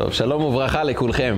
טוב, 0.00 0.12
שלום 0.12 0.44
וברכה 0.44 0.84
לכולכם. 0.84 1.36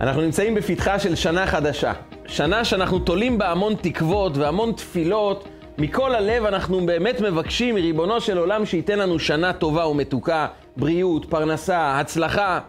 אנחנו 0.00 0.22
נמצאים 0.22 0.54
בפתחה 0.54 0.98
של 0.98 1.14
שנה 1.14 1.46
חדשה. 1.46 1.92
שנה 2.26 2.64
שאנחנו 2.64 2.98
תולים 2.98 3.38
בה 3.38 3.50
המון 3.50 3.74
תקוות 3.74 4.36
והמון 4.36 4.72
תפילות. 4.72 5.48
מכל 5.78 6.14
הלב 6.14 6.44
אנחנו 6.44 6.86
באמת 6.86 7.20
מבקשים 7.20 7.74
מריבונו 7.74 8.20
של 8.20 8.38
עולם 8.38 8.66
שייתן 8.66 8.98
לנו 8.98 9.18
שנה 9.18 9.52
טובה 9.52 9.86
ומתוקה, 9.86 10.46
בריאות, 10.76 11.24
פרנסה, 11.30 11.98
הצלחה. 12.00 12.60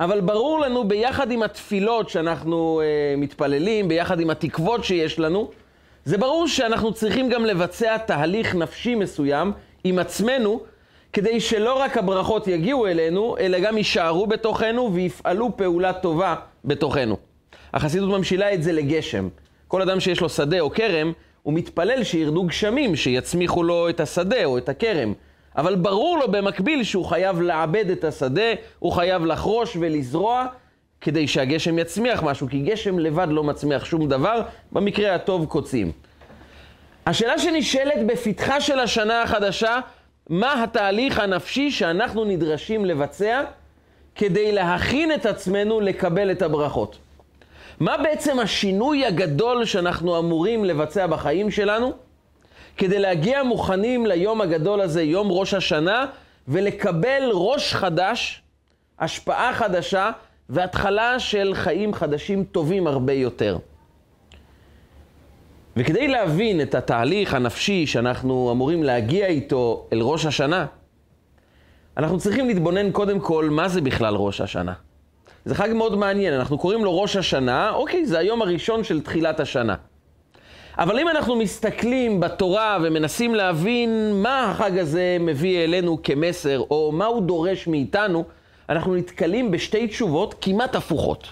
אבל 0.00 0.20
ברור 0.20 0.60
לנו 0.60 0.88
ביחד 0.88 1.30
עם 1.30 1.42
התפילות 1.42 2.08
שאנחנו 2.08 2.80
אה, 2.80 3.14
מתפללים, 3.16 3.88
ביחד 3.88 4.20
עם 4.20 4.30
התקוות 4.30 4.84
שיש 4.84 5.18
לנו, 5.18 5.50
זה 6.04 6.18
ברור 6.18 6.48
שאנחנו 6.48 6.92
צריכים 6.92 7.28
גם 7.28 7.44
לבצע 7.44 7.96
תהליך 7.98 8.54
נפשי 8.54 8.94
מסוים 8.94 9.52
עם 9.84 9.98
עצמנו, 9.98 10.60
כדי 11.16 11.40
שלא 11.40 11.80
רק 11.80 11.96
הברכות 11.96 12.48
יגיעו 12.48 12.86
אלינו, 12.86 13.36
אלא 13.38 13.58
גם 13.58 13.78
יישארו 13.78 14.26
בתוכנו 14.26 14.94
ויפעלו 14.94 15.56
פעולה 15.56 15.92
טובה 15.92 16.34
בתוכנו. 16.64 17.16
החסידות 17.74 18.10
ממשילה 18.10 18.54
את 18.54 18.62
זה 18.62 18.72
לגשם. 18.72 19.28
כל 19.68 19.82
אדם 19.82 20.00
שיש 20.00 20.20
לו 20.20 20.28
שדה 20.28 20.60
או 20.60 20.70
כרם, 20.70 21.12
הוא 21.42 21.54
מתפלל 21.54 22.04
שירדו 22.04 22.42
גשמים, 22.44 22.96
שיצמיחו 22.96 23.62
לו 23.62 23.88
את 23.88 24.00
השדה 24.00 24.44
או 24.44 24.58
את 24.58 24.68
הכרם. 24.68 25.12
אבל 25.56 25.74
ברור 25.74 26.18
לו 26.18 26.32
במקביל 26.32 26.84
שהוא 26.84 27.04
חייב 27.04 27.40
לעבד 27.40 27.90
את 27.90 28.04
השדה, 28.04 28.52
הוא 28.78 28.92
חייב 28.92 29.24
לחרוש 29.24 29.76
ולזרוע, 29.80 30.46
כדי 31.00 31.28
שהגשם 31.28 31.78
יצמיח 31.78 32.22
משהו, 32.22 32.48
כי 32.48 32.60
גשם 32.60 32.98
לבד 32.98 33.26
לא 33.30 33.44
מצמיח 33.44 33.84
שום 33.84 34.08
דבר, 34.08 34.42
במקרה 34.72 35.14
הטוב 35.14 35.46
קוצים. 35.46 35.92
השאלה 37.06 37.38
שנשאלת 37.38 38.06
בפתחה 38.06 38.60
של 38.60 38.78
השנה 38.78 39.22
החדשה, 39.22 39.78
מה 40.28 40.62
התהליך 40.62 41.18
הנפשי 41.18 41.70
שאנחנו 41.70 42.24
נדרשים 42.24 42.84
לבצע 42.84 43.42
כדי 44.14 44.52
להכין 44.52 45.12
את 45.12 45.26
עצמנו 45.26 45.80
לקבל 45.80 46.30
את 46.30 46.42
הברכות. 46.42 46.98
מה 47.80 47.96
בעצם 47.96 48.38
השינוי 48.38 49.06
הגדול 49.06 49.64
שאנחנו 49.64 50.18
אמורים 50.18 50.64
לבצע 50.64 51.06
בחיים 51.06 51.50
שלנו 51.50 51.92
כדי 52.76 52.98
להגיע 52.98 53.42
מוכנים 53.42 54.06
ליום 54.06 54.40
הגדול 54.40 54.80
הזה, 54.80 55.02
יום 55.02 55.28
ראש 55.30 55.54
השנה, 55.54 56.06
ולקבל 56.48 57.30
ראש 57.32 57.74
חדש, 57.74 58.42
השפעה 58.98 59.54
חדשה 59.54 60.10
והתחלה 60.48 61.20
של 61.20 61.52
חיים 61.54 61.94
חדשים 61.94 62.44
טובים 62.44 62.86
הרבה 62.86 63.12
יותר. 63.12 63.58
וכדי 65.76 66.08
להבין 66.08 66.60
את 66.60 66.74
התהליך 66.74 67.34
הנפשי 67.34 67.86
שאנחנו 67.86 68.48
אמורים 68.52 68.82
להגיע 68.82 69.26
איתו 69.26 69.86
אל 69.92 70.00
ראש 70.00 70.26
השנה, 70.26 70.66
אנחנו 71.96 72.18
צריכים 72.18 72.48
להתבונן 72.48 72.90
קודם 72.90 73.20
כל 73.20 73.48
מה 73.50 73.68
זה 73.68 73.80
בכלל 73.80 74.14
ראש 74.14 74.40
השנה. 74.40 74.72
זה 75.44 75.54
חג 75.54 75.68
מאוד 75.74 75.96
מעניין, 75.96 76.34
אנחנו 76.34 76.58
קוראים 76.58 76.84
לו 76.84 77.00
ראש 77.00 77.16
השנה, 77.16 77.70
אוקיי, 77.70 78.06
זה 78.06 78.18
היום 78.18 78.42
הראשון 78.42 78.84
של 78.84 79.00
תחילת 79.00 79.40
השנה. 79.40 79.74
אבל 80.78 80.98
אם 80.98 81.08
אנחנו 81.08 81.36
מסתכלים 81.36 82.20
בתורה 82.20 82.78
ומנסים 82.82 83.34
להבין 83.34 84.12
מה 84.14 84.50
החג 84.50 84.78
הזה 84.78 85.16
מביא 85.20 85.64
אלינו 85.64 85.98
כמסר, 86.02 86.60
או 86.70 86.92
מה 86.92 87.06
הוא 87.06 87.22
דורש 87.22 87.66
מאיתנו, 87.66 88.24
אנחנו 88.68 88.94
נתקלים 88.94 89.50
בשתי 89.50 89.86
תשובות 89.86 90.34
כמעט 90.40 90.74
הפוכות. 90.76 91.28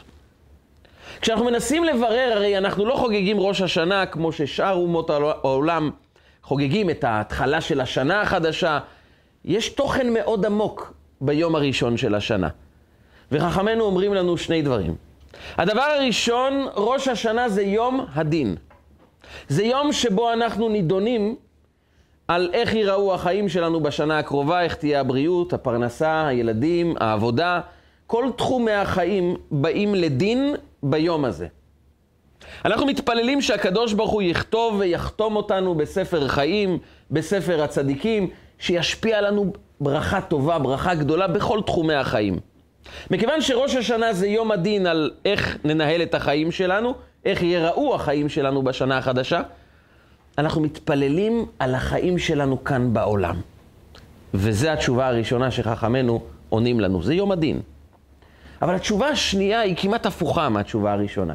כשאנחנו 1.24 1.44
מנסים 1.44 1.84
לברר, 1.84 2.32
הרי 2.32 2.58
אנחנו 2.58 2.84
לא 2.86 2.94
חוגגים 2.94 3.40
ראש 3.40 3.62
השנה 3.62 4.06
כמו 4.06 4.32
ששאר 4.32 4.72
אומות 4.72 5.10
העולם 5.10 5.90
חוגגים 6.42 6.90
את 6.90 7.04
ההתחלה 7.04 7.60
של 7.60 7.80
השנה 7.80 8.20
החדשה. 8.20 8.78
יש 9.44 9.68
תוכן 9.68 10.12
מאוד 10.12 10.46
עמוק 10.46 10.94
ביום 11.20 11.54
הראשון 11.54 11.96
של 11.96 12.14
השנה. 12.14 12.48
וחכמינו 13.32 13.84
אומרים 13.84 14.14
לנו 14.14 14.36
שני 14.36 14.62
דברים. 14.62 14.94
הדבר 15.56 15.82
הראשון, 15.82 16.66
ראש 16.74 17.08
השנה 17.08 17.48
זה 17.48 17.62
יום 17.62 18.06
הדין. 18.14 18.56
זה 19.48 19.64
יום 19.64 19.92
שבו 19.92 20.32
אנחנו 20.32 20.68
נידונים 20.68 21.36
על 22.28 22.50
איך 22.52 22.74
ייראו 22.74 23.14
החיים 23.14 23.48
שלנו 23.48 23.80
בשנה 23.80 24.18
הקרובה, 24.18 24.62
איך 24.62 24.74
תהיה 24.74 25.00
הבריאות, 25.00 25.52
הפרנסה, 25.52 26.26
הילדים, 26.26 26.94
העבודה. 27.00 27.60
כל 28.06 28.26
תחומי 28.36 28.72
החיים 28.72 29.36
באים 29.50 29.94
לדין 29.94 30.54
ביום 30.84 31.24
הזה. 31.24 31.46
אנחנו 32.64 32.86
מתפללים 32.86 33.40
שהקדוש 33.40 33.92
ברוך 33.92 34.10
הוא 34.10 34.22
יכתוב 34.22 34.74
ויחתום 34.78 35.36
אותנו 35.36 35.74
בספר 35.74 36.28
חיים, 36.28 36.78
בספר 37.10 37.62
הצדיקים, 37.62 38.30
שישפיע 38.58 39.20
לנו 39.20 39.52
ברכה 39.80 40.20
טובה, 40.20 40.58
ברכה 40.58 40.94
גדולה 40.94 41.26
בכל 41.26 41.60
תחומי 41.66 41.94
החיים. 41.94 42.38
מכיוון 43.10 43.40
שראש 43.40 43.74
השנה 43.74 44.12
זה 44.12 44.26
יום 44.26 44.52
הדין 44.52 44.86
על 44.86 45.10
איך 45.24 45.58
ננהל 45.64 46.02
את 46.02 46.14
החיים 46.14 46.50
שלנו, 46.52 46.94
איך 47.24 47.42
ייראו 47.42 47.94
החיים 47.94 48.28
שלנו 48.28 48.62
בשנה 48.62 48.98
החדשה, 48.98 49.42
אנחנו 50.38 50.60
מתפללים 50.60 51.46
על 51.58 51.74
החיים 51.74 52.18
שלנו 52.18 52.64
כאן 52.64 52.92
בעולם. 52.92 53.40
וזו 54.34 54.68
התשובה 54.68 55.06
הראשונה 55.06 55.50
שחכמינו 55.50 56.22
עונים 56.48 56.80
לנו, 56.80 57.02
זה 57.02 57.14
יום 57.14 57.32
הדין. 57.32 57.60
אבל 58.62 58.74
התשובה 58.74 59.08
השנייה 59.08 59.60
היא 59.60 59.76
כמעט 59.76 60.06
הפוכה 60.06 60.48
מהתשובה 60.48 60.92
הראשונה. 60.92 61.34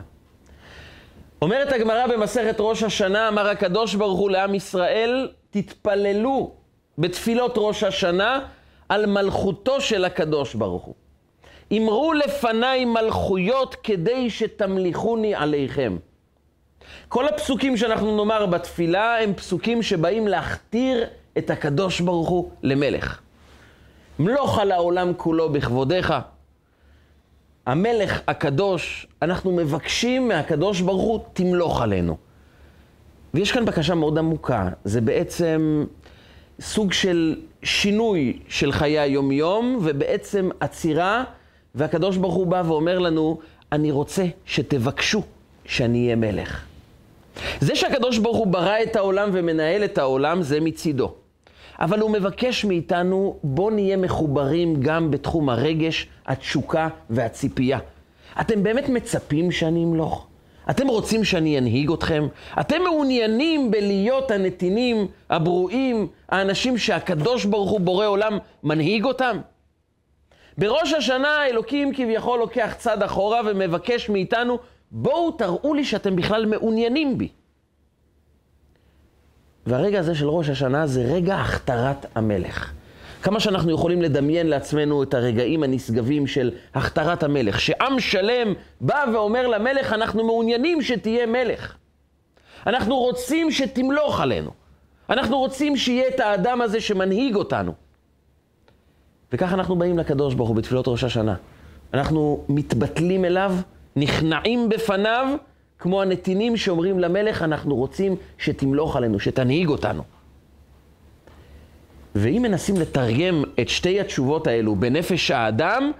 אומרת 1.42 1.72
הגמרא 1.72 2.08
במסכת 2.08 2.56
ראש 2.60 2.84
השנה, 2.84 3.28
אמר 3.28 3.50
הקדוש 3.50 3.96
ברוך 3.96 4.20
הוא 4.20 4.30
לעם 4.30 4.56
ישראל, 4.56 5.30
תתפללו 5.50 6.52
בתפילות 6.98 7.54
ראש 7.58 7.84
השנה 7.84 8.40
על 8.90 9.06
מלכותו 9.06 9.82
של 9.82 10.06
הקדוש 10.06 10.56
ברוך 10.56 10.84
הוא. 10.84 10.96
אמרו 11.78 12.14
לפניי 12.14 12.86
מלכויות 12.86 13.76
כדי 13.76 14.30
שתמליכוני 14.30 15.36
עליכם. 15.36 15.98
כל 17.08 17.28
הפסוקים 17.28 17.78
שאנחנו 17.78 18.18
נאמר 18.18 18.46
בתפילה 18.46 19.20
הם 19.20 19.34
פסוקים 19.34 19.84
שבאים 19.84 20.28
להכתיר 20.28 21.06
את 21.38 21.50
הקדוש 21.50 22.00
ברוך 22.00 22.30
הוא 22.30 22.52
למלך. 22.64 23.22
מלוך 24.20 24.60
על 24.60 24.72
העולם 24.72 25.14
כולו 25.18 25.50
בכבודיך. 25.50 26.14
המלך 27.66 28.22
הקדוש, 28.28 29.08
אנחנו 29.22 29.52
מבקשים 29.52 30.28
מהקדוש 30.28 30.82
ברוך 30.82 31.02
הוא, 31.02 31.20
תמלוך 31.34 31.82
עלינו. 31.82 32.18
ויש 33.34 33.52
כאן 33.52 33.66
בקשה 33.66 33.96
מאוד 33.96 34.18
עמוקה, 34.18 34.70
זה 34.84 35.02
בעצם 35.02 35.86
סוג 36.62 36.94
של 36.94 37.36
שינוי 37.64 38.40
של 38.48 38.72
חיי 38.72 39.00
היומיום, 39.00 39.80
ובעצם 39.82 40.50
עצירה, 40.60 41.24
והקדוש 41.76 42.18
ברוך 42.18 42.36
הוא 42.36 42.48
בא 42.48 42.64
ואומר 42.66 43.00
לנו, 43.00 43.40
אני 43.72 43.92
רוצה 43.92 44.26
שתבקשו 44.46 45.22
שאני 45.66 46.04
אהיה 46.04 46.16
מלך. 46.16 46.66
זה 47.60 47.76
שהקדוש 47.76 48.18
ברוך 48.18 48.38
הוא 48.38 48.48
ברא 48.48 48.76
את 48.84 48.96
העולם 48.96 49.30
ומנהל 49.34 49.84
את 49.84 49.98
העולם, 49.98 50.42
זה 50.42 50.60
מצידו. 50.60 51.14
אבל 51.80 52.00
הוא 52.00 52.12
מבקש 52.12 52.66
מאיתנו, 52.66 53.40
בוא 53.44 53.72
נהיה 53.72 53.98
מחוברים 53.98 54.82
גם 54.82 55.12
בתחום 55.12 55.50
הרגש, 55.50 56.08
התשוקה 56.26 56.88
והציפייה. 57.10 57.80
אתם 58.42 58.64
באמת 58.64 58.90
מצפים 58.90 59.52
שאני 59.52 59.84
אמלוך? 59.84 60.28
אתם 60.70 60.88
רוצים 60.88 61.24
שאני 61.24 61.58
אנהיג 61.58 61.92
אתכם? 61.92 62.28
אתם 62.60 62.82
מעוניינים 62.84 63.72
בלהיות 63.72 64.32
הנתינים, 64.32 65.08
הברואים, 65.30 66.08
האנשים 66.30 66.78
שהקדוש 66.78 67.46
ברוך 67.46 67.70
הוא 67.70 67.80
בורא 67.80 68.06
עולם 68.06 68.38
מנהיג 68.64 69.06
אותם? 69.06 69.38
בראש 70.58 70.94
השנה 70.94 71.46
אלוקים 71.46 71.94
כביכול 71.94 72.40
לוקח 72.40 72.76
צד 72.78 73.04
אחורה 73.04 73.42
ומבקש 73.46 74.10
מאיתנו, 74.10 74.58
בואו 74.92 75.32
תראו 75.32 75.74
לי 75.74 75.86
שאתם 75.86 76.16
בכלל 76.16 76.46
מעוניינים 76.46 77.18
בי. 77.18 77.28
והרגע 79.70 80.00
הזה 80.00 80.16
של 80.16 80.30
ראש 80.30 80.50
השנה 80.50 80.88
זה 80.88 81.02
רגע 81.02 81.36
הכתרת 81.36 82.06
המלך. 82.16 82.72
כמה 83.22 83.40
שאנחנו 83.40 83.72
יכולים 83.72 84.02
לדמיין 84.02 84.48
לעצמנו 84.48 85.04
את 85.04 85.14
הרגעים 85.14 85.64
הנשגבים 85.64 86.28
של 86.28 86.52
הכתרת 86.74 87.24
המלך, 87.24 87.62
שעם 87.62 88.00
שלם 88.00 88.54
בא 88.82 89.06
ואומר 89.14 89.48
למלך, 89.48 89.94
אנחנו 89.94 90.24
מעוניינים 90.24 90.82
שתהיה 90.82 91.26
מלך. 91.26 91.76
אנחנו 92.68 92.96
רוצים 92.96 93.52
שתמלוך 93.52 94.20
עלינו. 94.22 94.52
אנחנו 95.10 95.38
רוצים 95.38 95.78
שיהיה 95.78 96.08
את 96.08 96.20
האדם 96.20 96.62
הזה 96.62 96.82
שמנהיג 96.82 97.36
אותנו. 97.36 97.74
וכך 99.34 99.54
אנחנו 99.54 99.76
באים 99.76 99.98
לקדוש 99.98 100.34
ברוך 100.34 100.50
הוא 100.50 100.56
בתפילות 100.56 100.88
ראש 100.88 101.04
השנה. 101.04 101.36
אנחנו 101.94 102.46
מתבטלים 102.50 103.26
אליו, 103.26 103.56
נכנעים 103.96 104.70
בפניו, 104.70 105.28
כמו 105.80 106.02
הנתינים 106.02 106.58
שאומרים 106.58 107.00
למלך, 107.00 107.42
אנחנו 107.42 107.76
רוצים 107.76 108.16
שתמלוך 108.38 108.96
עלינו, 108.96 109.20
שתנהיג 109.20 109.70
אותנו. 109.70 110.04
ואם 112.16 112.42
מנסים 112.42 112.76
לתרגם 112.78 113.44
את 113.60 113.70
שתי 113.70 114.00
התשובות 114.00 114.48
האלו 114.48 114.76
בנפש 114.76 115.32
האדם, 115.32 115.92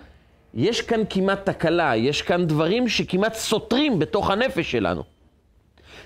יש 0.54 0.82
כאן 0.82 1.02
כמעט 1.10 1.50
תקלה, 1.50 1.96
יש 1.96 2.22
כאן 2.22 2.46
דברים 2.48 2.88
שכמעט 2.88 3.34
סותרים 3.34 4.00
בתוך 4.00 4.30
הנפש 4.30 4.72
שלנו. 4.72 5.04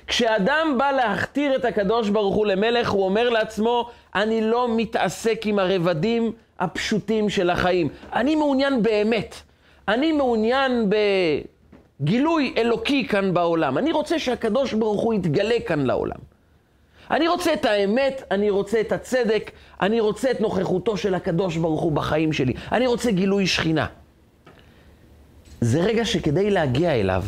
כשאדם 0.08 0.76
בא 0.78 0.92
להכתיר 0.92 1.56
את 1.56 1.66
הקדוש 1.66 2.10
ברוך 2.10 2.36
הוא 2.36 2.46
למלך, 2.46 2.90
הוא 2.90 3.06
אומר 3.06 3.30
לעצמו, 3.30 3.90
אני 4.16 4.42
לא 4.42 4.68
מתעסק 4.78 5.42
עם 5.46 5.60
הרבדים 5.60 6.32
הפשוטים 6.60 7.30
של 7.30 7.50
החיים. 7.50 7.90
אני 8.14 8.36
מעוניין 8.36 8.84
באמת 8.84 9.36
אני 9.88 10.12
מעוניין 10.12 10.90
בגילוי 12.00 12.54
אלוקי 12.58 13.08
כאן 13.08 13.34
בעולם. 13.34 13.78
אני 13.78 13.92
רוצה 13.92 14.20
שהקדוש 14.20 14.74
ברוך 14.74 15.02
הוא 15.02 15.14
יתגלה 15.14 15.56
כאן 15.68 15.86
לעולם. 15.86 16.20
אני 17.12 17.28
רוצה 17.28 17.54
את 17.54 17.66
האמת, 17.66 18.24
אני 18.32 18.50
רוצה 18.50 18.82
את 18.82 18.92
הצדק, 18.92 19.52
אני 19.82 20.00
רוצה 20.00 20.32
את 20.32 20.42
נוכחותו 20.42 20.98
של 20.98 21.16
הקדוש 21.16 21.58
ברוך 21.58 21.82
הוא 21.82 21.92
בחיים 21.92 22.34
שלי. 22.34 22.54
אני 22.72 22.88
רוצה 22.88 23.12
גילוי 23.12 23.48
שכינה. 23.48 23.86
זה 25.62 25.82
רגע 25.82 26.06
שכדי 26.06 26.52
להגיע 26.52 26.92
אליו, 26.92 27.24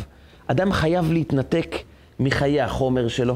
אדם 0.46 0.72
חייב 0.72 1.12
להתנתק 1.12 1.76
מחיי 2.20 2.60
החומר 2.60 3.08
שלו, 3.08 3.34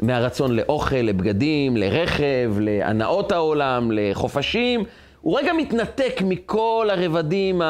מהרצון 0.00 0.56
לאוכל, 0.56 0.96
לבגדים, 0.96 1.76
לרכב, 1.76 2.54
להנאות 2.60 3.32
העולם, 3.32 3.90
לחופשים. 3.92 4.84
הוא 5.20 5.38
רגע 5.38 5.52
מתנתק 5.52 6.22
מכל 6.24 6.88
הרבדים 6.92 7.62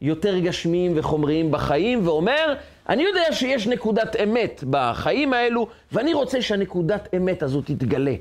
היותר 0.00 0.38
גשמיים 0.38 0.92
וחומריים 0.94 1.50
בחיים, 1.50 2.06
ואומר, 2.06 2.54
אני 2.88 3.02
יודע 3.02 3.32
שיש 3.32 3.66
נקודת 3.66 4.16
אמת 4.16 4.64
בחיים 4.70 5.32
האלו, 5.32 5.68
ואני 5.92 6.14
רוצה 6.14 6.42
שהנקודת 6.42 7.08
אמת 7.16 7.42
הזו 7.42 7.60
תתגלה. 7.60 8.14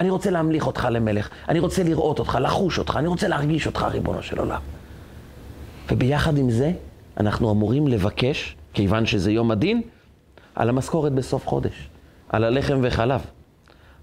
אני 0.00 0.10
רוצה 0.10 0.30
להמליך 0.30 0.66
אותך 0.66 0.88
למלך, 0.90 1.28
אני 1.48 1.58
רוצה 1.58 1.82
לראות 1.82 2.18
אותך, 2.18 2.38
לחוש 2.40 2.78
אותך, 2.78 2.96
אני 2.96 3.08
רוצה 3.08 3.28
להרגיש 3.28 3.66
אותך, 3.66 3.86
ריבונו 3.90 4.22
של 4.22 4.38
עולם. 4.38 4.60
וביחד 5.90 6.38
עם 6.38 6.50
זה, 6.50 6.72
אנחנו 7.20 7.50
אמורים 7.50 7.88
לבקש, 7.88 8.56
כיוון 8.74 9.06
שזה 9.06 9.32
יום 9.32 9.50
הדין, 9.50 9.82
על 10.54 10.68
המשכורת 10.68 11.12
בסוף 11.12 11.46
חודש, 11.46 11.88
על 12.28 12.44
הלחם 12.44 12.80
וחלב, 12.82 13.20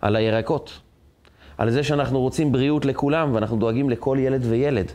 על 0.02 0.16
הירקות, 0.16 0.80
על 1.58 1.70
זה 1.70 1.84
שאנחנו 1.84 2.20
רוצים 2.20 2.52
בריאות 2.52 2.86
לכולם 2.86 3.34
ואנחנו 3.34 3.58
דואגים 3.58 3.90
לכל 3.90 4.18
ילד 4.22 4.46
וילד. 4.46 4.92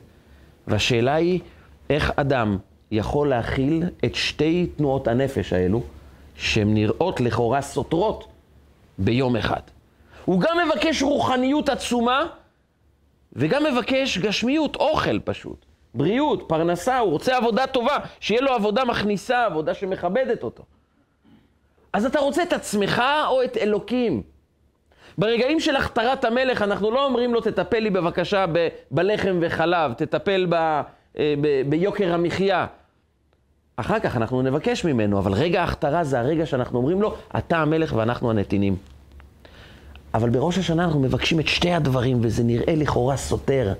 והשאלה 0.67 1.15
היא, 1.15 1.41
איך 1.91 2.13
אדם 2.17 2.59
יכול 2.91 3.29
להכיל 3.29 3.83
את 4.05 4.15
שתי 4.15 4.67
תנועות 4.77 5.09
הנפש 5.09 5.53
האלו, 5.53 5.83
שהן 6.37 6.75
נראות 6.75 7.21
לכאורה 7.21 7.63
סותרות, 7.63 8.27
ביום 8.99 9.37
אחד. 9.37 9.61
הוא 10.25 10.41
גם 10.41 10.57
מבקש 10.69 11.03
רוחניות 11.03 11.69
עצומה, 11.69 12.27
וגם 13.33 13.65
מבקש 13.73 14.19
גשמיות, 14.19 14.77
אוכל 14.77 15.19
פשוט. 15.19 15.65
בריאות, 15.95 16.45
פרנסה, 16.49 16.99
הוא 16.99 17.11
רוצה 17.11 17.37
עבודה 17.37 17.67
טובה, 17.67 17.97
שיהיה 18.21 18.41
לו 18.41 18.53
עבודה 18.53 18.85
מכניסה, 18.85 19.45
עבודה 19.45 19.75
שמכבדת 19.75 20.43
אותו. 20.43 20.63
אז 21.93 22.07
אתה 22.07 22.21
רוצה 22.21 22.43
את 22.43 22.53
עצמך 22.53 23.03
או 23.29 23.43
את 23.45 23.57
אלוקים? 23.57 24.23
ברגעים 25.19 25.61
של 25.61 25.77
הכתרת 25.77 26.25
המלך, 26.25 26.63
אנחנו 26.63 26.91
לא 26.91 27.05
אומרים 27.05 27.35
לו, 27.35 27.41
תטפל 27.41 27.79
לי 27.79 27.91
בבקשה 27.91 28.45
ב- 28.53 28.69
בלחם 28.91 29.39
וחלב, 29.41 29.93
תטפל 29.93 30.47
ב- 30.49 30.81
ביוקר 31.69 32.15
המחיה. 32.15 32.67
אחר 33.77 33.99
כך 33.99 34.17
אנחנו 34.17 34.43
נבקש 34.43 34.85
ממנו, 34.85 35.19
אבל 35.19 35.33
רגע 35.33 35.61
ההכתרה 35.61 36.05
זה 36.05 36.21
הרגע 36.21 36.47
שאנחנו 36.47 36.79
אומרים 36.79 37.03
לו, 37.03 37.15
אתה 37.39 37.59
המלך 37.59 37.93
ואנחנו 37.97 38.31
הנתינים. 38.31 38.77
אבל 40.15 40.31
בראש 40.31 40.59
השנה 40.59 40.85
אנחנו 40.85 41.01
מבקשים 41.01 41.41
את 41.41 41.49
שתי 41.49 41.73
הדברים, 41.73 42.19
וזה 42.23 42.43
נראה 42.45 42.75
לכאורה 42.77 43.17
סותר. 43.17 43.73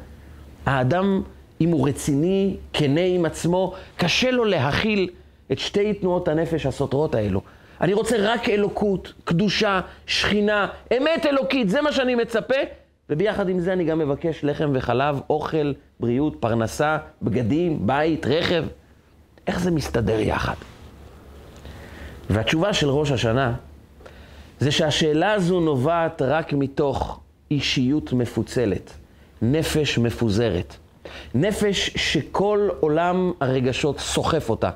האדם, 0.67 1.23
אם 1.61 1.69
הוא 1.71 1.89
רציני, 1.89 2.57
כנה 2.73 3.01
עם 3.01 3.25
עצמו, 3.25 3.75
קשה 3.97 4.31
לו 4.31 4.45
להכיל 4.45 5.09
את 5.53 5.59
שתי 5.59 5.95
תנועות 5.95 6.29
הנפש 6.29 6.67
הסותרות 6.67 7.15
האלו. 7.15 7.41
אני 7.81 7.93
רוצה 7.93 8.17
רק 8.19 8.49
אלוקות, 8.49 9.13
קדושה, 9.25 9.81
שכינה, 10.07 10.67
אמת 10.97 11.27
אלוקית, 11.27 11.69
זה 11.69 11.83
מה 11.83 11.93
שאני 11.93 12.15
מצפה, 12.15 12.55
וביחד 13.11 13.49
עם 13.49 13.61
זה 13.61 13.73
אני 13.73 13.85
גם 13.85 13.99
מבקש 13.99 14.45
לחם 14.45 14.71
וחלב, 14.75 15.21
אוכל, 15.31 15.73
בריאות, 16.01 16.37
פרנסה, 16.41 16.99
בגדים, 17.23 17.87
בית, 17.87 18.27
רכב. 18.27 18.65
איך 19.47 19.61
זה 19.61 19.71
מסתדר 19.71 20.21
יחד? 20.21 20.55
והתשובה 22.31 22.73
של 22.73 22.89
ראש 22.89 23.11
השנה 23.11 23.55
זה 24.61 24.71
שהשאלה 24.71 25.33
הזו 25.33 25.61
נובעת 25.61 26.23
רק 26.23 26.53
מתוך 26.53 27.21
אישיות 27.51 28.13
מפוצלת, 28.13 28.93
נפש 29.43 29.99
מפוזרת, 29.99 30.77
נפש 31.35 31.91
שכל 31.97 32.69
עולם 32.81 33.33
הרגשות 33.41 33.99
סוחף 33.99 34.51
אותה. 34.51 34.71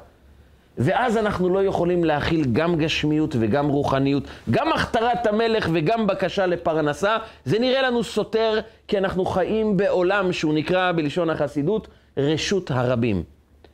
ואז 0.78 1.16
אנחנו 1.16 1.48
לא 1.48 1.64
יכולים 1.64 2.04
להכיל 2.04 2.44
גם 2.52 2.76
גשמיות 2.76 3.36
וגם 3.38 3.68
רוחניות, 3.68 4.24
גם 4.50 4.72
הכתרת 4.72 5.26
המלך 5.26 5.68
וגם 5.72 6.06
בקשה 6.06 6.46
לפרנסה. 6.46 7.16
זה 7.44 7.58
נראה 7.58 7.82
לנו 7.82 8.04
סותר, 8.04 8.60
כי 8.88 8.98
אנחנו 8.98 9.24
חיים 9.24 9.76
בעולם 9.76 10.32
שהוא 10.32 10.54
נקרא 10.54 10.92
בלשון 10.92 11.30
החסידות 11.30 11.88
רשות 12.16 12.70
הרבים. 12.70 13.22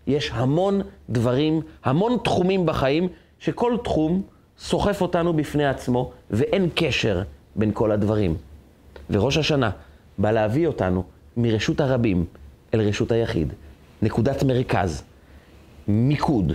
יש 0.06 0.30
המון 0.34 0.80
דברים, 1.10 1.60
המון 1.84 2.18
תחומים 2.24 2.66
בחיים, 2.66 3.08
שכל 3.38 3.76
תחום 3.84 4.22
סוחף 4.58 5.00
אותנו 5.00 5.32
בפני 5.32 5.66
עצמו, 5.66 6.12
ואין 6.30 6.68
קשר 6.74 7.22
בין 7.56 7.70
כל 7.74 7.92
הדברים. 7.92 8.36
וראש 9.10 9.36
השנה 9.36 9.70
בא 10.18 10.30
להביא 10.30 10.66
אותנו 10.66 11.04
מרשות 11.36 11.80
הרבים 11.80 12.24
אל 12.74 12.80
רשות 12.80 13.12
היחיד. 13.12 13.52
נקודת 14.02 14.42
מרכז, 14.42 15.02
מיקוד. 15.88 16.52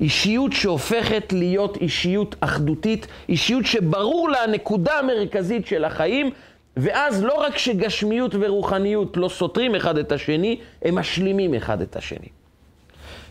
אישיות 0.00 0.52
שהופכת 0.52 1.32
להיות 1.32 1.76
אישיות 1.76 2.36
אחדותית, 2.40 3.06
אישיות 3.28 3.66
שברור 3.66 4.28
לה 4.28 4.42
הנקודה 4.42 4.98
המרכזית 4.98 5.66
של 5.66 5.84
החיים, 5.84 6.30
ואז 6.76 7.24
לא 7.24 7.34
רק 7.34 7.58
שגשמיות 7.58 8.34
ורוחניות 8.40 9.16
לא 9.16 9.28
סותרים 9.28 9.74
אחד 9.74 9.98
את 9.98 10.12
השני, 10.12 10.60
הם 10.82 10.94
משלימים 10.94 11.54
אחד 11.54 11.80
את 11.80 11.96
השני. 11.96 12.28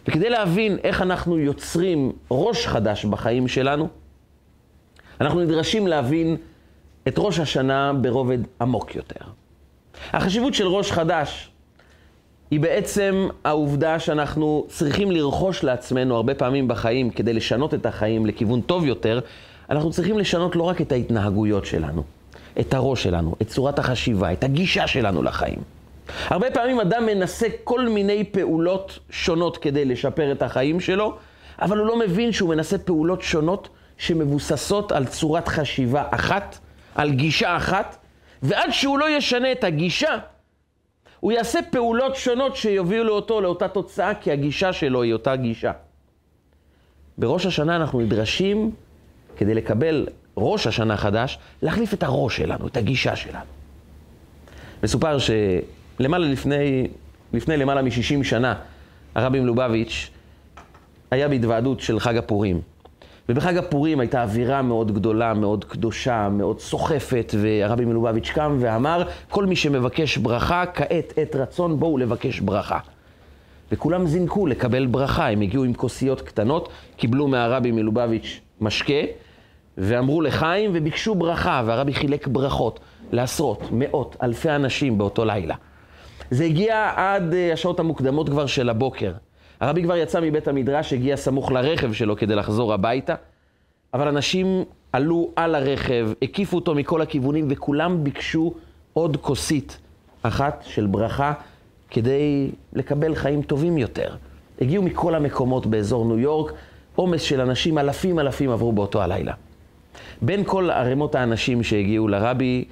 וכדי 0.07 0.29
להבין 0.29 0.77
איך 0.83 1.01
אנחנו 1.01 1.39
יוצרים 1.39 2.11
ראש 2.31 2.67
חדש 2.67 3.05
בחיים 3.05 3.47
שלנו, 3.47 3.87
אנחנו 5.21 5.41
נדרשים 5.41 5.87
להבין 5.87 6.37
את 7.07 7.13
ראש 7.17 7.39
השנה 7.39 7.93
ברובד 7.93 8.37
עמוק 8.61 8.95
יותר. 8.95 9.25
החשיבות 10.13 10.53
של 10.53 10.67
ראש 10.67 10.91
חדש 10.91 11.49
היא 12.51 12.59
בעצם 12.59 13.27
העובדה 13.43 13.99
שאנחנו 13.99 14.65
צריכים 14.69 15.11
לרכוש 15.11 15.63
לעצמנו 15.63 16.15
הרבה 16.15 16.35
פעמים 16.35 16.67
בחיים 16.67 17.09
כדי 17.09 17.33
לשנות 17.33 17.73
את 17.73 17.85
החיים 17.85 18.25
לכיוון 18.25 18.61
טוב 18.61 18.85
יותר, 18.85 19.19
אנחנו 19.69 19.91
צריכים 19.91 20.17
לשנות 20.17 20.55
לא 20.55 20.63
רק 20.63 20.81
את 20.81 20.91
ההתנהגויות 20.91 21.65
שלנו, 21.65 22.03
את 22.59 22.73
הראש 22.73 23.03
שלנו, 23.03 23.35
את 23.41 23.47
צורת 23.47 23.79
החשיבה, 23.79 24.33
את 24.33 24.43
הגישה 24.43 24.87
שלנו 24.87 25.23
לחיים. 25.23 25.59
הרבה 26.27 26.51
פעמים 26.51 26.79
אדם 26.79 27.05
מנסה 27.05 27.47
כל 27.63 27.89
מיני 27.89 28.23
פעולות 28.23 28.99
שונות 29.09 29.57
כדי 29.57 29.85
לשפר 29.85 30.31
את 30.31 30.41
החיים 30.41 30.79
שלו, 30.79 31.15
אבל 31.61 31.77
הוא 31.77 31.87
לא 31.87 31.99
מבין 31.99 32.31
שהוא 32.31 32.49
מנסה 32.49 32.77
פעולות 32.77 33.21
שונות 33.21 33.69
שמבוססות 33.97 34.91
על 34.91 35.05
צורת 35.05 35.47
חשיבה 35.47 36.03
אחת, 36.11 36.57
על 36.95 37.11
גישה 37.11 37.57
אחת, 37.57 37.97
ועד 38.43 38.71
שהוא 38.71 38.99
לא 38.99 39.09
ישנה 39.09 39.51
את 39.51 39.63
הגישה, 39.63 40.17
הוא 41.19 41.31
יעשה 41.31 41.59
פעולות 41.71 42.15
שונות 42.15 42.55
שיובילו 42.55 43.13
אותו 43.13 43.41
לאותה 43.41 43.67
תוצאה, 43.67 44.15
כי 44.15 44.31
הגישה 44.31 44.73
שלו 44.73 45.01
היא 45.01 45.13
אותה 45.13 45.35
גישה. 45.35 45.71
בראש 47.17 47.45
השנה 47.45 47.75
אנחנו 47.75 48.01
נדרשים, 48.01 48.71
כדי 49.37 49.53
לקבל 49.53 50.07
ראש 50.37 50.67
השנה 50.67 50.97
חדש, 50.97 51.39
להחליף 51.61 51.93
את 51.93 52.03
הראש 52.03 52.37
שלנו, 52.37 52.67
את 52.67 52.77
הגישה 52.77 53.15
שלנו. 53.15 53.45
מסופר 54.83 55.17
שלמעלה 55.19 56.27
לפני, 56.27 56.87
לפני 57.33 57.57
למעלה 57.57 57.81
מ-60 57.81 58.23
שנה, 58.23 58.55
הרבי 59.15 59.39
מלובביץ' 59.39 60.09
היה 61.11 61.27
בהתוועדות 61.29 61.79
של 61.79 61.99
חג 61.99 62.17
הפורים. 62.17 62.61
ובחג 63.29 63.57
הפורים 63.57 63.99
הייתה 63.99 64.23
אווירה 64.23 64.61
מאוד 64.61 64.91
גדולה, 64.91 65.33
מאוד 65.33 65.65
קדושה, 65.65 66.29
מאוד 66.29 66.59
סוחפת, 66.59 67.33
והרבי 67.37 67.85
מלובביץ' 67.85 68.29
קם 68.29 68.57
ואמר, 68.59 69.03
כל 69.29 69.45
מי 69.45 69.55
שמבקש 69.55 70.17
ברכה, 70.17 70.63
כעת 70.73 71.13
עת 71.17 71.35
רצון, 71.35 71.79
בואו 71.79 71.97
לבקש 71.97 72.39
ברכה. 72.39 72.79
וכולם 73.71 74.07
זינקו 74.07 74.47
לקבל 74.47 74.85
ברכה, 74.85 75.29
הם 75.29 75.41
הגיעו 75.41 75.63
עם 75.63 75.73
כוסיות 75.73 76.21
קטנות, 76.21 76.69
קיבלו 76.97 77.27
מהרבי 77.27 77.71
מלובביץ' 77.71 78.39
משקה, 78.61 79.03
ואמרו 79.77 80.21
לחיים 80.21 80.71
וביקשו 80.73 81.15
ברכה, 81.15 81.63
והרבי 81.65 81.93
חילק 81.93 82.27
ברכות 82.27 82.79
לעשרות, 83.11 83.61
מאות, 83.71 84.15
אלפי 84.23 84.49
אנשים 84.49 84.97
באותו 84.97 85.25
לילה. 85.25 85.55
זה 86.31 86.43
הגיע 86.43 86.91
עד 86.95 87.33
אה, 87.33 87.53
השעות 87.53 87.79
המוקדמות 87.79 88.29
כבר 88.29 88.45
של 88.45 88.69
הבוקר. 88.69 89.11
הרבי 89.65 89.83
כבר 89.83 89.97
יצא 89.97 90.19
מבית 90.21 90.47
המדרש, 90.47 90.93
הגיע 90.93 91.17
סמוך 91.17 91.51
לרכב 91.51 91.93
שלו 91.93 92.17
כדי 92.17 92.35
לחזור 92.35 92.73
הביתה, 92.73 93.15
אבל 93.93 94.07
אנשים 94.07 94.63
עלו 94.93 95.31
על 95.35 95.55
הרכב, 95.55 96.09
הקיפו 96.21 96.55
אותו 96.55 96.75
מכל 96.75 97.01
הכיוונים, 97.01 97.47
וכולם 97.49 98.03
ביקשו 98.03 98.53
עוד 98.93 99.17
כוסית 99.17 99.77
אחת 100.21 100.63
של 100.67 100.85
ברכה 100.85 101.33
כדי 101.89 102.51
לקבל 102.73 103.15
חיים 103.15 103.41
טובים 103.41 103.77
יותר. 103.77 104.15
הגיעו 104.61 104.83
מכל 104.83 105.15
המקומות 105.15 105.65
באזור 105.65 106.05
ניו 106.05 106.19
יורק, 106.19 106.53
עומס 106.95 107.21
של 107.21 107.41
אנשים, 107.41 107.77
אלפים 107.77 108.19
אלפים 108.19 108.49
עברו 108.49 108.73
באותו 108.73 109.01
הלילה. 109.01 109.33
בין 110.21 110.43
כל 110.43 110.69
ערימות 110.69 111.15
האנשים 111.15 111.63
שהגיעו 111.63 112.07
לרבי, 112.07 112.65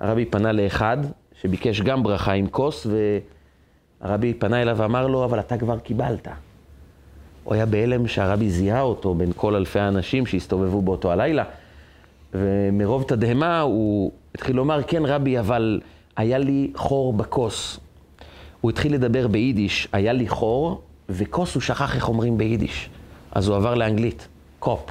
הרבי 0.00 0.24
פנה 0.24 0.52
לאחד 0.52 0.96
שביקש 1.40 1.80
גם 1.80 2.02
ברכה 2.02 2.32
עם 2.32 2.46
כוס, 2.46 2.86
ו... 2.86 3.18
הרבי 4.00 4.34
פנה 4.34 4.62
אליו 4.62 4.76
ואמר 4.78 5.06
לו, 5.06 5.24
אבל 5.24 5.40
אתה 5.40 5.58
כבר 5.58 5.78
קיבלת. 5.78 6.28
הוא 7.44 7.54
היה 7.54 7.66
בהלם 7.66 8.06
שהרבי 8.06 8.50
זיהה 8.50 8.80
אותו 8.80 9.14
בין 9.14 9.32
כל 9.36 9.54
אלפי 9.54 9.78
האנשים 9.78 10.26
שהסתובבו 10.26 10.82
באותו 10.82 11.12
הלילה, 11.12 11.44
ומרוב 12.34 13.02
תדהמה 13.02 13.60
הוא 13.60 14.12
התחיל 14.34 14.56
לומר, 14.56 14.82
כן 14.82 15.02
רבי, 15.04 15.38
אבל 15.38 15.80
היה 16.16 16.38
לי 16.38 16.70
חור 16.74 17.12
בכוס. 17.12 17.80
הוא 18.60 18.70
התחיל 18.70 18.94
לדבר 18.94 19.26
ביידיש, 19.26 19.88
היה 19.92 20.12
לי 20.12 20.28
חור, 20.28 20.82
וכוס 21.08 21.54
הוא 21.54 21.60
שכח 21.60 21.96
איך 21.96 22.08
אומרים 22.08 22.38
ביידיש. 22.38 22.90
אז 23.32 23.48
הוא 23.48 23.56
עבר 23.56 23.74
לאנגלית, 23.74 24.28
cup. 24.58 24.90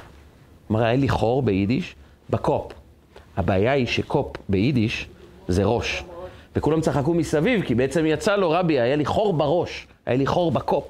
כלומר, 0.68 0.84
היה 0.84 0.96
לי 0.96 1.08
חור 1.08 1.42
ביידיש, 1.42 1.94
בקופ. 2.30 2.72
הבעיה 3.36 3.72
היא 3.72 3.86
שקופ 3.86 4.36
ביידיש 4.48 5.08
זה 5.48 5.64
ראש. 5.64 6.04
וכולם 6.56 6.80
צחקו 6.80 7.14
מסביב, 7.14 7.62
כי 7.62 7.74
בעצם 7.74 8.06
יצא 8.06 8.36
לו, 8.36 8.50
רבי, 8.50 8.80
היה 8.80 8.96
לי 8.96 9.04
חור 9.04 9.32
בראש, 9.32 9.86
היה 10.06 10.16
לי 10.16 10.26
חור 10.26 10.52
בקופ. 10.52 10.84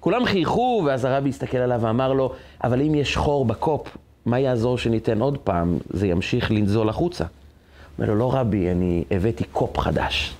כולם 0.00 0.24
חייכו, 0.24 0.82
ואז 0.86 1.04
הרבי 1.04 1.28
הסתכל 1.28 1.58
עליו 1.58 1.80
ואמר 1.82 2.12
לו, 2.12 2.32
אבל 2.64 2.82
אם 2.82 2.94
יש 2.94 3.16
חור 3.16 3.44
בקופ, 3.44 3.96
מה 4.26 4.38
יעזור 4.38 4.78
שניתן 4.78 5.20
עוד 5.20 5.38
פעם? 5.38 5.78
זה 5.90 6.06
ימשיך 6.06 6.50
לנזול 6.50 6.88
החוצה. 6.88 7.24
אומר 7.98 8.08
לו, 8.08 8.16
לא 8.16 8.34
רבי, 8.34 8.70
אני 8.70 9.04
הבאתי 9.10 9.44
קופ 9.44 9.78
חדש. 9.78 10.34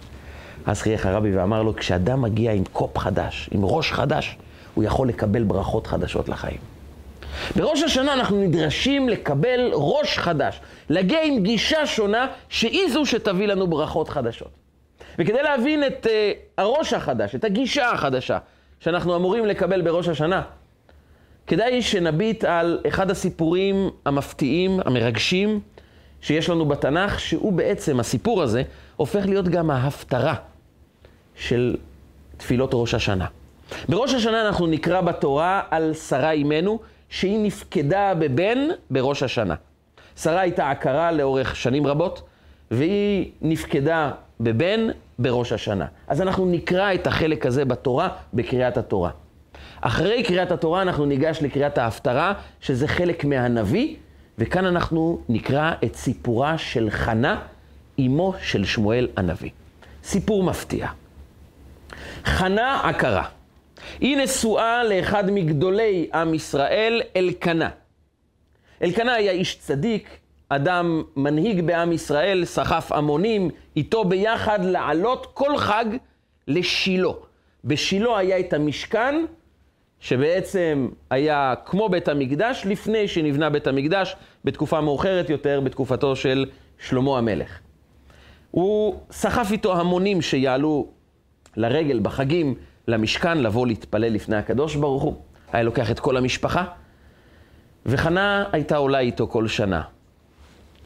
אז 0.67 0.83
חייך 0.83 1.07
הרבי 1.07 1.37
ואמר 1.37 1.63
לו, 1.63 1.77
כשאדם 1.77 2.23
מגיע 2.23 2.53
עם 2.53 2.65
קופ 2.73 2.99
חדש, 2.99 3.51
עם 3.53 3.65
ראש 3.65 3.93
חדש, 3.93 4.37
הוא 4.75 4.85
יכול 4.85 5.09
לקבל 5.09 5.43
ברכות 5.43 5.87
חדשות 5.87 6.29
לחיים. 6.29 6.78
בראש 7.57 7.83
השנה 7.83 8.13
אנחנו 8.13 8.41
נדרשים 8.41 9.09
לקבל 9.09 9.71
ראש 9.73 10.19
חדש, 10.19 10.61
להגיע 10.89 11.23
עם 11.23 11.43
גישה 11.43 11.87
שונה, 11.87 12.27
שהיא 12.49 12.93
זו 12.93 13.07
שתביא 13.07 13.47
לנו 13.47 13.67
ברכות 13.67 14.09
חדשות. 14.09 14.51
וכדי 15.19 15.43
להבין 15.43 15.85
את 15.85 16.07
uh, 16.07 16.09
הראש 16.59 16.93
החדש, 16.93 17.35
את 17.35 17.45
הגישה 17.45 17.91
החדשה, 17.91 18.39
שאנחנו 18.81 19.17
אמורים 19.17 19.47
לקבל 19.47 19.83
בראש 19.83 20.09
השנה, 20.09 20.43
כדאי 21.47 21.83
שנביט 21.83 22.45
על 22.45 22.81
אחד 22.89 23.11
הסיפורים 23.11 23.91
המפתיעים, 24.05 24.81
המרגשים, 24.85 25.61
שיש 26.21 26.49
לנו 26.49 26.67
בתנ"ך, 26.67 27.21
שהוא 27.21 27.53
בעצם, 27.53 28.01
הסיפור 28.01 28.43
הזה, 28.43 28.63
הופך 28.97 29.27
להיות 29.27 29.49
גם 29.49 29.71
ההפטרה 29.71 30.35
של 31.35 31.77
תפילות 32.37 32.71
ראש 32.73 32.95
השנה. 32.95 33.27
בראש 33.89 34.15
השנה 34.15 34.47
אנחנו 34.47 34.67
נקרא 34.67 35.01
בתורה 35.01 35.63
על 35.71 35.95
שרה 35.95 36.31
אימנו, 36.31 36.79
שהיא 37.09 37.39
נפקדה 37.43 38.15
בבן 38.15 38.59
בראש 38.91 39.23
השנה. 39.23 39.55
שרה 40.17 40.41
הייתה 40.41 40.71
עקרה 40.71 41.13
לאורך 41.13 41.57
שנים 41.57 41.87
רבות, 41.87 42.23
והיא 42.71 43.31
נפקדה 43.43 44.11
בבן 44.41 44.81
בראש 45.19 45.53
השנה. 45.53 45.87
אז 46.09 46.23
אנחנו 46.23 46.47
נקרא 46.47 46.95
את 46.95 47.07
החלק 47.07 47.47
הזה 47.47 47.65
בתורה, 47.65 48.09
בקריאת 48.35 48.77
התורה. 48.77 49.11
אחרי 49.81 50.23
קריאת 50.23 50.53
התורה 50.53 50.83
אנחנו 50.83 51.07
ניגש 51.07 51.39
לקריאת 51.43 51.79
ההפטרה, 51.79 52.33
שזה 52.61 52.89
חלק 52.89 53.25
מהנביא, 53.25 53.97
וכאן 54.39 54.65
אנחנו 54.65 55.21
נקרא 55.29 55.73
את 55.85 55.97
סיפורה 55.97 56.59
של 56.59 56.91
חנה, 56.91 57.41
אמו 57.99 58.35
של 58.43 58.65
שמואל 58.65 59.09
הנביא. 59.17 59.51
סיפור 60.05 60.43
מפתיע. 60.43 60.89
חנה 62.25 62.81
עקרה. 62.89 63.38
היא 64.01 64.17
נשואה 64.17 64.85
לאחד 64.85 65.31
מגדולי 65.31 66.09
עם 66.15 66.35
ישראל, 66.35 67.03
אלקנה. 67.17 67.69
אלקנה 68.83 69.15
היה 69.15 69.33
איש 69.33 69.59
צדיק, 69.59 70.09
אדם 70.49 71.03
מנהיג 71.17 71.61
בעם 71.61 71.93
ישראל, 71.93 72.45
סחף 72.45 72.93
המונים, 72.93 73.51
איתו 73.77 74.05
ביחד 74.05 74.65
לעלות 74.65 75.27
כל 75.35 75.57
חג 75.57 75.85
לשילה. 76.49 77.13
בשילה 77.65 78.19
היה 78.19 78.39
את 78.39 78.53
המשכן, 78.53 79.25
שבעצם 80.01 80.89
היה 81.11 81.55
כמו 81.65 81.89
בית 81.89 82.09
המקדש, 82.09 82.63
לפני 82.67 83.09
שנבנה 83.09 83.51
בית 83.51 83.67
המקדש, 83.67 84.17
בתקופה 84.45 84.81
מאוחרת 84.81 85.31
יותר, 85.31 85.61
בתקופתו 85.61 86.17
של 86.17 86.47
שלמה 86.79 87.19
המלך. 87.19 87.59
הוא 88.51 89.01
סחף 89.11 89.49
איתו 89.53 89.81
המונים 89.81 90.23
שיעלו 90.23 90.89
לרגל 91.57 92.01
בחגים 92.03 92.55
למשכן, 92.89 93.39
לבוא 93.39 93.67
להתפלל 93.67 94.13
לפני 94.13 94.37
הקדוש 94.37 94.77
ברוך 94.77 95.03
הוא. 95.03 95.17
היה 95.53 95.63
לוקח 95.63 95.91
את 95.91 96.01
כל 96.01 96.17
המשפחה, 96.17 96.65
וחנה 97.87 98.45
הייתה 98.53 98.77
עולה 98.77 98.99
איתו 98.99 99.27
כל 99.27 99.49
שנה. 99.49 99.83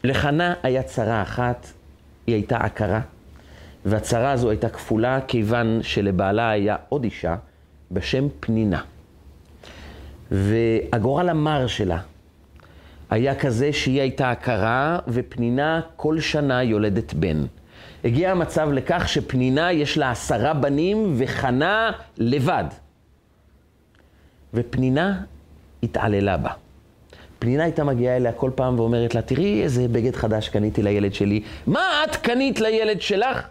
לחנה 0.03 0.53
היה 0.63 0.83
צרה 0.83 1.21
אחת, 1.21 1.67
היא 2.27 2.35
הייתה 2.35 2.57
עקרה, 2.57 3.01
והצרה 3.85 4.31
הזו 4.31 4.49
הייתה 4.49 4.69
כפולה 4.69 5.19
כיוון 5.27 5.79
שלבעלה 5.83 6.49
היה 6.49 6.75
עוד 6.89 7.03
אישה 7.03 7.35
בשם 7.91 8.27
פנינה. 8.39 8.81
והגורל 10.31 11.29
המר 11.29 11.67
שלה 11.67 11.99
היה 13.09 13.35
כזה 13.35 13.73
שהיא 13.73 14.01
הייתה 14.01 14.31
עקרה, 14.31 14.99
ופנינה 15.07 15.81
כל 15.95 16.19
שנה 16.19 16.63
יולדת 16.63 17.13
בן. 17.13 17.45
הגיע 18.03 18.31
המצב 18.31 18.69
לכך 18.71 19.09
שפנינה 19.09 19.71
יש 19.71 19.97
לה 19.97 20.11
עשרה 20.11 20.53
בנים 20.53 21.13
וחנה 21.17 21.91
לבד. 22.17 22.63
ופנינה 24.53 25.21
התעללה 25.83 26.37
בה. 26.37 26.49
פנינה 27.39 27.63
הייתה 27.63 27.83
מגיעה 27.83 28.17
אליה 28.17 28.31
כל 28.31 28.51
פעם 28.55 28.79
ואומרת 28.79 29.15
לה, 29.15 29.21
תראי 29.21 29.63
איזה 29.63 29.87
בגד 29.87 30.15
חדש 30.15 30.49
קניתי 30.49 30.83
לילד 30.83 31.13
שלי. 31.13 31.43
מה 31.67 32.03
את 32.03 32.15
קנית 32.15 32.59
לילד 32.59 33.01
שלך? 33.01 33.47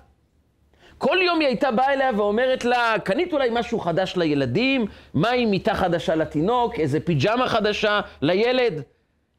כל 0.99 1.17
יום 1.27 1.41
היא 1.41 1.49
הייתה 1.49 1.71
באה 1.71 1.93
אליה 1.93 2.11
ואומרת 2.17 2.65
לה, 2.65 2.95
קנית 3.05 3.33
אולי 3.33 3.49
משהו 3.53 3.81
חדש 3.81 4.17
לילדים? 4.17 4.87
מה 5.15 5.31
עם 5.31 5.51
מיטה 5.51 5.75
חדשה 5.75 6.15
לתינוק? 6.15 6.81
איזה 6.81 7.01
פיג'מה 7.01 7.49
חדשה 7.49 8.01
לילד? 8.23 8.83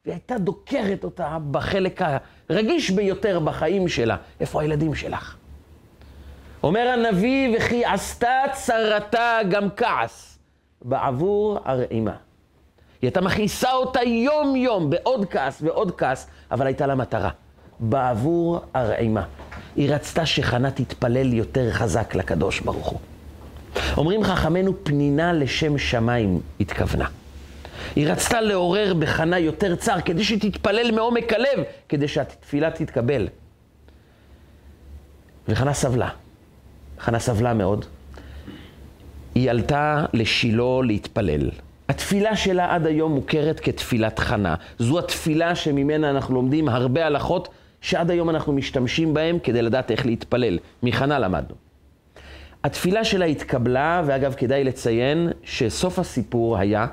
והיא 0.04 0.14
הייתה 0.14 0.38
דוקרת 0.38 1.04
אותה 1.04 1.38
בחלק 1.50 2.02
הרגיש 2.50 2.90
ביותר 2.90 3.38
בחיים 3.38 3.88
שלה. 3.88 4.16
איפה 4.40 4.62
הילדים 4.62 4.94
שלך? 4.94 5.36
אומר 6.62 6.88
הנביא, 6.88 7.56
וכי 7.56 7.84
עשתה 7.84 8.42
צרתה 8.52 9.38
גם 9.50 9.68
כעס 9.76 10.38
בעבור 10.82 11.58
הרעימה. 11.64 12.10
היא 12.10 13.08
הייתה 13.08 13.20
מכעיסה 13.20 13.72
אותה 13.72 14.02
יום-יום 14.02 14.90
בעוד 14.90 15.26
כעס 15.30 15.62
ועוד 15.62 15.92
כעס, 15.98 16.26
אבל 16.50 16.66
הייתה 16.66 16.86
לה 16.86 16.94
מטרה, 16.94 17.30
בעבור 17.80 18.60
הרעימה. 18.74 19.24
היא 19.76 19.94
רצתה 19.94 20.26
שחנה 20.26 20.70
תתפלל 20.70 21.32
יותר 21.32 21.72
חזק 21.72 22.14
לקדוש 22.14 22.60
ברוך 22.60 22.86
הוא. 22.86 22.98
אומרים 23.96 24.24
חכמינו, 24.24 24.84
פנינה 24.84 25.32
לשם 25.32 25.78
שמיים 25.78 26.40
התכוונה. 26.60 27.06
היא 27.96 28.08
רצתה 28.08 28.40
לעורר 28.40 28.94
בחנה 28.94 29.38
יותר 29.38 29.76
צר, 29.76 30.00
כדי 30.04 30.24
שתתפלל 30.24 30.90
מעומק 30.90 31.32
הלב, 31.32 31.64
כדי 31.88 32.08
שהתפילה 32.08 32.70
תתקבל. 32.70 33.28
וחנה 35.48 35.74
סבלה. 35.74 36.08
חנה 36.98 37.18
סבלה 37.18 37.54
מאוד. 37.54 37.84
היא 39.34 39.50
עלתה 39.50 40.04
לשילה 40.12 40.82
להתפלל. 40.84 41.50
התפילה 41.88 42.36
שלה 42.36 42.74
עד 42.74 42.86
היום 42.86 43.12
מוכרת 43.12 43.60
כתפילת 43.60 44.18
חנה. 44.18 44.54
זו 44.78 44.98
התפילה 44.98 45.54
שממנה 45.54 46.10
אנחנו 46.10 46.34
לומדים 46.34 46.68
הרבה 46.68 47.06
הלכות 47.06 47.48
שעד 47.80 48.10
היום 48.10 48.30
אנחנו 48.30 48.52
משתמשים 48.52 49.14
בהן 49.14 49.38
כדי 49.42 49.62
לדעת 49.62 49.90
איך 49.90 50.06
להתפלל. 50.06 50.58
מחנה 50.82 51.18
למדנו. 51.18 51.54
התפילה 52.64 53.04
שלה 53.04 53.24
התקבלה, 53.24 54.02
ואגב, 54.06 54.34
כדאי 54.34 54.64
לציין 54.64 55.30
שסוף 55.42 55.98
הסיפור 55.98 56.58
היה 56.58 56.86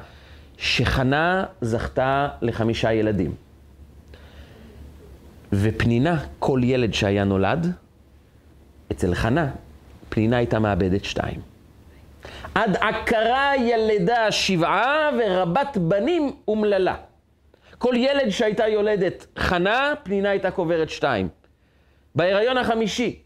שחנה 0.61 1.45
זכתה 1.61 2.27
לחמישה 2.41 2.93
ילדים. 2.93 3.35
ופנינה, 5.53 6.25
כל 6.39 6.61
ילד 6.63 6.93
שהיה 6.93 7.23
נולד, 7.23 7.67
אצל 8.91 9.15
חנה, 9.15 9.51
פנינה 10.09 10.37
הייתה 10.37 10.59
מאבדת 10.59 11.03
שתיים. 11.03 11.41
עד 12.55 12.77
עקרה 12.77 13.51
ילדה 13.57 14.31
שבעה 14.31 15.09
ורבת 15.19 15.77
בנים 15.77 16.31
אומללה. 16.47 16.95
כל 17.77 17.93
ילד 17.97 18.29
שהייתה 18.29 18.67
יולדת 18.67 19.27
חנה, 19.37 19.93
פנינה 20.03 20.29
הייתה 20.29 20.51
קוברת 20.51 20.89
שתיים. 20.89 21.27
בהיריון 22.15 22.57
החמישי, 22.57 23.21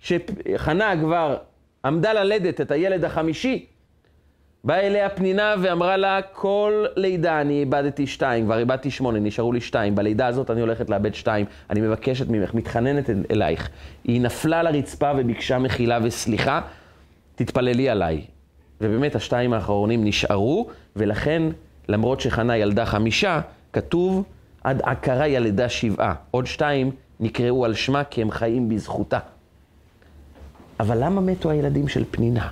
שחנה 0.00 0.92
כבר 1.00 1.36
עמדה 1.84 2.12
ללדת 2.12 2.60
את 2.60 2.70
הילד 2.70 3.04
החמישי, 3.04 3.66
באה 4.64 4.80
אליה 4.80 5.08
פנינה 5.08 5.54
ואמרה 5.62 5.96
לה, 5.96 6.20
כל 6.32 6.86
לידה 6.96 7.40
אני 7.40 7.60
איבדתי 7.60 8.06
שתיים, 8.06 8.44
כבר 8.44 8.58
איבדתי 8.58 8.90
שמונה, 8.90 9.18
נשארו 9.18 9.52
לי 9.52 9.60
שתיים, 9.60 9.94
בלידה 9.94 10.26
הזאת 10.26 10.50
אני 10.50 10.60
הולכת 10.60 10.90
לאבד 10.90 11.14
שתיים, 11.14 11.46
אני 11.70 11.80
מבקשת 11.80 12.28
ממך, 12.28 12.54
מתחננת 12.54 13.10
אלייך. 13.30 13.68
היא 14.04 14.20
נפלה 14.20 14.62
לרצפה 14.62 15.12
וביקשה 15.18 15.58
מחילה 15.58 15.98
וסליחה, 16.02 16.60
תתפללי 17.34 17.88
עליי. 17.88 18.24
ובאמת 18.80 19.14
השתיים 19.14 19.52
האחרונים 19.52 20.04
נשארו, 20.04 20.68
ולכן, 20.96 21.42
למרות 21.88 22.20
שחנה 22.20 22.56
ילדה 22.56 22.86
חמישה, 22.86 23.40
כתוב 23.72 24.24
עד 24.64 24.82
עקרה 24.82 25.26
ילדה 25.26 25.68
שבעה. 25.68 26.14
עוד 26.30 26.46
שתיים 26.46 26.90
נקראו 27.20 27.64
על 27.64 27.74
שמה 27.74 28.04
כי 28.04 28.22
הם 28.22 28.30
חיים 28.30 28.68
בזכותה. 28.68 29.18
אבל 30.80 31.04
למה 31.04 31.20
מתו 31.20 31.50
הילדים 31.50 31.88
של 31.88 32.04
פנינה? 32.10 32.48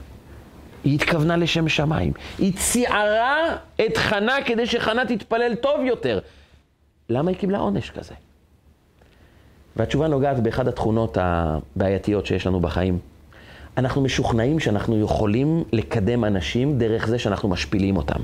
היא 0.84 0.94
התכוונה 0.94 1.36
לשם 1.36 1.68
שמיים. 1.68 2.12
היא 2.38 2.52
ציערה 2.56 3.56
את 3.86 3.96
חנה 3.96 4.36
כדי 4.44 4.66
שחנה 4.66 5.06
תתפלל 5.06 5.54
טוב 5.54 5.80
יותר. 5.84 6.18
למה 7.08 7.30
היא 7.30 7.38
קיבלה 7.38 7.58
עונש 7.58 7.90
כזה? 7.90 8.14
והתשובה 9.76 10.08
נוגעת 10.08 10.40
באחד 10.40 10.68
התכונות 10.68 11.18
הבעייתיות 11.20 12.26
שיש 12.26 12.46
לנו 12.46 12.60
בחיים. 12.60 12.98
אנחנו 13.76 14.00
משוכנעים 14.00 14.60
שאנחנו 14.60 15.00
יכולים 15.00 15.64
לקדם 15.72 16.24
אנשים 16.24 16.78
דרך 16.78 17.06
זה 17.06 17.18
שאנחנו 17.18 17.48
משפילים 17.48 17.96
אותם. 17.96 18.20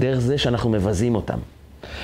דרך 0.00 0.18
זה 0.18 0.38
שאנחנו 0.38 0.70
מבזים 0.70 1.14
אותם. 1.14 1.38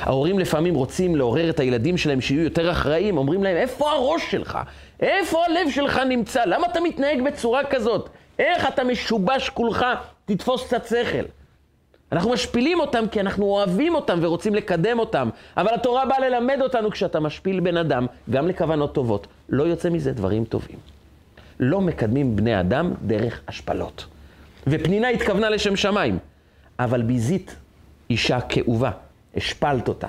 ההורים 0.00 0.38
לפעמים 0.38 0.74
רוצים 0.74 1.16
לעורר 1.16 1.50
את 1.50 1.60
הילדים 1.60 1.96
שלהם 1.96 2.20
שיהיו 2.20 2.42
יותר 2.42 2.70
אחראים, 2.70 3.16
אומרים 3.16 3.44
להם, 3.44 3.56
איפה 3.56 3.90
הראש 3.92 4.30
שלך? 4.30 4.58
איפה 5.00 5.44
הלב 5.44 5.70
שלך 5.70 6.00
נמצא? 6.08 6.44
למה 6.44 6.66
אתה 6.66 6.80
מתנהג 6.80 7.22
בצורה 7.22 7.64
כזאת? 7.64 8.08
איך 8.38 8.68
אתה 8.68 8.84
משובש 8.84 9.48
כולך? 9.48 9.86
תתפוס 10.24 10.66
קצת 10.66 10.86
שכל. 10.86 11.24
אנחנו 12.12 12.30
משפילים 12.30 12.80
אותם 12.80 13.04
כי 13.10 13.20
אנחנו 13.20 13.44
אוהבים 13.44 13.94
אותם 13.94 14.18
ורוצים 14.22 14.54
לקדם 14.54 14.98
אותם. 14.98 15.28
אבל 15.56 15.74
התורה 15.74 16.06
באה 16.06 16.28
ללמד 16.28 16.58
אותנו 16.62 16.90
כשאתה 16.90 17.20
משפיל 17.20 17.60
בן 17.60 17.76
אדם, 17.76 18.06
גם 18.30 18.48
לכוונות 18.48 18.94
טובות, 18.94 19.26
לא 19.48 19.62
יוצא 19.62 19.90
מזה 19.90 20.12
דברים 20.12 20.44
טובים. 20.44 20.76
לא 21.60 21.80
מקדמים 21.80 22.36
בני 22.36 22.60
אדם 22.60 22.94
דרך 23.06 23.40
השפלות. 23.48 24.06
ופנינה 24.66 25.08
התכוונה 25.08 25.50
לשם 25.50 25.76
שמיים, 25.76 26.18
אבל 26.78 27.02
ביזית 27.02 27.56
אישה 28.10 28.40
כאובה, 28.40 28.90
השפלת 29.36 29.88
אותה, 29.88 30.08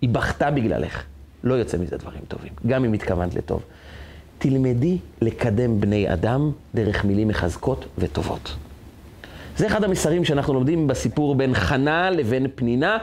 היא 0.00 0.08
בכתה 0.08 0.50
בגללך. 0.50 1.04
לא 1.44 1.54
יוצא 1.54 1.78
מזה 1.78 1.96
דברים 1.96 2.20
טובים, 2.28 2.52
גם 2.66 2.84
אם 2.84 2.92
התכוונת 2.92 3.34
לטוב. 3.34 3.62
תלמדי 4.38 4.98
לקדם 5.20 5.80
בני 5.80 6.12
אדם 6.12 6.50
דרך 6.74 7.04
מילים 7.04 7.28
מחזקות 7.28 7.84
וטובות. 7.98 8.56
זה 9.56 9.66
אחד 9.66 9.84
המסרים 9.84 10.24
שאנחנו 10.24 10.54
לומדים 10.54 10.86
בסיפור 10.86 11.34
בין 11.34 11.54
חנה 11.54 12.10
לבין 12.10 12.46
פנינה, 12.54 12.98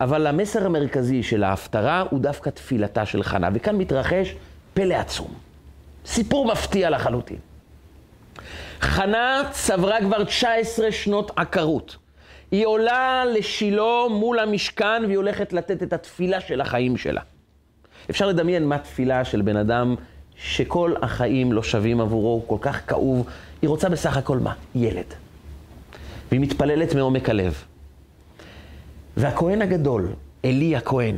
אבל 0.00 0.26
המסר 0.26 0.66
המרכזי 0.66 1.22
של 1.22 1.44
ההפטרה 1.44 2.04
הוא 2.10 2.20
דווקא 2.20 2.50
תפילתה 2.50 3.06
של 3.06 3.22
חנה, 3.22 3.48
וכאן 3.54 3.76
מתרחש 3.76 4.34
פלא 4.74 4.94
עצום. 4.94 5.34
סיפור 6.06 6.46
מפתיע 6.46 6.90
לחלוטין. 6.90 7.38
חנה 8.80 9.42
צברה 9.50 10.00
כבר 10.00 10.24
19 10.24 10.92
שנות 10.92 11.30
עקרות. 11.36 11.96
היא 12.50 12.66
עולה 12.66 13.24
לשילה 13.24 14.08
מול 14.10 14.38
המשכן 14.38 15.02
והיא 15.06 15.16
הולכת 15.16 15.52
לתת 15.52 15.82
את 15.82 15.92
התפילה 15.92 16.40
של 16.40 16.60
החיים 16.60 16.96
שלה. 16.96 17.20
אפשר 18.10 18.26
לדמיין 18.26 18.68
מה 18.68 18.78
תפילה 18.78 19.24
של 19.24 19.42
בן 19.42 19.56
אדם 19.56 19.94
שכל 20.44 20.94
החיים 21.02 21.52
לא 21.52 21.62
שווים 21.62 22.00
עבורו, 22.00 22.28
הוא 22.28 22.42
כל 22.46 22.56
כך 22.60 22.80
כאוב. 22.88 23.26
היא 23.62 23.68
רוצה 23.70 23.88
בסך 23.88 24.16
הכל 24.16 24.38
מה? 24.38 24.54
ילד. 24.74 25.14
והיא 26.30 26.40
מתפללת 26.40 26.94
מעומק 26.94 27.28
הלב. 27.28 27.64
והכהן 29.16 29.62
הגדול, 29.62 30.08
עלי 30.42 30.76
הכהן, 30.76 31.16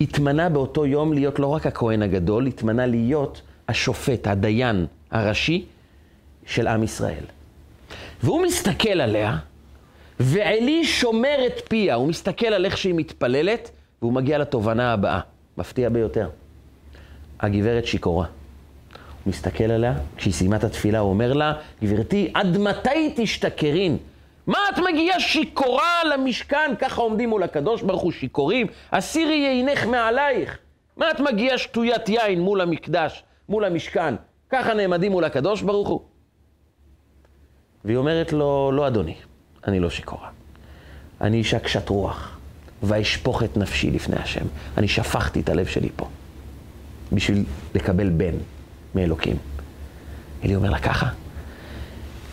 התמנה 0.00 0.48
באותו 0.48 0.86
יום 0.86 1.12
להיות 1.12 1.38
לא 1.38 1.46
רק 1.46 1.66
הכהן 1.66 2.02
הגדול, 2.02 2.46
התמנה 2.46 2.86
להיות 2.86 3.42
השופט, 3.68 4.26
הדיין 4.26 4.86
הראשי 5.10 5.64
של 6.46 6.66
עם 6.66 6.82
ישראל. 6.82 7.24
והוא 8.22 8.42
מסתכל 8.42 9.00
עליה, 9.00 9.36
ועלי 10.20 10.84
שומר 10.84 11.36
את 11.46 11.60
פיה, 11.68 11.94
הוא 11.94 12.08
מסתכל 12.08 12.46
על 12.46 12.64
איך 12.64 12.78
שהיא 12.78 12.94
מתפללת, 12.94 13.70
והוא 14.02 14.12
מגיע 14.12 14.38
לתובנה 14.38 14.92
הבאה, 14.92 15.20
מפתיע 15.58 15.88
ביותר. 15.88 16.28
הגברת 17.40 17.86
שיכורה. 17.86 18.26
מסתכל 19.26 19.64
עליה, 19.64 19.94
כשהיא 20.16 20.34
סיימה 20.34 20.56
את 20.56 20.64
התפילה, 20.64 20.98
הוא 20.98 21.10
אומר 21.10 21.32
לה, 21.32 21.52
גברתי, 21.82 22.30
עד 22.34 22.58
מתי 22.58 23.12
תשתכרין? 23.16 23.96
מה 24.46 24.58
את 24.74 24.78
מגיעה 24.78 25.20
שיכורה 25.20 26.04
למשכן? 26.14 26.74
ככה 26.78 27.00
עומדים 27.00 27.28
מול 27.28 27.42
הקדוש 27.42 27.82
ברוך 27.82 28.02
הוא 28.02 28.12
שיכורים, 28.12 28.66
הסירי 28.92 29.34
יינך 29.34 29.86
מעלייך. 29.86 30.58
מה 30.96 31.10
את 31.10 31.20
מגיעה 31.20 31.58
שטוית 31.58 32.08
יין 32.08 32.40
מול 32.40 32.60
המקדש, 32.60 33.24
מול 33.48 33.64
המשכן? 33.64 34.14
ככה 34.50 34.74
נעמדים 34.74 35.12
מול 35.12 35.24
הקדוש 35.24 35.62
ברוך 35.62 35.88
הוא. 35.88 36.00
והיא 37.84 37.96
אומרת 37.96 38.32
לו, 38.32 38.72
לא 38.72 38.86
אדוני, 38.86 39.14
אני 39.66 39.80
לא 39.80 39.90
שיכורה. 39.90 40.28
אני 41.20 41.36
אישה 41.36 41.58
קשת 41.58 41.88
רוח, 41.88 42.38
ואשפוך 42.82 43.42
את 43.42 43.56
נפשי 43.56 43.90
לפני 43.90 44.16
השם. 44.16 44.44
אני 44.78 44.88
שפכתי 44.88 45.40
את 45.40 45.48
הלב 45.48 45.66
שלי 45.66 45.88
פה, 45.96 46.08
בשביל 47.12 47.44
לקבל 47.74 48.08
בן 48.08 48.34
מאלוקים. 48.96 49.36
אלי 50.44 50.56
אומר 50.56 50.70
לה, 50.70 50.78
ככה? 50.78 51.08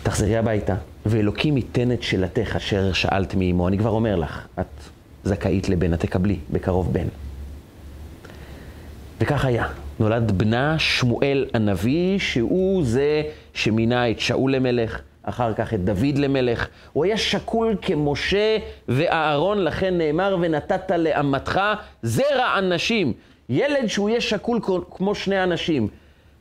תחזרי 0.04 0.38
הביתה, 0.38 0.76
ואלוקים 1.06 1.58
ייתן 1.58 1.92
את 1.92 2.04
שאלתך 2.04 2.56
אשר 2.56 2.94
שאלת 2.94 3.36
מאמו. 3.36 3.68
אני 3.68 3.78
כבר 3.78 3.90
אומר 3.90 4.16
לך, 4.16 4.48
את 4.60 4.66
זכאית 5.24 5.70
לבן, 5.70 5.94
את 5.94 6.00
תקבלי 6.00 6.38
בקרוב 6.52 6.94
בן. 6.94 7.08
וכך 9.22 9.46
היה. 9.46 9.68
נולד 10.00 10.32
בנה 10.32 10.80
שמואל 10.80 11.46
הנביא, 11.54 12.20
שהוא 12.20 12.84
זה 12.86 13.22
שמינה 13.54 14.12
את 14.12 14.20
שאול 14.20 14.56
למלך, 14.56 15.02
אחר 15.24 15.54
כך 15.54 15.74
את 15.74 15.84
דוד 15.86 16.18
למלך. 16.18 16.68
הוא 16.94 17.06
היה 17.06 17.18
שקול 17.18 17.76
כמשה 17.82 18.58
ואהרון, 18.88 19.64
לכן 19.64 19.98
נאמר, 19.98 20.38
ונתת 20.42 20.92
לאמתך 20.92 21.60
זרע 22.04 22.58
אנשים. 22.58 23.14
ילד 23.50 23.88
שהוא 23.88 24.10
יהיה 24.10 24.22
שקול 24.22 24.60
כמו 24.92 25.16
שני 25.16 25.44
אנשים. 25.44 25.88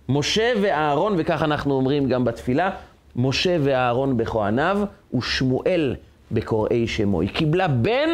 משה 0.09 0.53
ואהרון, 0.63 1.15
וכך 1.19 1.43
אנחנו 1.43 1.75
אומרים 1.75 2.09
גם 2.09 2.25
בתפילה, 2.25 2.71
משה 3.17 3.57
ואהרון 3.61 4.17
בכהניו, 4.17 4.81
ושמואל 5.15 5.97
בקוראי 6.33 6.89
שמו. 6.89 7.21
היא 7.21 7.31
קיבלה 7.31 7.69
בן 7.69 8.09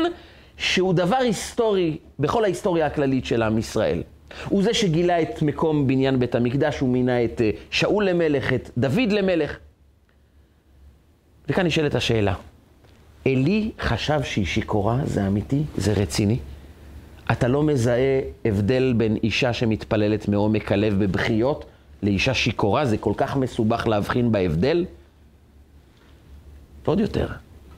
שהוא 0.57 0.94
דבר 0.94 1.16
היסטורי 1.16 1.96
בכל 2.18 2.44
ההיסטוריה 2.44 2.87
הכללית 2.87 3.24
של 3.24 3.42
עם 3.42 3.59
ישראל. 3.59 4.03
הוא 4.48 4.62
זה 4.62 4.74
שגילה 4.74 5.22
את 5.22 5.42
מקום 5.42 5.87
בניין 5.87 6.18
בית 6.18 6.35
המקדש, 6.35 6.79
הוא 6.79 6.88
מינה 6.88 7.24
את 7.24 7.40
אה, 7.40 7.51
שאול 7.70 8.09
למלך, 8.09 8.53
את 8.53 8.70
דוד 8.79 9.12
למלך. 9.12 9.57
וכאן 11.48 11.66
נשאלת 11.66 11.94
השאלה, 11.94 12.35
עלי 13.27 13.70
חשב 13.81 14.22
שהיא 14.22 14.46
שיכורה, 14.46 14.98
זה 15.05 15.27
אמיתי? 15.27 15.62
זה 15.77 15.92
רציני? 15.92 16.38
אתה 17.33 17.48
לא 17.48 17.62
מזהה 17.62 18.20
הבדל 18.44 18.94
בין 18.96 19.16
אישה 19.22 19.53
שמתפללת 19.53 20.29
מעומק 20.29 20.72
הלב 20.72 21.05
בבכיות 21.05 21.64
לאישה 22.03 22.35
שיכורה? 22.35 22.85
זה 22.85 22.99
כל 22.99 23.13
כך 23.17 23.37
מסובך 23.37 23.87
להבחין 23.87 24.33
בהבדל? 24.33 24.85
ועוד 26.85 27.01
יותר, 27.01 27.29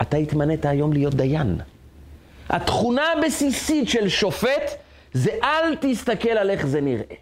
אתה 0.02 0.16
התמנית 0.16 0.66
היום 0.66 0.92
להיות 0.92 1.14
דיין. 1.14 1.58
התכונה 2.48 3.02
הבסיסית 3.12 3.88
של 3.88 4.08
שופט 4.08 4.70
זה 5.12 5.30
אל 5.42 5.74
תסתכל 5.80 6.28
על 6.28 6.50
איך 6.50 6.66
זה 6.66 6.80
נראה. 6.80 7.14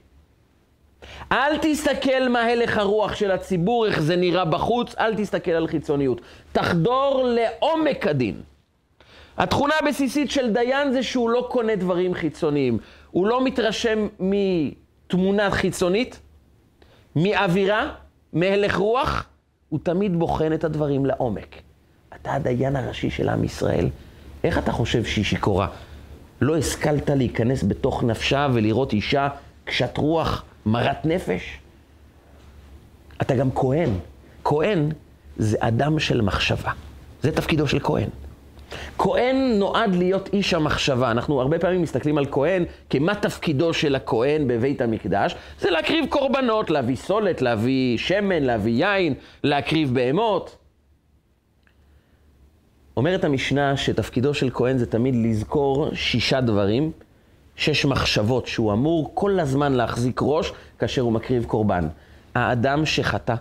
אל 1.32 1.58
תסתכל 1.62 2.28
מה 2.28 2.42
הלך 2.42 2.78
הרוח 2.78 3.14
של 3.14 3.30
הציבור, 3.30 3.86
איך 3.86 4.00
זה 4.00 4.16
נראה 4.16 4.44
בחוץ, 4.44 4.94
אל 4.98 5.14
תסתכל 5.14 5.50
על 5.50 5.66
חיצוניות. 5.66 6.20
תחדור 6.52 7.24
לעומק 7.24 8.06
הדין. 8.06 8.40
התכונה 9.38 9.74
הבסיסית 9.82 10.30
של 10.30 10.52
דיין 10.52 10.92
זה 10.92 11.02
שהוא 11.02 11.30
לא 11.30 11.48
קונה 11.50 11.76
דברים 11.76 12.14
חיצוניים. 12.14 12.78
הוא 13.10 13.26
לא 13.26 13.44
מתרשם 13.44 14.08
מתמונה 14.20 15.50
חיצונית, 15.50 16.20
מאווירה, 17.22 17.90
מהלך 18.32 18.76
רוח, 18.76 19.26
הוא 19.68 19.80
תמיד 19.82 20.18
בוחן 20.18 20.52
את 20.52 20.64
הדברים 20.64 21.06
לעומק. 21.06 21.56
אתה 22.14 22.34
הדיין 22.34 22.76
הראשי 22.76 23.10
של 23.10 23.28
עם 23.28 23.44
ישראל, 23.44 23.88
איך 24.44 24.58
אתה 24.58 24.72
חושב 24.72 25.04
שהיא 25.04 25.24
שיכורה? 25.24 25.68
לא 26.40 26.56
השכלת 26.56 27.10
להיכנס 27.10 27.62
בתוך 27.62 28.02
נפשה 28.02 28.48
ולראות 28.54 28.92
אישה 28.92 29.28
קשת 29.64 29.96
רוח, 29.96 30.44
מרת 30.66 31.04
נפש? 31.04 31.58
אתה 33.22 33.34
גם 33.34 33.50
כהן. 33.54 33.90
כהן 34.44 34.88
זה 35.36 35.56
אדם 35.60 35.98
של 35.98 36.20
מחשבה. 36.20 36.70
זה 37.22 37.32
תפקידו 37.32 37.68
של 37.68 37.78
כהן. 37.80 38.08
כהן 38.98 39.36
נועד 39.58 39.94
להיות 39.94 40.28
איש 40.32 40.54
המחשבה. 40.54 41.10
אנחנו 41.10 41.40
הרבה 41.40 41.58
פעמים 41.58 41.82
מסתכלים 41.82 42.18
על 42.18 42.26
כהן 42.30 42.64
כמה 42.90 43.14
תפקידו 43.14 43.74
של 43.74 43.94
הכהן 43.94 44.48
בבית 44.48 44.80
המקדש. 44.80 45.34
זה 45.60 45.70
להקריב 45.70 46.06
קורבנות, 46.08 46.70
להביא 46.70 46.96
סולת, 46.96 47.42
להביא 47.42 47.98
שמן, 47.98 48.42
להביא 48.42 48.86
יין, 48.86 49.14
להקריב 49.44 49.94
בהמות. 49.94 50.56
אומרת 52.96 53.24
המשנה 53.24 53.76
שתפקידו 53.76 54.34
של 54.34 54.50
כהן 54.54 54.78
זה 54.78 54.86
תמיד 54.86 55.14
לזכור 55.14 55.94
שישה 55.94 56.40
דברים, 56.40 56.92
שש 57.56 57.84
מחשבות 57.84 58.46
שהוא 58.46 58.72
אמור 58.72 59.10
כל 59.14 59.40
הזמן 59.40 59.72
להחזיק 59.72 60.20
ראש 60.22 60.52
כאשר 60.78 61.02
הוא 61.02 61.12
מקריב 61.12 61.44
קורבן. 61.44 61.88
האדם 62.34 62.86
שחטא, 62.86 63.34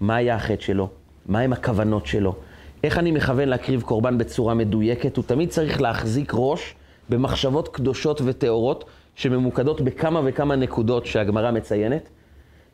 מה 0.00 0.16
היה 0.16 0.34
החטא 0.34 0.62
שלו? 0.62 0.88
מהם 1.26 1.52
הכוונות 1.52 2.06
שלו? 2.06 2.34
איך 2.84 2.98
אני 2.98 3.10
מכוון 3.10 3.48
להקריב 3.48 3.82
קורבן 3.82 4.18
בצורה 4.18 4.54
מדויקת? 4.54 5.16
הוא 5.16 5.24
תמיד 5.24 5.50
צריך 5.50 5.80
להחזיק 5.80 6.32
ראש 6.34 6.74
במחשבות 7.08 7.68
קדושות 7.68 8.20
וטהורות 8.24 8.84
שממוקדות 9.14 9.80
בכמה 9.80 10.20
וכמה 10.24 10.56
נקודות 10.56 11.06
שהגמרא 11.06 11.50
מציינת. 11.50 12.08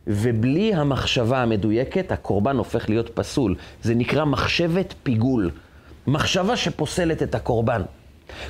ובלי 0.07 0.75
המחשבה 0.75 1.43
המדויקת, 1.43 2.13
הקורבן 2.13 2.57
הופך 2.57 2.89
להיות 2.89 3.11
פסול. 3.15 3.55
זה 3.83 3.95
נקרא 3.95 4.25
מחשבת 4.25 4.95
פיגול. 5.03 5.51
מחשבה 6.07 6.57
שפוסלת 6.57 7.23
את 7.23 7.35
הקורבן. 7.35 7.83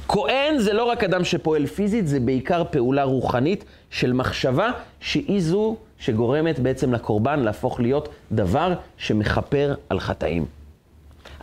כהן 0.09 0.59
זה 0.59 0.73
לא 0.73 0.85
רק 0.85 1.05
אדם 1.05 1.25
שפועל 1.25 1.67
פיזית, 1.67 2.07
זה 2.07 2.21
בעיקר 2.21 2.63
פעולה 2.71 3.03
רוחנית 3.03 3.65
של 3.91 4.13
מחשבה 4.13 4.71
שהיא 5.01 5.41
זו 5.41 5.77
שגורמת 5.99 6.59
בעצם 6.59 6.95
לקורבן 6.95 7.41
להפוך 7.41 7.81
להיות 7.81 8.09
דבר 8.33 8.75
שמכפר 8.97 9.75
על 9.89 10.01
חטאים. 10.01 10.58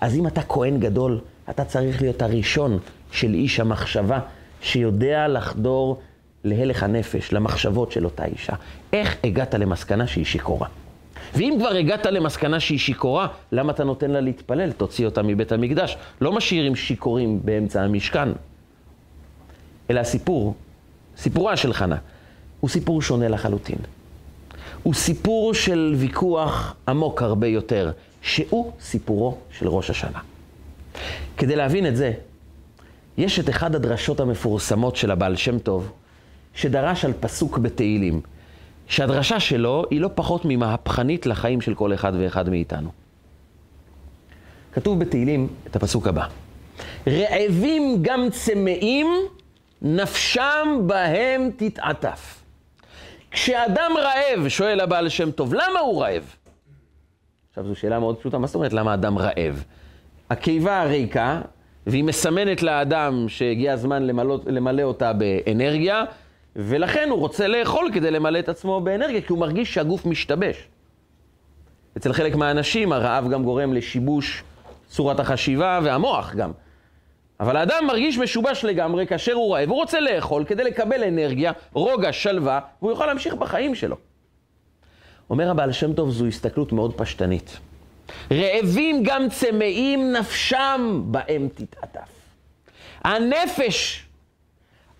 אז 0.01 0.15
אם 0.15 0.27
אתה 0.27 0.41
כהן 0.41 0.79
גדול, 0.79 1.19
אתה 1.49 1.65
צריך 1.65 2.01
להיות 2.01 2.21
הראשון 2.21 2.79
של 3.12 3.34
איש 3.34 3.60
המחשבה, 3.60 4.19
שיודע 4.62 5.27
לחדור 5.27 6.01
להלך 6.43 6.84
הנפש, 6.84 7.34
למחשבות 7.34 7.91
של 7.91 8.05
אותה 8.05 8.25
אישה. 8.25 8.53
איך 8.93 9.15
הגעת 9.23 9.53
למסקנה 9.53 10.08
שהיא 10.08 10.25
שיכורה? 10.25 10.67
ואם 11.34 11.55
כבר 11.60 11.69
הגעת 11.69 12.05
למסקנה 12.05 12.60
שהיא 12.60 12.79
שיכורה, 12.79 13.27
למה 13.51 13.71
אתה 13.71 13.84
נותן 13.84 14.12
לה 14.12 14.21
להתפלל? 14.21 14.71
תוציא 14.71 15.05
אותה 15.05 15.23
מבית 15.23 15.51
המקדש. 15.51 15.97
לא 16.21 16.31
משאירים 16.31 16.75
שיכורים 16.75 17.39
באמצע 17.45 17.81
המשכן. 17.81 18.29
אלא 19.89 19.99
הסיפור, 19.99 20.55
סיפורה 21.17 21.58
של 21.58 21.73
חנה, 21.73 21.97
הוא 22.60 22.69
סיפור 22.69 23.01
שונה 23.01 23.27
לחלוטין. 23.27 23.77
הוא 24.86 24.93
סיפור 24.93 25.54
של 25.54 25.93
ויכוח 25.98 26.76
עמוק 26.88 27.21
הרבה 27.21 27.48
יותר, 27.48 27.91
שהוא 28.21 28.71
סיפורו 28.82 29.38
של 29.52 29.67
ראש 29.67 29.89
השנה. 29.89 30.19
כדי 31.38 31.56
להבין 31.56 31.88
את 31.88 31.95
זה, 31.95 32.13
יש 33.17 33.39
את 33.39 33.50
אחד 33.50 33.76
הדרשות 33.76 34.19
המפורסמות 34.19 34.95
של 34.95 35.12
הבעל 35.12 35.36
שם 35.36 35.60
טוב, 35.60 35.91
שדרש 36.54 37.06
על 37.06 37.13
פסוק 37.19 37.58
בתהילים, 37.58 38.21
שהדרשה 38.88 39.39
שלו 39.39 39.86
היא 39.89 40.02
לא 40.02 40.10
פחות 40.15 40.41
ממהפכנית 40.45 41.26
לחיים 41.26 41.62
של 41.62 41.74
כל 41.74 41.93
אחד 41.93 42.13
ואחד 42.19 42.50
מאיתנו. 42.50 42.89
כתוב 44.74 45.00
בתהילים 45.00 45.48
את 45.67 45.76
הפסוק 45.76 46.08
הבא: 46.08 46.28
רעבים 47.08 47.98
גם 48.02 48.30
צמאים, 48.32 49.08
נפשם 49.82 50.67
בהם 50.88 51.50
תתעטף. 51.58 52.35
כשאדם 53.36 53.91
רעב, 53.98 54.48
שואל 54.48 54.80
הבעל 54.80 55.10
שם 55.10 55.32
טוב, 55.32 55.54
למה 55.54 55.80
הוא 55.80 56.02
רעב? 56.02 56.36
עכשיו 57.50 57.67
זו 57.67 57.76
שאלה 57.76 58.00
מאוד 58.00 58.17
פשוטה, 58.17 58.38
מה 58.38 58.48
זאת 58.48 58.56
אומרת 58.56 58.74
למה 58.74 58.93
אדם 58.93 59.17
רעב? 59.17 59.63
הקיבה 60.30 60.84
ריקה, 60.84 61.41
והיא 61.88 62.04
מסמנת 62.04 62.63
לאדם 62.63 63.26
שהגיע 63.28 63.74
הזמן 63.74 64.04
למלא, 64.04 64.39
למלא 64.45 64.82
אותה 64.82 65.13
באנרגיה, 65.13 66.04
ולכן 66.56 67.10
הוא 67.10 67.19
רוצה 67.19 67.48
לאכול 67.48 67.89
כדי 67.93 68.12
למלא 68.12 68.39
את 68.39 68.50
עצמו 68.50 68.82
באנרגיה, 68.82 69.21
כי 69.21 69.28
הוא 69.30 69.39
מרגיש 69.39 69.74
שהגוף 69.74 70.06
משתבש. 70.06 70.67
אצל 71.98 72.13
חלק 72.13 72.36
מהאנשים 72.36 72.91
הרעב 72.91 73.30
גם 73.30 73.43
גורם 73.43 73.74
לשיבוש 73.74 74.43
צורת 74.88 75.19
החשיבה 75.19 75.80
והמוח 75.84 76.36
גם. 76.36 76.52
אבל 77.39 77.58
האדם 77.58 77.84
מרגיש 77.88 78.17
משובש 78.17 78.65
לגמרי 78.65 79.08
כאשר 79.08 79.34
הוא 79.34 79.56
רעב, 79.56 79.69
הוא 79.69 79.76
רוצה 79.76 80.00
לאכול 80.00 80.45
כדי 80.45 80.63
לקבל 80.63 81.04
אנרגיה, 81.04 81.52
רוגע, 81.74 82.13
שלווה, 82.13 82.60
והוא 82.82 82.91
יוכל 82.91 83.06
להמשיך 83.06 83.34
בחיים 83.34 83.76
שלו. 83.76 83.95
אומר 85.30 85.52
הבעל 85.52 85.71
שם 85.71 85.93
טוב, 85.93 86.10
זו 86.10 86.26
הסתכלות 86.26 86.71
מאוד 86.71 86.93
פשטנית. 86.98 87.58
רעבים 88.32 89.04
גם 89.04 89.30
צמאים 89.30 90.12
נפשם 90.12 91.02
בהם 91.06 91.48
תתעטף. 91.56 92.10
הנפש, 93.04 94.06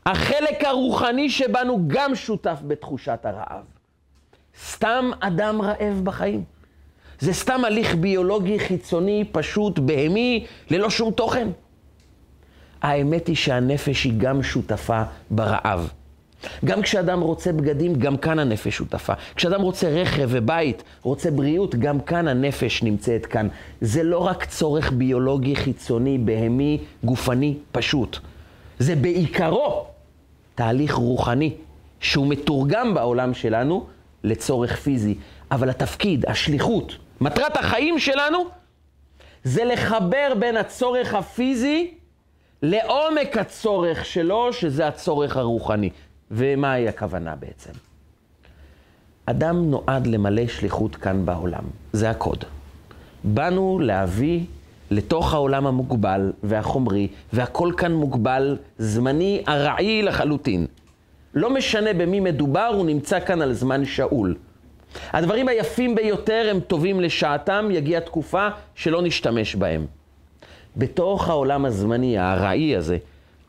החלק 0.06 0.63
הרוחני 0.63 1.30
שבנו 1.30 1.84
גם 1.88 2.15
שותף 2.15 2.60
בתחושת 2.67 3.19
הרעב. 3.24 3.63
סתם 4.69 5.12
אדם 5.19 5.62
רעב 5.62 6.02
בחיים. 6.04 6.43
זה 7.19 7.34
סתם 7.34 7.65
הליך 7.65 7.95
ביולוגי 7.95 8.60
חיצוני, 8.60 9.24
פשוט, 9.32 9.80
בהמי, 9.80 10.45
ללא 10.69 10.89
שום 10.89 11.12
תוכן. 11.12 11.48
האמת 12.82 13.28
היא 13.28 13.36
שהנפש 13.36 14.04
היא 14.04 14.14
גם 14.18 14.44
שותפה 14.44 15.02
ברעב. 15.32 15.90
גם 16.66 16.82
כשאדם 16.82 17.22
רוצה 17.22 17.52
בגדים, 17.52 17.96
גם 17.96 18.18
כאן 18.18 18.40
הנפש 18.40 18.76
שותפה. 18.78 19.14
כשאדם 19.36 19.62
רוצה 19.62 19.90
רכב 19.90 20.28
ובית, 20.32 20.84
רוצה 21.02 21.32
בריאות, 21.32 21.76
גם 21.76 22.00
כאן 22.00 22.28
הנפש 22.28 22.84
נמצאת 22.84 23.26
כאן. 23.26 23.48
זה 23.82 24.04
לא 24.04 24.18
רק 24.20 24.46
צורך 24.46 24.92
ביולוגי, 24.92 25.56
חיצוני, 25.56 26.18
בהמי, 26.18 26.80
גופני, 27.04 27.58
פשוט. 27.72 28.18
זה 28.80 28.96
בעיקרו 28.96 29.86
תהליך 30.56 30.94
רוחני, 30.94 31.54
שהוא 32.00 32.28
מתורגם 32.28 32.94
בעולם 32.94 33.34
שלנו 33.34 33.86
לצורך 34.24 34.76
פיזי. 34.76 35.16
אבל 35.52 35.70
התפקיד, 35.70 36.26
השליחות, 36.28 36.96
מטרת 37.22 37.58
החיים 37.58 38.00
שלנו, 38.00 38.46
זה 39.44 39.66
לחבר 39.66 40.34
בין 40.40 40.58
הצורך 40.58 41.14
הפיזי 41.14 41.92
לעומק 42.67 43.38
הצורך 43.38 44.06
שלו, 44.06 44.54
שזה 44.54 44.88
הצורך 44.88 45.38
הרוחני. 45.38 45.89
ומהי 46.32 46.88
הכוונה 46.88 47.36
בעצם? 47.36 47.71
אדם 49.25 49.71
נועד 49.71 50.08
למלא 50.08 50.47
שליחות 50.47 50.95
כאן 50.95 51.25
בעולם, 51.25 51.63
זה 51.93 52.10
הקוד. 52.10 52.43
באנו 53.23 53.80
להביא 53.80 54.45
לתוך 54.91 55.34
העולם 55.34 55.67
המוגבל 55.67 56.34
והחומרי, 56.43 57.08
והכל 57.34 57.71
כאן 57.78 57.93
מוגבל, 57.93 58.58
זמני, 58.78 59.43
ארעי 59.47 60.01
לחלוטין. 60.01 60.67
לא 61.34 61.49
משנה 61.49 61.93
במי 61.93 62.19
מדובר, 62.19 62.71
הוא 62.73 62.86
נמצא 62.86 63.19
כאן 63.19 63.41
על 63.41 63.54
זמן 63.54 63.86
שאול. 63.86 64.36
הדברים 65.13 65.47
היפים 65.47 65.95
ביותר 65.95 66.47
הם 66.51 66.60
טובים 66.60 67.01
לשעתם, 67.01 67.67
יגיע 67.71 67.99
תקופה 67.99 68.47
שלא 68.75 69.01
נשתמש 69.01 69.56
בהם. 69.56 69.86
בתוך 70.78 71.30
העולם 71.30 71.66
הזמני, 71.66 72.18
הארעי 72.18 72.76
הזה, 72.76 72.98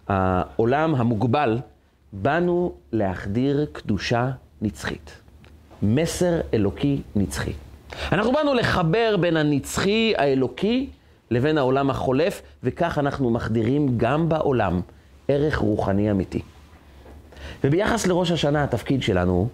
העולם 0.09 0.95
המוגבל, 0.95 1.59
באנו 2.12 2.73
להחדיר 2.93 3.67
קדושה 3.73 4.31
נצחית. 4.62 5.11
מסר 5.83 6.41
אלוקי 6.55 7.01
נצחי. 7.17 7.53
אנחנו 8.12 8.33
באנו 8.33 8.55
לחבר 8.55 9.17
בין 9.21 9.37
הנצחי 9.37 10.12
האלוקי 10.17 10.91
לבין 11.31 11.59
העולם 11.59 11.91
החולף, 11.91 12.43
וכך 12.62 12.99
אנחנו 12.99 13.31
מחדירים 13.31 13.99
גם 13.99 14.29
בעולם 14.29 14.81
ערך 15.29 15.59
רוחני 15.59 16.11
אמיתי. 16.11 16.43
וביחס 17.65 18.07
לראש 18.07 18.31
השנה, 18.31 18.65
התפקיד 18.65 19.03
שלנו 19.03 19.33
הוא 19.33 19.49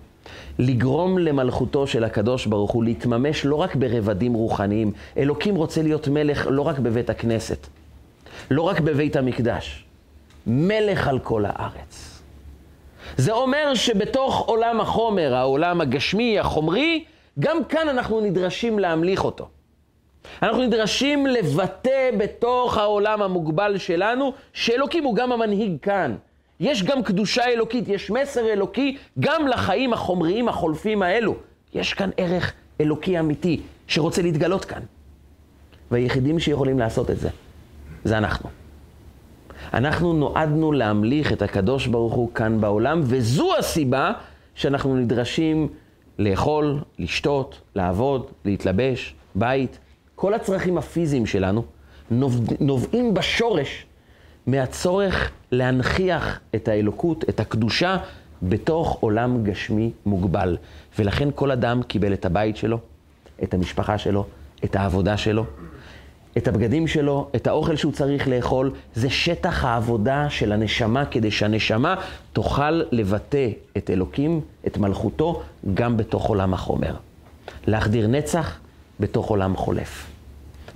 לגרום 0.58 1.18
למלכותו 1.18 1.86
של 1.86 2.04
הקדוש 2.04 2.46
ברוך 2.46 2.70
הוא 2.70 2.84
להתממש 2.84 3.44
לא 3.44 3.56
רק 3.56 3.76
ברבדים 3.76 4.34
רוחניים. 4.34 4.92
אלוקים 5.16 5.54
רוצה 5.54 5.82
להיות 5.82 6.08
מלך 6.08 6.46
לא 6.50 6.62
רק 6.62 6.78
בבית 6.78 7.10
הכנסת, 7.10 7.66
לא 8.50 8.62
רק 8.62 8.80
בבית 8.80 9.16
המקדש, 9.16 9.84
מלך 10.46 11.08
על 11.08 11.18
כל 11.18 11.44
הארץ. 11.46 12.22
זה 13.16 13.32
אומר 13.32 13.74
שבתוך 13.74 14.38
עולם 14.38 14.80
החומר, 14.80 15.34
העולם 15.34 15.80
הגשמי, 15.80 16.38
החומרי, 16.38 17.04
גם 17.38 17.64
כאן 17.64 17.88
אנחנו 17.88 18.20
נדרשים 18.20 18.78
להמליך 18.78 19.24
אותו. 19.24 19.48
אנחנו 20.42 20.62
נדרשים 20.62 21.26
לבטא 21.26 22.10
בתוך 22.18 22.78
העולם 22.78 23.22
המוגבל 23.22 23.78
שלנו, 23.78 24.32
שאלוקים 24.52 25.04
הוא 25.04 25.14
גם 25.16 25.32
המנהיג 25.32 25.76
כאן. 25.82 26.16
יש 26.62 26.82
גם 26.82 27.02
קדושה 27.02 27.44
אלוקית, 27.44 27.88
יש 27.88 28.10
מסר 28.10 28.52
אלוקי 28.52 28.96
גם 29.20 29.48
לחיים 29.48 29.92
החומריים 29.92 30.48
החולפים 30.48 31.02
האלו. 31.02 31.34
יש 31.74 31.94
כאן 31.94 32.10
ערך 32.16 32.52
אלוקי 32.80 33.20
אמיתי 33.20 33.60
שרוצה 33.86 34.22
להתגלות 34.22 34.64
כאן. 34.64 34.80
והיחידים 35.90 36.38
שיכולים 36.38 36.78
לעשות 36.78 37.10
את 37.10 37.18
זה, 37.18 37.28
זה 38.04 38.18
אנחנו. 38.18 38.50
אנחנו 39.74 40.12
נועדנו 40.12 40.72
להמליך 40.72 41.32
את 41.32 41.42
הקדוש 41.42 41.86
ברוך 41.86 42.14
הוא 42.14 42.34
כאן 42.34 42.60
בעולם, 42.60 43.00
וזו 43.04 43.56
הסיבה 43.58 44.12
שאנחנו 44.54 44.96
נדרשים 44.96 45.68
לאכול, 46.18 46.78
לשתות, 46.98 47.60
לעבוד, 47.74 48.26
להתלבש, 48.44 49.14
בית. 49.34 49.78
כל 50.14 50.34
הצרכים 50.34 50.78
הפיזיים 50.78 51.26
שלנו 51.26 51.64
נובעים 52.60 53.14
בשורש 53.14 53.86
מהצורך 54.46 55.30
להנכיח 55.52 56.40
את 56.54 56.68
האלוקות, 56.68 57.24
את 57.28 57.40
הקדושה, 57.40 57.96
בתוך 58.42 58.96
עולם 59.00 59.44
גשמי 59.44 59.90
מוגבל. 60.06 60.56
ולכן 60.98 61.28
כל 61.34 61.50
אדם 61.50 61.82
קיבל 61.82 62.12
את 62.12 62.24
הבית 62.24 62.56
שלו, 62.56 62.78
את 63.42 63.54
המשפחה 63.54 63.98
שלו, 63.98 64.26
את 64.64 64.76
העבודה 64.76 65.16
שלו, 65.16 65.44
את 66.36 66.48
הבגדים 66.48 66.86
שלו, 66.86 67.30
את 67.36 67.46
האוכל 67.46 67.76
שהוא 67.76 67.92
צריך 67.92 68.28
לאכול. 68.28 68.72
זה 68.94 69.10
שטח 69.10 69.64
העבודה 69.64 70.30
של 70.30 70.52
הנשמה, 70.52 71.04
כדי 71.04 71.30
שהנשמה 71.30 71.94
תוכל 72.32 72.70
לבטא 72.70 73.48
את 73.76 73.90
אלוקים, 73.90 74.40
את 74.66 74.78
מלכותו, 74.78 75.42
גם 75.74 75.96
בתוך 75.96 76.26
עולם 76.26 76.54
החומר. 76.54 76.94
להחדיר 77.66 78.06
נצח 78.06 78.58
בתוך 79.00 79.28
עולם 79.28 79.56
חולף. 79.56 80.11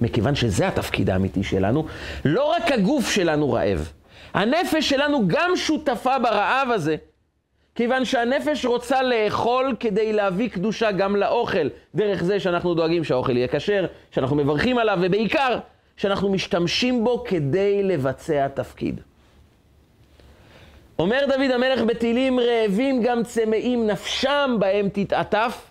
מכיוון 0.01 0.35
שזה 0.35 0.69
התפקיד 0.69 1.11
האמיתי 1.11 1.43
שלנו, 1.43 1.87
לא 2.25 2.53
רק 2.53 2.73
הגוף 2.73 3.11
שלנו 3.11 3.53
רעב, 3.53 3.93
הנפש 4.35 4.89
שלנו 4.89 5.29
גם 5.29 5.51
שותפה 5.57 6.19
ברעב 6.19 6.71
הזה, 6.71 6.97
כיוון 7.75 8.05
שהנפש 8.05 8.65
רוצה 8.65 9.03
לאכול 9.03 9.75
כדי 9.81 10.13
להביא 10.13 10.49
קדושה 10.49 10.93
גם 10.93 11.17
לאוכל, 11.17 11.69
דרך 11.95 12.25
זה 12.25 12.41
שאנחנו 12.41 12.75
דואגים 12.75 13.05
שהאוכל 13.05 13.37
יהיה 13.37 13.49
כשר, 13.49 13.87
שאנחנו 14.11 14.37
מברכים 14.37 14.79
עליו, 14.79 14.99
ובעיקר, 15.03 15.59
שאנחנו 15.97 16.29
משתמשים 16.29 17.05
בו 17.05 17.25
כדי 17.25 17.83
לבצע 17.83 18.49
תפקיד. 18.49 19.01
אומר 20.99 21.21
דוד 21.29 21.51
המלך 21.51 21.81
בתהילים, 21.83 22.41
רעבים 22.41 23.03
גם 23.03 23.23
צמאים 23.23 23.87
נפשם 23.87 24.57
בהם 24.59 24.89
תתעטף. 24.93 25.71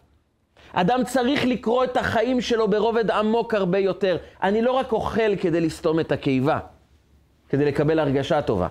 אדם 0.78 1.02
צריך 1.08 1.46
לקרוא 1.46 1.84
את 1.84 1.98
החיים 1.98 2.42
שלו 2.42 2.68
ברובד 2.68 3.12
עמוק 3.12 3.54
הרבה 3.54 3.78
יותר. 3.78 4.18
אני 4.44 4.62
לא 4.62 4.72
רק 4.72 4.92
אוכל 4.92 5.36
כדי 5.36 5.62
לסתום 5.62 6.00
את 6.00 6.12
הקיבה, 6.12 6.60
כדי 7.50 7.66
לקבל 7.66 8.00
הרגשה 8.00 8.42
טובה. 8.42 8.68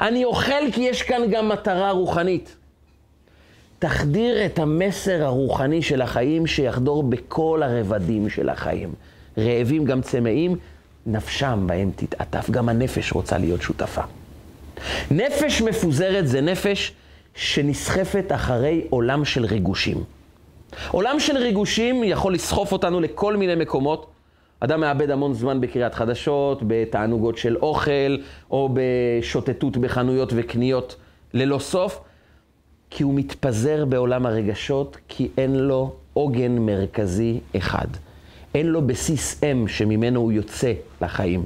אני 0.00 0.24
אוכל 0.24 0.70
כי 0.72 0.80
יש 0.80 1.02
כאן 1.02 1.22
גם 1.30 1.48
מטרה 1.48 1.90
רוחנית. 1.90 2.56
תחדיר 3.78 4.46
את 4.46 4.58
המסר 4.58 5.24
הרוחני 5.24 5.82
של 5.82 6.02
החיים 6.02 6.46
שיחדור 6.46 7.02
בכל 7.02 7.62
הרבדים 7.62 8.28
של 8.28 8.48
החיים. 8.48 8.94
רעבים 9.38 9.84
גם 9.84 10.02
צמאים, 10.02 10.56
נפשם 11.06 11.64
בהם 11.66 11.90
תתעטף. 11.96 12.50
גם 12.50 12.68
הנפש 12.68 13.12
רוצה 13.12 13.38
להיות 13.38 13.62
שותפה. 13.62 14.02
נפש 15.10 15.62
מפוזרת 15.62 16.28
זה 16.28 16.40
נפש 16.40 16.92
שנסחפת 17.34 18.24
אחרי 18.28 18.86
עולם 18.90 19.24
של 19.24 19.44
ריגושים. 19.44 20.04
עולם 20.90 21.20
של 21.20 21.36
ריגושים 21.36 22.04
יכול 22.04 22.34
לסחוף 22.34 22.72
אותנו 22.72 23.00
לכל 23.00 23.36
מיני 23.36 23.54
מקומות. 23.54 24.06
אדם 24.60 24.80
מאבד 24.80 25.10
המון 25.10 25.34
זמן 25.34 25.60
בקריאת 25.60 25.94
חדשות, 25.94 26.58
בתענוגות 26.66 27.38
של 27.38 27.56
אוכל, 27.56 28.16
או 28.50 28.68
בשוטטות 28.74 29.76
בחנויות 29.76 30.32
וקניות 30.36 30.96
ללא 31.34 31.58
סוף, 31.58 32.00
כי 32.90 33.02
הוא 33.02 33.14
מתפזר 33.14 33.84
בעולם 33.84 34.26
הרגשות, 34.26 34.96
כי 35.08 35.28
אין 35.38 35.54
לו 35.54 35.92
עוגן 36.12 36.58
מרכזי 36.58 37.40
אחד. 37.56 37.86
אין 38.54 38.66
לו 38.66 38.86
בסיס 38.86 39.44
אם 39.44 39.68
שממנו 39.68 40.20
הוא 40.20 40.32
יוצא 40.32 40.72
לחיים. 41.00 41.44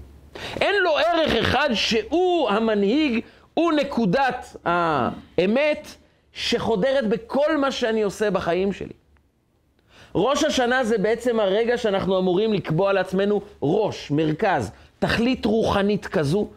אין 0.60 0.74
לו 0.82 0.90
ערך 0.98 1.32
אחד 1.34 1.68
שהוא 1.74 2.50
המנהיג, 2.50 3.20
הוא 3.54 3.72
נקודת 3.72 4.56
האמת 4.64 5.88
שחודרת 6.32 7.08
בכל 7.08 7.56
מה 7.56 7.70
שאני 7.70 8.02
עושה 8.02 8.30
בחיים 8.30 8.72
שלי. 8.72 9.03
ראש 10.14 10.44
השנה 10.44 10.84
זה 10.84 10.98
בעצם 10.98 11.40
הרגע 11.40 11.78
שאנחנו 11.78 12.18
אמורים 12.18 12.52
לקבוע 12.52 12.92
לעצמנו 12.92 13.40
ראש, 13.62 14.10
מרכז, 14.10 14.70
תכלית 14.98 15.44
רוחנית 15.44 16.06
כזו, 16.06 16.48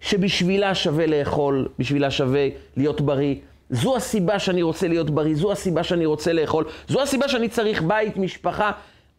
שבשבילה 0.00 0.74
שווה 0.74 1.06
לאכול, 1.06 1.68
בשבילה 1.78 2.10
שווה 2.10 2.48
להיות 2.76 3.00
בריא. 3.00 3.34
זו 3.70 3.96
הסיבה 3.96 4.38
שאני 4.38 4.62
רוצה 4.62 4.88
להיות 4.88 5.10
בריא, 5.10 5.34
זו 5.34 5.52
הסיבה 5.52 5.84
שאני 5.84 6.06
רוצה 6.06 6.32
לאכול, 6.32 6.64
זו 6.88 7.02
הסיבה 7.02 7.28
שאני 7.28 7.48
צריך 7.48 7.82
בית, 7.82 8.16
משפחה. 8.16 8.70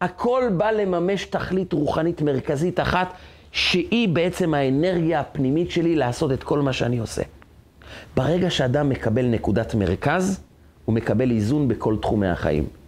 הכל 0.01 0.43
בא 0.57 0.71
לממש 0.71 1.25
תכלית 1.25 1.73
רוחנית 1.73 2.21
מרכזית 2.21 2.79
אחת, 2.79 3.13
שהיא 3.51 4.09
בעצם 4.09 4.53
האנרגיה 4.53 5.19
הפנימית 5.19 5.71
שלי 5.71 5.95
לעשות 5.95 6.31
את 6.31 6.43
כל 6.43 6.59
מה 6.59 6.73
שאני 6.73 6.97
עושה. 6.97 7.21
ברגע 8.15 8.49
שאדם 8.49 8.89
מקבל 8.89 9.25
נקודת 9.25 9.75
מרכז, 9.75 10.41
הוא 10.85 10.95
מקבל 10.95 11.31
איזון 11.31 11.67
בכל 11.67 11.95
תחומי 12.01 12.27
החיים. 12.27 12.78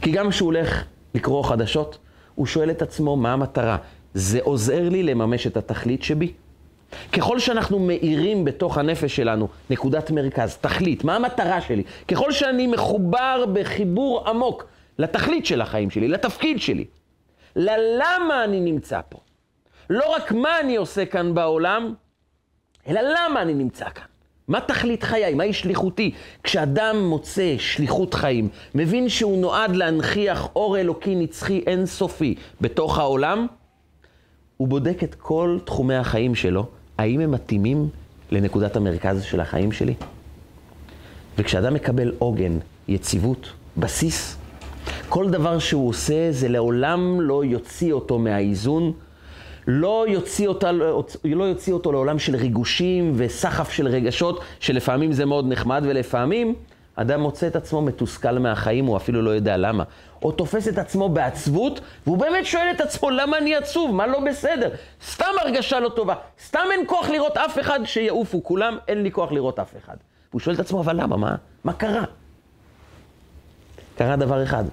כי 0.00 0.10
גם 0.10 0.30
כשהוא 0.30 0.46
הולך 0.46 0.84
לקרוא 1.14 1.44
חדשות, 1.44 1.98
הוא 2.34 2.46
שואל 2.46 2.70
את 2.70 2.82
עצמו 2.82 3.16
מה 3.16 3.32
המטרה. 3.32 3.76
זה 4.14 4.38
עוזר 4.42 4.88
לי 4.88 5.02
לממש 5.02 5.46
את 5.46 5.56
התכלית 5.56 6.02
שבי? 6.02 6.32
ככל 7.12 7.38
שאנחנו 7.38 7.78
מאירים 7.78 8.44
בתוך 8.44 8.78
הנפש 8.78 9.16
שלנו 9.16 9.48
נקודת 9.70 10.10
מרכז, 10.10 10.56
תכלית, 10.56 11.04
מה 11.04 11.16
המטרה 11.16 11.60
שלי? 11.60 11.82
ככל 12.08 12.32
שאני 12.32 12.66
מחובר 12.66 13.44
בחיבור 13.52 14.28
עמוק 14.28 14.64
לתכלית 14.98 15.46
של 15.46 15.60
החיים 15.60 15.90
שלי, 15.90 16.08
לתפקיד 16.08 16.60
שלי, 16.60 16.84
ללמה 17.56 18.44
אני 18.44 18.60
נמצא 18.60 19.00
פה. 19.08 19.18
לא 19.90 20.14
רק 20.14 20.32
מה 20.32 20.60
אני 20.60 20.76
עושה 20.76 21.06
כאן 21.06 21.34
בעולם, 21.34 21.94
אלא 22.88 23.00
למה 23.00 23.42
אני 23.42 23.54
נמצא 23.54 23.90
כאן. 23.90 24.13
מה 24.48 24.60
תכלית 24.60 25.02
חיי? 25.02 25.34
מהי 25.34 25.52
שליחותי? 25.52 26.10
כשאדם 26.42 26.96
מוצא 27.04 27.54
שליחות 27.58 28.14
חיים, 28.14 28.48
מבין 28.74 29.08
שהוא 29.08 29.38
נועד 29.38 29.76
להנכיח 29.76 30.48
אור 30.56 30.78
אלוקי 30.78 31.14
נצחי 31.14 31.62
אינסופי 31.66 32.34
בתוך 32.60 32.98
העולם, 32.98 33.46
הוא 34.56 34.68
בודק 34.68 35.04
את 35.04 35.14
כל 35.14 35.58
תחומי 35.64 35.94
החיים 35.94 36.34
שלו, 36.34 36.66
האם 36.98 37.20
הם 37.20 37.30
מתאימים 37.30 37.88
לנקודת 38.30 38.76
המרכז 38.76 39.22
של 39.22 39.40
החיים 39.40 39.72
שלי? 39.72 39.94
וכשאדם 41.38 41.74
מקבל 41.74 42.12
עוגן, 42.18 42.58
יציבות, 42.88 43.52
בסיס, 43.76 44.36
כל 45.08 45.30
דבר 45.30 45.58
שהוא 45.58 45.88
עושה 45.88 46.32
זה 46.32 46.48
לעולם 46.48 47.20
לא 47.20 47.44
יוציא 47.44 47.92
אותו 47.92 48.18
מהאיזון, 48.18 48.92
לא 49.66 50.04
יוציא, 50.08 50.48
אותה, 50.48 50.70
לא 51.24 51.44
יוציא 51.44 51.72
אותו 51.72 51.92
לעולם 51.92 52.18
של 52.18 52.36
ריגושים 52.36 53.12
וסחף 53.16 53.70
של 53.70 53.88
רגשות, 53.88 54.40
שלפעמים 54.60 55.12
זה 55.12 55.24
מאוד 55.24 55.48
נחמד 55.48 55.82
ולפעמים 55.86 56.54
אדם 56.96 57.20
מוצא 57.20 57.46
את 57.46 57.56
עצמו 57.56 57.82
מתוסכל 57.82 58.38
מהחיים, 58.38 58.84
הוא 58.84 58.96
אפילו 58.96 59.22
לא 59.22 59.30
יודע 59.30 59.56
למה. 59.56 59.84
או 60.22 60.32
תופס 60.32 60.68
את 60.68 60.78
עצמו 60.78 61.08
בעצבות, 61.08 61.80
והוא 62.06 62.18
באמת 62.18 62.46
שואל 62.46 62.66
את 62.76 62.80
עצמו, 62.80 63.10
למה 63.10 63.38
אני 63.38 63.56
עצוב? 63.56 63.94
מה 63.94 64.06
לא 64.06 64.20
בסדר? 64.20 64.68
סתם 65.06 65.26
הרגשה 65.40 65.80
לא 65.80 65.88
טובה. 65.88 66.14
סתם 66.46 66.64
אין 66.72 66.80
כוח 66.86 67.10
לראות 67.10 67.36
אף 67.36 67.58
אחד 67.58 67.80
שיעופו 67.84 68.44
כולם, 68.44 68.78
אין 68.88 69.02
לי 69.02 69.12
כוח 69.12 69.32
לראות 69.32 69.58
אף 69.58 69.74
אחד. 69.84 69.96
והוא 70.30 70.40
שואל 70.40 70.54
את 70.54 70.60
עצמו, 70.60 70.80
אבל 70.80 71.02
למה? 71.02 71.16
מה, 71.16 71.34
מה 71.64 71.72
קרה? 71.72 72.04
קרה 73.96 74.16
דבר 74.16 74.42
אחד. 74.42 74.64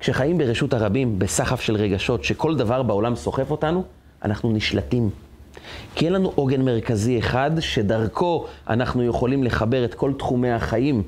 כשחיים 0.00 0.38
ברשות 0.38 0.72
הרבים, 0.74 1.18
בסחף 1.18 1.60
של 1.60 1.76
רגשות, 1.76 2.24
שכל 2.24 2.56
דבר 2.56 2.82
בעולם 2.82 3.16
סוחף 3.16 3.50
אותנו, 3.50 3.84
אנחנו 4.24 4.52
נשלטים. 4.52 5.10
כי 5.94 6.04
אין 6.04 6.12
לנו 6.12 6.32
עוגן 6.34 6.62
מרכזי 6.62 7.18
אחד, 7.18 7.50
שדרכו 7.60 8.46
אנחנו 8.68 9.04
יכולים 9.04 9.44
לחבר 9.44 9.84
את 9.84 9.94
כל 9.94 10.12
תחומי 10.18 10.50
החיים 10.50 11.02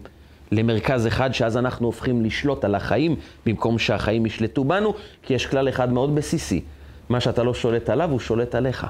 למרכז 0.53 1.07
אחד, 1.07 1.35
שאז 1.35 1.57
אנחנו 1.57 1.87
הופכים 1.87 2.25
לשלוט 2.25 2.65
על 2.65 2.75
החיים, 2.75 3.17
במקום 3.47 3.79
שהחיים 3.79 4.27
ישלטו 4.27 4.65
בנו, 4.65 4.95
כי 5.23 5.35
יש 5.35 5.47
כלל 5.47 5.69
אחד 5.69 5.93
מאוד 5.93 6.15
בסיסי. 6.15 6.61
מה 7.09 7.21
שאתה 7.21 7.43
לא 7.43 7.55
שולט 7.55 7.91
עליו, 7.91 8.11
הוא 8.11 8.21
שולט 8.21 8.55
עליך. 8.55 8.87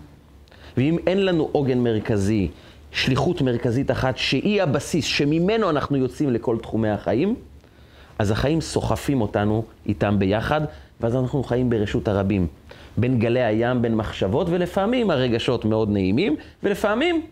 ואם 0.76 0.96
אין 1.06 1.24
לנו 1.26 1.48
עוגן 1.52 1.78
מרכזי, 1.78 2.48
שליחות 2.92 3.42
מרכזית 3.42 3.90
אחת, 3.90 4.16
שהיא 4.16 4.62
הבסיס, 4.62 5.04
שממנו 5.04 5.70
אנחנו 5.70 5.96
יוצאים 5.96 6.30
לכל 6.30 6.56
תחומי 6.62 6.90
החיים, 6.90 7.34
אז 8.18 8.30
החיים 8.30 8.60
סוחפים 8.60 9.20
אותנו 9.20 9.64
איתם 9.86 10.18
ביחד, 10.18 10.60
ואז 11.00 11.16
אנחנו 11.16 11.42
חיים 11.42 11.70
ברשות 11.70 12.08
הרבים. 12.08 12.46
בין 12.96 13.18
גלי 13.18 13.42
הים, 13.42 13.82
בין 13.82 13.94
מחשבות, 13.94 14.46
ולפעמים 14.50 15.10
הרגשות 15.10 15.64
מאוד 15.64 15.90
נעימים, 15.90 16.36
ולפעמים 16.62 17.22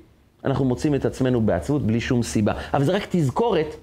אנחנו 0.45 0.65
מוצאים 0.65 0.95
את 0.95 1.05
עצמנו 1.05 1.41
בעצבות 1.41 1.87
בלי 1.87 2.01
שום 2.01 2.23
סיבה. 2.23 2.53
אבל 2.75 2.85
זה 2.85 2.93
רק 2.93 3.07
תזכורת 3.11 3.77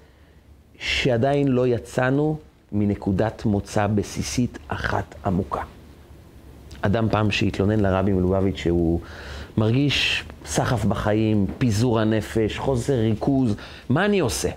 שעדיין 0.78 1.48
לא 1.48 1.66
יצאנו 1.66 2.36
מנקודת 2.72 3.44
מוצא 3.44 3.86
בסיסית 3.86 4.58
אחת 4.68 5.14
עמוקה. 5.26 5.62
אדם 6.80 7.08
פעם 7.08 7.30
שהתלונן 7.30 7.80
לרבי 7.80 8.12
מלובביץ' 8.12 8.56
שהוא 8.56 9.00
מרגיש 9.56 10.24
סחף 10.44 10.84
בחיים, 10.84 11.46
פיזור 11.58 12.00
הנפש, 12.00 12.58
חוסר 12.58 12.94
ריכוז, 12.94 13.56
מה 13.88 14.04
אני 14.04 14.18
עושה? 14.20 14.48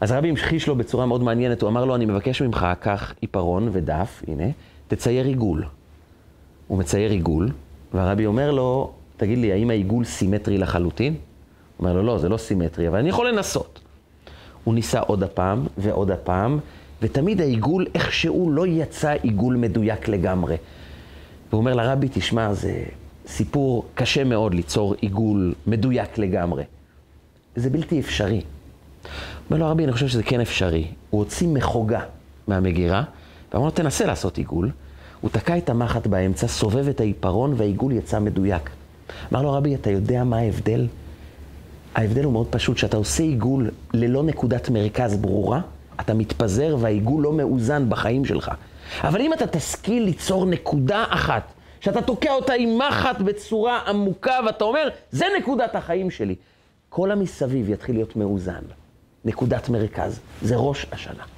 אז 0.00 0.10
הרבי 0.10 0.28
המחיש 0.28 0.66
לו 0.66 0.76
בצורה 0.76 1.06
מאוד 1.06 1.22
מעניינת, 1.22 1.62
הוא 1.62 1.70
אמר 1.70 1.84
לו, 1.84 1.94
אני 1.94 2.06
מבקש 2.06 2.42
ממך, 2.42 2.66
קח 2.80 3.14
עיפרון 3.20 3.68
ודף, 3.72 4.22
הנה, 4.28 4.44
תצייר 4.88 5.26
עיגול. 5.26 5.64
הוא 6.68 6.78
מצייר 6.78 7.10
עיגול, 7.10 7.48
והרבי 7.94 8.26
אומר 8.26 8.50
לו, 8.50 8.92
תגיד 9.16 9.38
לי, 9.38 9.52
האם 9.52 9.70
העיגול 9.70 10.04
סימטרי 10.04 10.58
לחלוטין? 10.58 11.12
הוא 11.12 11.86
אומר 11.86 11.92
לו, 11.92 12.02
לא, 12.02 12.18
זה 12.18 12.28
לא 12.28 12.36
סימטרי, 12.36 12.88
אבל 12.88 12.98
אני 12.98 13.08
יכול 13.08 13.28
לנסות. 13.28 13.80
הוא 14.64 14.74
ניסה 14.74 15.00
עוד 15.00 15.22
הפעם 15.22 15.66
ועוד 15.78 16.10
הפעם, 16.10 16.58
ותמיד 17.02 17.40
העיגול 17.40 17.86
איכשהו 17.94 18.50
לא 18.50 18.66
יצא 18.66 19.14
עיגול 19.22 19.56
מדויק 19.56 20.08
לגמרי. 20.08 20.56
והוא 21.50 21.58
אומר 21.58 21.74
לרבי, 21.74 22.08
תשמע, 22.12 22.54
זה 22.54 22.82
סיפור 23.26 23.86
קשה 23.94 24.24
מאוד 24.24 24.54
ליצור 24.54 24.94
עיגול 25.00 25.54
מדויק 25.66 26.18
לגמרי. 26.18 26.64
זה 27.56 27.70
בלתי 27.70 28.00
אפשרי. 28.00 28.40
אומר 29.50 29.60
לו 29.60 29.66
הרבי, 29.66 29.84
אני 29.84 29.92
חושב 29.92 30.08
שזה 30.08 30.22
כן 30.22 30.40
אפשרי. 30.40 30.86
הוא 31.10 31.18
הוציא 31.18 31.48
מחוגה 31.48 32.00
מהמגירה, 32.48 33.02
ואמר 33.52 33.64
לו, 33.64 33.70
תנסה 33.70 34.06
לעשות 34.06 34.38
עיגול. 34.38 34.70
הוא 35.20 35.30
תקע 35.30 35.58
את 35.58 35.70
המחט 35.70 36.06
באמצע, 36.06 36.48
סובב 36.48 36.88
את 36.88 37.00
העיפרון, 37.00 37.54
והעיגול 37.56 37.92
יצא 37.92 38.18
מדויק. 38.18 38.70
אמר 39.32 39.42
לו, 39.42 39.52
רבי, 39.52 39.74
אתה 39.74 39.90
יודע 39.90 40.24
מה 40.24 40.38
ההבדל? 40.38 40.86
ההבדל 41.94 42.24
הוא 42.24 42.32
מאוד 42.32 42.46
פשוט, 42.50 42.76
כשאתה 42.76 42.96
עושה 42.96 43.22
עיגול 43.22 43.70
ללא 43.94 44.22
נקודת 44.22 44.68
מרכז 44.68 45.16
ברורה, 45.16 45.60
אתה 46.00 46.14
מתפזר 46.14 46.76
והעיגול 46.80 47.22
לא 47.22 47.32
מאוזן 47.32 47.90
בחיים 47.90 48.24
שלך. 48.24 48.50
אבל 49.04 49.20
אם 49.20 49.32
אתה 49.32 49.46
תשכיל 49.46 50.02
ליצור 50.02 50.46
נקודה 50.46 51.04
אחת, 51.08 51.52
שאתה 51.80 52.02
תוקע 52.02 52.32
אותה 52.32 52.52
עם 52.52 52.78
מחט 52.78 53.20
בצורה 53.20 53.80
עמוקה, 53.86 54.34
ואתה 54.46 54.64
אומר, 54.64 54.88
זה 55.10 55.24
נקודת 55.38 55.74
החיים 55.74 56.10
שלי, 56.10 56.34
כל 56.88 57.10
המסביב 57.10 57.70
יתחיל 57.70 57.94
להיות 57.94 58.16
מאוזן. 58.16 58.62
נקודת 59.24 59.68
מרכז, 59.68 60.20
זה 60.42 60.56
ראש 60.56 60.86
השנה. 60.92 61.37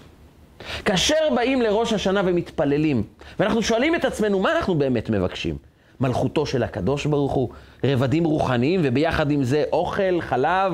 כאשר 0.85 1.35
באים 1.37 1.63
לראש 1.63 1.93
השנה 1.93 2.23
ומתפללים, 2.25 3.03
ואנחנו 3.39 3.63
שואלים 3.63 3.95
את 3.95 4.05
עצמנו, 4.05 4.41
מה 4.41 4.57
אנחנו 4.57 4.75
באמת 4.75 5.11
מבקשים? 5.11 5.57
מלכותו 6.01 6.47
של 6.47 6.63
הקדוש 6.63 7.07
ברוך 7.07 7.33
הוא, 7.33 7.49
רבדים 7.85 8.25
רוחניים, 8.25 8.81
וביחד 8.85 9.31
עם 9.31 9.45
זה 9.45 9.65
אוכל, 9.73 10.21
חלב, 10.21 10.73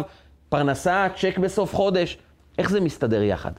פרנסה, 0.49 1.07
צ'ק 1.17 1.39
בסוף 1.39 1.75
חודש. 1.75 2.19
איך 2.59 2.71
זה 2.71 2.81
מסתדר 2.81 3.23
יחד? 3.23 3.53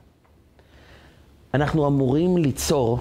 אנחנו 1.53 1.87
אמורים 1.87 2.37
ליצור 2.37 2.99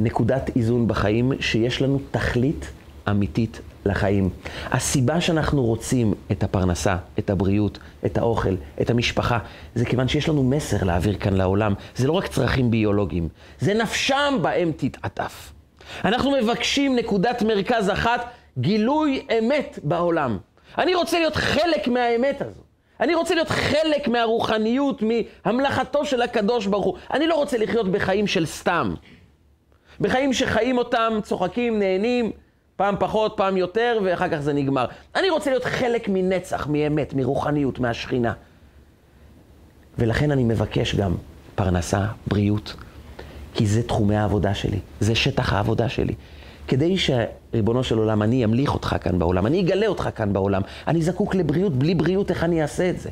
נקודת 0.00 0.50
איזון 0.56 0.88
בחיים 0.88 1.32
שיש 1.40 1.82
לנו 1.82 2.00
תכלית 2.10 2.70
אמיתית 3.10 3.60
לחיים. 3.84 4.30
הסיבה 4.70 5.20
שאנחנו 5.20 5.64
רוצים 5.64 6.14
את 6.32 6.42
הפרנסה, 6.42 6.96
את 7.18 7.30
הבריאות, 7.30 7.78
את 8.06 8.18
האוכל, 8.18 8.54
את 8.80 8.90
המשפחה, 8.90 9.38
זה 9.74 9.84
כיוון 9.84 10.08
שיש 10.08 10.28
לנו 10.28 10.42
מסר 10.42 10.84
להעביר 10.84 11.18
כאן 11.18 11.34
לעולם. 11.34 11.74
זה 11.96 12.06
לא 12.06 12.12
רק 12.12 12.26
צרכים 12.26 12.70
ביולוגיים, 12.70 13.28
זה 13.58 13.74
נפשם 13.74 14.38
בהם 14.42 14.72
תתעטף. 14.76 15.52
אנחנו 16.04 16.30
מבקשים 16.30 16.96
נקודת 16.96 17.42
מרכז 17.42 17.90
אחת, 17.90 18.30
גילוי 18.58 19.26
אמת 19.38 19.78
בעולם. 19.82 20.38
אני 20.78 20.94
רוצה 20.94 21.18
להיות 21.18 21.36
חלק 21.36 21.88
מהאמת 21.88 22.42
הזו. 22.42 22.60
אני 23.00 23.14
רוצה 23.14 23.34
להיות 23.34 23.48
חלק 23.48 24.08
מהרוחניות, 24.08 25.02
מהמלאכתו 25.02 26.04
של 26.04 26.22
הקדוש 26.22 26.66
ברוך 26.66 26.84
הוא. 26.84 26.96
אני 27.12 27.26
לא 27.26 27.34
רוצה 27.34 27.58
לחיות 27.58 27.88
בחיים 27.88 28.26
של 28.26 28.46
סתם. 28.46 28.94
בחיים 30.00 30.32
שחיים 30.32 30.78
אותם, 30.78 31.18
צוחקים, 31.22 31.78
נהנים, 31.78 32.32
פעם 32.80 32.94
פחות, 32.98 33.34
פעם 33.36 33.56
יותר, 33.56 33.98
ואחר 34.04 34.28
כך 34.28 34.38
זה 34.40 34.52
נגמר. 34.52 34.86
אני 35.16 35.30
רוצה 35.30 35.50
להיות 35.50 35.64
חלק 35.64 36.08
מנצח, 36.08 36.66
מאמת, 36.66 37.14
מרוחניות, 37.14 37.78
מהשכינה. 37.78 38.32
ולכן 39.98 40.30
אני 40.30 40.44
מבקש 40.44 40.94
גם 40.94 41.14
פרנסה, 41.54 42.06
בריאות, 42.26 42.74
כי 43.54 43.66
זה 43.66 43.82
תחומי 43.82 44.16
העבודה 44.16 44.54
שלי, 44.54 44.78
זה 45.00 45.14
שטח 45.14 45.52
העבודה 45.52 45.88
שלי. 45.88 46.14
כדי 46.68 46.96
שריבונו 46.98 47.84
של 47.84 47.98
עולם, 47.98 48.22
אני 48.22 48.44
אמליך 48.44 48.74
אותך 48.74 48.96
כאן 49.00 49.18
בעולם, 49.18 49.46
אני 49.46 49.60
אגלה 49.60 49.86
אותך 49.86 50.08
כאן 50.14 50.32
בעולם, 50.32 50.62
אני 50.86 51.02
זקוק 51.02 51.34
לבריאות, 51.34 51.72
בלי 51.72 51.94
בריאות 51.94 52.30
איך 52.30 52.44
אני 52.44 52.62
אעשה 52.62 52.90
את 52.90 53.00
זה? 53.00 53.10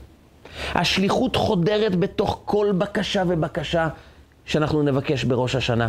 השליחות 0.74 1.37
חודרת 1.37 1.96
בתוך 1.96 2.40
כל 2.44 2.72
בקשה 2.78 3.22
ובקשה 3.26 3.88
שאנחנו 4.44 4.83
נבקש 4.83 5.24
בראש 5.24 5.54
השנה. 5.54 5.88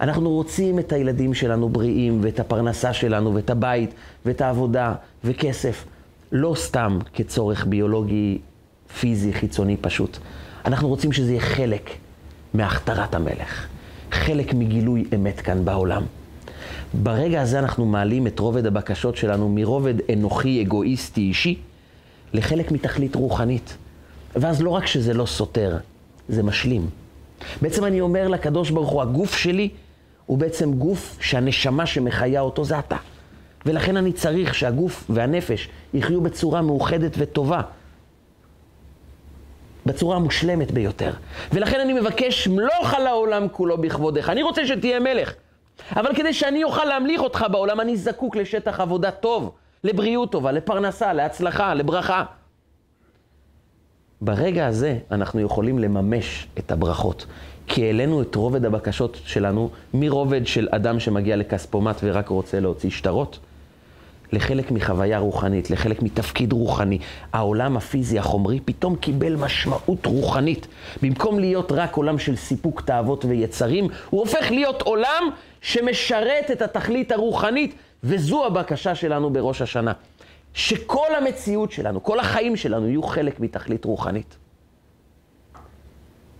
אנחנו 0.00 0.30
רוצים 0.30 0.78
את 0.78 0.92
הילדים 0.92 1.34
שלנו 1.34 1.68
בריאים, 1.68 2.18
ואת 2.22 2.40
הפרנסה 2.40 2.92
שלנו, 2.92 3.34
ואת 3.34 3.50
הבית, 3.50 3.94
ואת 4.26 4.40
העבודה, 4.40 4.94
וכסף. 5.24 5.84
לא 6.32 6.54
סתם 6.56 6.98
כצורך 7.14 7.66
ביולוגי, 7.66 8.38
פיזי, 9.00 9.32
חיצוני 9.32 9.76
פשוט. 9.76 10.18
אנחנו 10.64 10.88
רוצים 10.88 11.12
שזה 11.12 11.30
יהיה 11.30 11.40
חלק 11.40 11.90
מהכתרת 12.54 13.14
המלך, 13.14 13.66
חלק 14.10 14.54
מגילוי 14.54 15.04
אמת 15.14 15.40
כאן 15.40 15.64
בעולם. 15.64 16.02
ברגע 17.02 17.42
הזה 17.42 17.58
אנחנו 17.58 17.86
מעלים 17.86 18.26
את 18.26 18.38
רובד 18.38 18.66
הבקשות 18.66 19.16
שלנו 19.16 19.48
מרובד 19.48 19.94
אנוכי, 20.12 20.62
אגואיסטי, 20.62 21.20
אישי, 21.20 21.58
לחלק 22.32 22.72
מתכלית 22.72 23.14
רוחנית. 23.14 23.76
ואז 24.36 24.62
לא 24.62 24.70
רק 24.70 24.86
שזה 24.86 25.14
לא 25.14 25.26
סותר, 25.26 25.76
זה 26.28 26.42
משלים. 26.42 26.86
בעצם 27.62 27.84
אני 27.84 28.00
אומר 28.00 28.28
לקדוש 28.28 28.70
ברוך 28.70 28.90
הוא, 28.90 29.02
הגוף 29.02 29.36
שלי 29.36 29.68
הוא 30.26 30.38
בעצם 30.38 30.72
גוף 30.74 31.16
שהנשמה 31.20 31.86
שמחיה 31.86 32.40
אותו 32.40 32.64
זה 32.64 32.78
אתה. 32.78 32.96
ולכן 33.66 33.96
אני 33.96 34.12
צריך 34.12 34.54
שהגוף 34.54 35.04
והנפש 35.08 35.68
יחיו 35.94 36.20
בצורה 36.20 36.62
מאוחדת 36.62 37.14
וטובה. 37.18 37.60
בצורה 39.86 40.16
המושלמת 40.16 40.70
ביותר. 40.70 41.12
ולכן 41.52 41.80
אני 41.80 41.92
מבקש, 41.92 42.48
מלוך 42.48 42.94
על 42.94 43.06
העולם 43.06 43.48
כולו 43.48 43.78
בכבודך. 43.78 44.28
אני 44.28 44.42
רוצה 44.42 44.66
שתהיה 44.66 45.00
מלך. 45.00 45.34
אבל 45.96 46.14
כדי 46.14 46.32
שאני 46.32 46.64
אוכל 46.64 46.84
להמליך 46.84 47.20
אותך 47.20 47.46
בעולם, 47.52 47.80
אני 47.80 47.96
זקוק 47.96 48.36
לשטח 48.36 48.80
עבודה 48.80 49.10
טוב, 49.10 49.52
לבריאות 49.84 50.32
טובה, 50.32 50.52
לפרנסה, 50.52 51.12
להצלחה, 51.12 51.74
לברכה. 51.74 52.24
ברגע 54.20 54.66
הזה 54.66 54.98
אנחנו 55.10 55.40
יכולים 55.40 55.78
לממש 55.78 56.46
את 56.58 56.72
הברכות. 56.72 57.26
כי 57.66 57.86
העלינו 57.86 58.22
את 58.22 58.34
רובד 58.34 58.64
הבקשות 58.64 59.20
שלנו 59.24 59.70
מרובד 59.94 60.46
של 60.46 60.68
אדם 60.70 61.00
שמגיע 61.00 61.36
לכספומט 61.36 62.00
ורק 62.02 62.28
רוצה 62.28 62.60
להוציא 62.60 62.90
שטרות, 62.90 63.38
לחלק 64.32 64.70
מחוויה 64.70 65.18
רוחנית, 65.18 65.70
לחלק 65.70 66.02
מתפקיד 66.02 66.52
רוחני. 66.52 66.98
העולם 67.32 67.76
הפיזי 67.76 68.18
החומרי 68.18 68.60
פתאום 68.64 68.96
קיבל 68.96 69.36
משמעות 69.36 70.06
רוחנית. 70.06 70.66
במקום 71.02 71.38
להיות 71.38 71.72
רק 71.72 71.96
עולם 71.96 72.18
של 72.18 72.36
סיפוק 72.36 72.80
תאוות 72.80 73.24
ויצרים, 73.24 73.88
הוא 74.10 74.20
הופך 74.20 74.50
להיות 74.50 74.82
עולם 74.82 75.30
שמשרת 75.60 76.50
את 76.52 76.62
התכלית 76.62 77.12
הרוחנית, 77.12 77.74
וזו 78.04 78.46
הבקשה 78.46 78.94
שלנו 78.94 79.30
בראש 79.30 79.62
השנה. 79.62 79.92
שכל 80.54 81.14
המציאות 81.18 81.72
שלנו, 81.72 82.02
כל 82.02 82.20
החיים 82.20 82.56
שלנו 82.56 82.88
יהיו 82.88 83.02
חלק 83.02 83.40
מתכלית 83.40 83.84
רוחנית. 83.84 84.36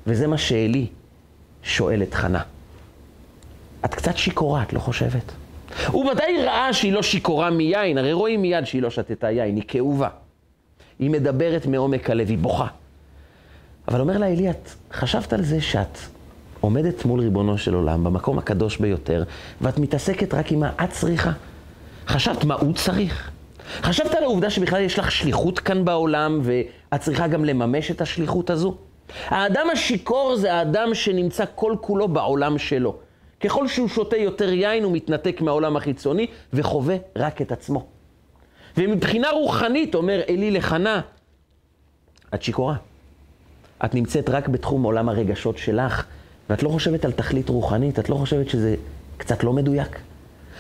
וזה 0.07 0.27
מה 0.27 0.39
שאלי 0.39 0.87
שואל 1.63 2.03
את 2.03 2.15
חנה. 2.15 2.43
את 3.85 3.95
קצת 3.95 4.17
שיכורה, 4.17 4.63
את 4.63 4.73
לא 4.73 4.79
חושבת? 4.79 5.33
הוא 5.87 6.11
ודאי 6.11 6.45
ראה 6.45 6.73
שהיא 6.73 6.93
לא 6.93 7.03
שיכורה 7.03 7.51
מיין, 7.51 7.99
הרי 7.99 8.13
רואים 8.13 8.43
מיד 8.43 8.65
שהיא 8.65 8.83
לא 8.83 8.91
שתתה 8.91 9.31
יין, 9.31 9.57
היא 9.57 9.65
כאובה. 9.69 10.09
היא 10.99 11.11
מדברת 11.11 11.67
מעומק 11.67 12.11
הלב, 12.11 12.29
היא 12.29 12.39
בוכה. 12.39 12.67
אבל 13.89 14.01
אומר 14.01 14.19
לה 14.19 14.27
אלי, 14.27 14.51
את 14.51 14.71
חשבת 14.93 15.33
על 15.33 15.43
זה 15.43 15.61
שאת 15.61 15.99
עומדת 16.61 17.05
מול 17.05 17.21
ריבונו 17.21 17.59
של 17.59 17.75
עולם, 17.75 18.05
במקום 18.05 18.39
הקדוש 18.39 18.77
ביותר, 18.77 19.25
ואת 19.61 19.79
מתעסקת 19.79 20.35
רק 20.35 20.53
עם 20.53 20.61
מה 20.61 20.73
את 20.85 20.91
צריכה? 20.91 21.33
חשבת 22.07 22.45
מה 22.45 22.55
הוא 22.55 22.75
צריך? 22.75 23.31
חשבת 23.83 24.15
על 24.15 24.23
העובדה 24.23 24.51
שבכלל 24.51 24.81
יש 24.81 24.99
לך 24.99 25.13
שליחות 25.13 25.59
כאן 25.59 25.85
בעולם, 25.85 26.41
ואת 26.43 27.01
צריכה 27.01 27.27
גם 27.27 27.45
לממש 27.45 27.91
את 27.91 28.01
השליחות 28.01 28.51
הזו? 28.51 28.75
האדם 29.27 29.67
השיכור 29.73 30.37
זה 30.37 30.55
האדם 30.55 30.95
שנמצא 30.95 31.45
כל 31.55 31.77
כולו 31.81 32.09
בעולם 32.09 32.59
שלו. 32.59 32.97
ככל 33.41 33.69
שהוא 33.69 33.89
שותה 33.89 34.17
יותר 34.17 34.53
יין, 34.53 34.85
הוא 34.85 34.93
מתנתק 34.93 35.41
מהעולם 35.41 35.77
החיצוני 35.77 36.27
וחווה 36.53 36.97
רק 37.17 37.43
את 37.43 37.53
עצמו. 37.53 37.87
ומבחינה 38.77 39.31
רוחנית, 39.31 39.95
אומר 39.95 40.21
אלי 40.29 40.51
לחנה, 40.51 41.01
את 42.35 42.43
שיכורה. 42.43 42.77
את 43.85 43.95
נמצאת 43.95 44.31
רק 44.31 44.49
בתחום 44.49 44.83
עולם 44.83 45.09
הרגשות 45.09 45.59
שלך, 45.59 46.05
ואת 46.51 46.63
לא 46.63 46.69
חושבת 46.69 47.05
על 47.05 47.13
תכלית 47.13 47.49
רוחנית, 47.49 47.99
את 47.99 48.09
לא 48.09 48.15
חושבת 48.15 48.49
שזה 48.49 48.77
קצת 49.17 49.45
לא 49.45 49.53
מדויק. 49.53 49.99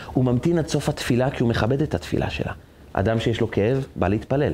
הוא 0.06 0.24
ממתין 0.24 0.58
עד 0.58 0.68
סוף 0.68 0.88
התפילה 0.88 1.30
כי 1.30 1.42
הוא 1.42 1.50
מכבד 1.50 1.82
את 1.82 1.94
התפילה 1.94 2.30
שלה. 2.30 2.52
אדם 2.94 3.20
שיש 3.20 3.40
לו 3.40 3.50
כאב, 3.50 3.86
בא 3.96 4.08
להתפלל. 4.08 4.52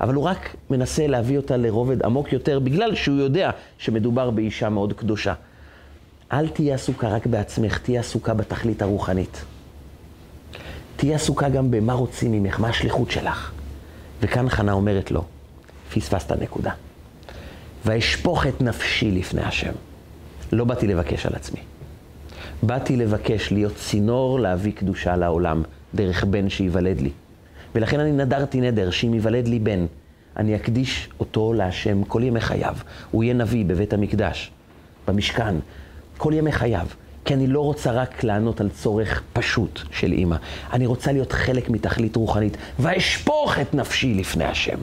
אבל 0.00 0.14
הוא 0.14 0.24
רק 0.24 0.56
מנסה 0.70 1.06
להביא 1.06 1.36
אותה 1.36 1.56
לרובד 1.56 2.02
עמוק 2.02 2.32
יותר, 2.32 2.58
בגלל 2.58 2.94
שהוא 2.94 3.16
יודע 3.16 3.50
שמדובר 3.78 4.30
באישה 4.30 4.68
מאוד 4.68 4.92
קדושה. 4.92 5.34
אל 6.32 6.48
תהיה 6.48 6.74
עסוקה 6.74 7.08
רק 7.08 7.26
בעצמך, 7.26 7.78
תהיה 7.78 8.00
עסוקה 8.00 8.34
בתכלית 8.34 8.82
הרוחנית. 8.82 9.44
תהיה 10.96 11.16
עסוקה 11.16 11.48
גם 11.48 11.70
במה 11.70 11.92
רוצים 11.92 12.32
ממך, 12.32 12.60
מה 12.60 12.68
השליחות 12.68 13.10
שלך. 13.10 13.52
וכאן 14.20 14.48
חנה 14.48 14.72
אומרת 14.72 15.10
לו, 15.10 15.24
פספסת 15.94 16.32
נקודה. 16.32 16.72
ואשפוך 17.86 18.46
את 18.46 18.60
נפשי 18.60 19.10
לפני 19.10 19.42
השם. 19.42 19.72
לא 20.52 20.64
באתי 20.64 20.86
לבקש 20.86 21.26
על 21.26 21.32
עצמי. 21.34 21.60
באתי 22.62 22.96
לבקש 22.96 23.52
להיות 23.52 23.76
צינור 23.76 24.40
להביא 24.40 24.72
קדושה 24.72 25.16
לעולם, 25.16 25.62
דרך 25.94 26.24
בן 26.24 26.48
שייוולד 26.48 27.00
לי. 27.00 27.10
ולכן 27.74 28.00
אני 28.00 28.12
נדרתי 28.12 28.60
נדר, 28.60 28.90
שאם 28.90 29.14
ייוולד 29.14 29.48
לי 29.48 29.58
בן, 29.58 29.86
אני 30.36 30.56
אקדיש 30.56 31.08
אותו 31.20 31.52
להשם 31.52 32.04
כל 32.04 32.22
ימי 32.24 32.40
חייו. 32.40 32.76
הוא 33.10 33.24
יהיה 33.24 33.34
נביא 33.34 33.64
בבית 33.64 33.92
המקדש, 33.92 34.50
במשכן, 35.08 35.54
כל 36.16 36.32
ימי 36.36 36.52
חייו. 36.52 36.86
כי 37.24 37.34
אני 37.34 37.46
לא 37.46 37.60
רוצה 37.60 37.92
רק 37.92 38.24
לענות 38.24 38.60
על 38.60 38.68
צורך 38.68 39.22
פשוט 39.32 39.80
של 39.90 40.12
אימא. 40.12 40.36
אני 40.72 40.86
רוצה 40.86 41.12
להיות 41.12 41.32
חלק 41.32 41.70
מתכלית 41.70 42.16
רוחנית, 42.16 42.56
ואשפוך 42.78 43.58
את 43.58 43.74
נפשי 43.74 44.14
לפני 44.14 44.44
השם. 44.44 44.78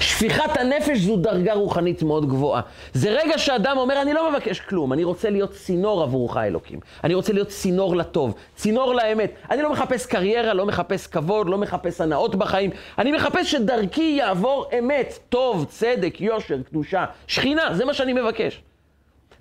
שפיכת 0.00 0.56
הנפש 0.56 0.98
זו 0.98 1.16
דרגה 1.16 1.54
רוחנית 1.54 2.02
מאוד 2.02 2.28
גבוהה. 2.28 2.62
זה 2.92 3.10
רגע 3.10 3.38
שאדם 3.38 3.76
אומר, 3.78 4.02
אני 4.02 4.12
לא 4.12 4.32
מבקש 4.32 4.60
כלום, 4.60 4.92
אני 4.92 5.04
רוצה 5.04 5.30
להיות 5.30 5.52
צינור 5.52 6.02
עבורך, 6.02 6.36
אלוקים. 6.36 6.80
אני 7.04 7.14
רוצה 7.14 7.32
להיות 7.32 7.48
צינור 7.48 7.96
לטוב, 7.96 8.34
צינור 8.56 8.94
לאמת. 8.94 9.32
אני 9.50 9.62
לא 9.62 9.72
מחפש 9.72 10.06
קריירה, 10.06 10.54
לא 10.54 10.66
מחפש 10.66 11.06
כבוד, 11.06 11.48
לא 11.48 11.58
מחפש 11.58 12.00
הנאות 12.00 12.34
בחיים. 12.34 12.70
אני 12.98 13.12
מחפש 13.12 13.50
שדרכי 13.50 14.16
יעבור 14.18 14.66
אמת, 14.78 15.18
טוב, 15.28 15.64
צדק, 15.68 16.20
יושר, 16.20 16.62
קדושה, 16.62 17.04
שכינה, 17.26 17.74
זה 17.74 17.84
מה 17.84 17.94
שאני 17.94 18.12
מבקש. 18.12 18.62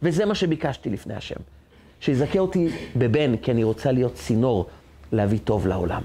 וזה 0.04 0.26
מה 0.26 0.36
שביקשתי 0.36 0.90
לפני 0.90 1.14
השם. 1.14 1.40
שיזכה 2.00 2.40
אותי 2.40 2.68
בבן, 2.96 3.38
כי 3.38 3.52
אני 3.52 3.64
רוצה 3.64 3.92
להיות 3.92 4.14
צינור 4.14 4.66
להביא 5.12 5.40
טוב 5.44 5.68
לעולם. 5.68 6.02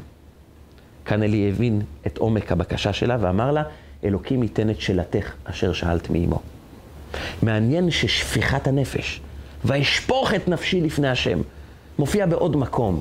כאן 1.04 1.22
אלי 1.22 1.48
הבין 1.48 1.82
את 2.06 2.18
עומק 2.18 2.52
הבקשה 2.52 2.92
שלה 2.92 3.16
ואמר 3.20 3.52
לה, 3.52 3.62
אלוקים 4.04 4.42
ייתן 4.42 4.70
את 4.70 4.80
שאלתך 4.80 5.32
אשר 5.44 5.72
שאלת 5.72 6.10
מאמו. 6.10 6.40
מעניין 7.42 7.90
ששפיכת 7.90 8.66
הנפש, 8.66 9.20
ואשפוך 9.64 10.34
את 10.34 10.48
נפשי 10.48 10.80
לפני 10.80 11.08
השם, 11.08 11.40
מופיע 11.98 12.26
בעוד 12.26 12.56
מקום 12.56 13.00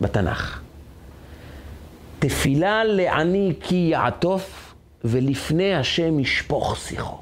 בתנ"ך. 0.00 0.60
תפילה 2.18 2.84
לעני 2.84 3.52
כי 3.60 3.88
יעטוף, 3.92 4.74
ולפני 5.04 5.74
השם 5.74 6.20
ישפוך 6.20 6.76
שיחו. 6.76 7.16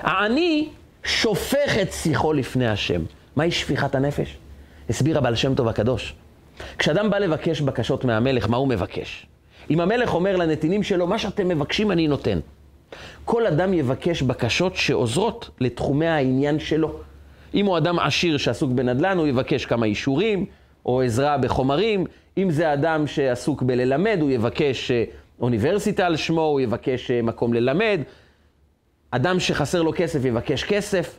העני 0.00 0.68
שופך 1.04 1.78
את 1.82 1.92
שיחו 1.92 2.32
לפני 2.32 2.68
השם. 2.68 3.00
מהי 3.36 3.50
שפיכת 3.50 3.94
הנפש? 3.94 4.36
הסביר 4.90 5.18
הבעל 5.18 5.36
שם 5.36 5.54
טוב 5.54 5.68
הקדוש. 5.68 6.14
כשאדם 6.78 7.10
בא 7.10 7.18
לבקש 7.18 7.60
בקשות 7.60 8.04
מהמלך, 8.04 8.48
מה 8.48 8.56
הוא 8.56 8.68
מבקש? 8.68 9.26
אם 9.70 9.80
המלך 9.80 10.14
אומר 10.14 10.36
לנתינים 10.36 10.82
שלו, 10.82 11.06
מה 11.06 11.18
שאתם 11.18 11.48
מבקשים 11.48 11.92
אני 11.92 12.08
נותן. 12.08 12.38
כל 13.24 13.46
אדם 13.46 13.74
יבקש 13.74 14.22
בקשות 14.22 14.76
שעוזרות 14.76 15.50
לתחומי 15.60 16.06
העניין 16.06 16.58
שלו. 16.58 16.92
אם 17.54 17.66
הוא 17.66 17.78
אדם 17.78 17.98
עשיר 17.98 18.36
שעסוק 18.36 18.72
בנדל"ן, 18.72 19.18
הוא 19.18 19.26
יבקש 19.26 19.66
כמה 19.66 19.86
אישורים 19.86 20.46
או 20.86 21.02
עזרה 21.02 21.38
בחומרים. 21.38 22.06
אם 22.38 22.50
זה 22.50 22.72
אדם 22.72 23.06
שעסוק 23.06 23.62
בללמד, 23.62 24.18
הוא 24.20 24.30
יבקש 24.30 24.90
אה, 24.90 25.04
אוניברסיטה 25.40 26.06
על 26.06 26.16
שמו, 26.16 26.40
הוא 26.40 26.60
יבקש 26.60 27.10
אה, 27.10 27.22
מקום 27.22 27.54
ללמד. 27.54 28.00
אדם 29.10 29.40
שחסר 29.40 29.82
לו 29.82 29.92
כסף 29.96 30.24
יבקש 30.24 30.64
כסף. 30.64 31.18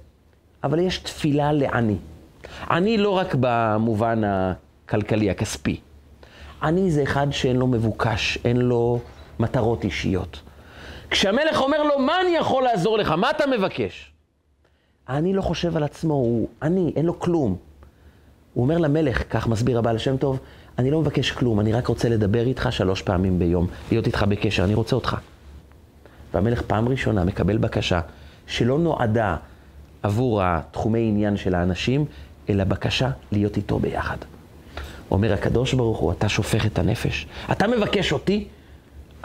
אבל 0.64 0.80
יש 0.80 0.98
תפילה 0.98 1.52
לעני. 1.52 1.96
עני 2.70 2.98
לא 2.98 3.10
רק 3.10 3.36
במובן 3.40 4.22
הכלכלי, 4.26 5.30
הכספי. 5.30 5.80
עני 6.64 6.92
זה 6.92 7.04
אחד 7.04 7.28
שאין 7.32 7.56
לו 7.56 7.68
מבוקש, 7.68 8.38
אין 8.46 8.58
לו 8.58 9.00
מטרות 9.40 9.84
אישיות. 9.84 10.42
כשהמלך 11.10 11.62
אומר 11.62 11.84
לו, 11.84 12.00
מה 12.00 12.22
אני 12.22 12.36
יכול 12.36 12.64
לעזור 12.64 12.98
לך? 12.98 13.12
מה 13.12 13.30
אתה 13.30 13.44
מבקש? 13.48 14.12
העני 15.08 15.34
לא 15.34 15.42
חושב 15.42 15.78
על 15.78 15.84
עצמו, 15.84 16.14
הוא 16.14 16.50
עני, 16.64 16.94
אין 16.96 17.06
לו 17.06 17.20
כלום. 17.20 17.56
הוא 18.54 18.64
אומר 18.64 18.78
למלך, 18.78 19.24
כך 19.30 19.48
מסביר 19.48 19.80
הבעל 19.80 19.98
שם 19.98 20.18
טוב, 20.18 20.40
אני 20.78 20.92
לא 20.92 21.02
מבקש 21.02 21.32
כלום, 21.32 21.60
אני 21.60 21.74
רק 21.74 21.88
רוצה 21.88 22.10
לדבר 22.10 22.48
איתך 22.48 22.68
שלוש 22.72 23.02
פעמים 23.02 23.40
ביום, 23.40 23.68
להיות 23.92 24.08
איתך 24.08 24.24
בקשר, 24.30 24.64
אני 24.64 24.74
רוצה 24.74 24.96
אותך. 24.96 25.18
והמלך 26.34 26.62
פעם 26.62 26.90
ראשונה 26.90 27.24
מקבל 27.24 27.58
בקשה 27.58 28.02
שלא 28.48 28.80
נועדה 28.80 29.38
עבור 30.04 30.42
התחומי 30.44 31.08
עניין 31.08 31.38
של 31.38 31.56
האנשים, 31.56 32.06
אלא 32.50 32.64
בקשה 32.64 33.10
להיות 33.32 33.58
איתו 33.58 33.80
ביחד. 33.80 34.18
אומר 35.12 35.34
הקדוש 35.34 35.74
ברוך 35.74 35.98
הוא, 35.98 36.12
אתה 36.12 36.30
שופך 36.30 36.66
את 36.66 36.80
הנפש. 36.80 37.28
אתה 37.52 37.68
מבקש 37.68 38.12
אותי? 38.12 38.48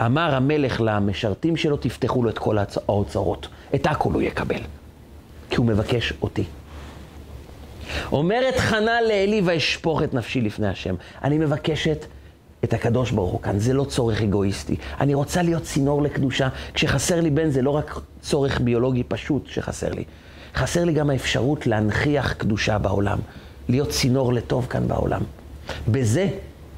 אמר 0.05 0.35
המלך 0.35 0.81
למשרתים 0.83 1.57
שלו, 1.57 1.77
תפתחו 1.77 2.23
לו 2.23 2.29
את 2.29 2.37
כל 2.37 2.57
האוצרות. 2.57 3.47
את 3.75 3.87
הכל 3.87 4.13
הוא 4.13 4.21
יקבל. 4.21 4.61
כי 5.49 5.55
הוא 5.55 5.65
מבקש 5.65 6.13
אותי. 6.21 6.43
אומרת 8.11 8.57
חנה 8.57 9.01
לאלי, 9.01 9.41
ואשפוך 9.45 10.03
את 10.03 10.13
נפשי 10.13 10.41
לפני 10.41 10.67
השם. 10.67 10.95
אני 11.23 11.37
מבקשת 11.37 12.05
את 12.63 12.73
הקדוש 12.73 13.11
ברוך 13.11 13.31
הוא 13.31 13.41
כאן, 13.41 13.59
זה 13.59 13.73
לא 13.73 13.83
צורך 13.83 14.21
אגואיסטי. 14.21 14.75
אני 14.99 15.13
רוצה 15.13 15.41
להיות 15.41 15.63
צינור 15.63 16.01
לקדושה. 16.01 16.49
כשחסר 16.73 17.21
לי 17.21 17.29
בן, 17.29 17.49
זה 17.49 17.61
לא 17.61 17.69
רק 17.69 17.99
צורך 18.21 18.61
ביולוגי 18.61 19.03
פשוט 19.03 19.47
שחסר 19.47 19.89
לי. 19.89 20.03
חסר 20.55 20.83
לי 20.83 20.93
גם 20.93 21.09
האפשרות 21.09 21.67
להנכיח 21.67 22.33
קדושה 22.33 22.77
בעולם, 22.77 23.19
להיות 23.69 23.89
צינור 23.89 24.33
לטוב 24.33 24.67
כאן 24.69 24.87
בעולם. 24.87 25.21
בזה 25.87 26.27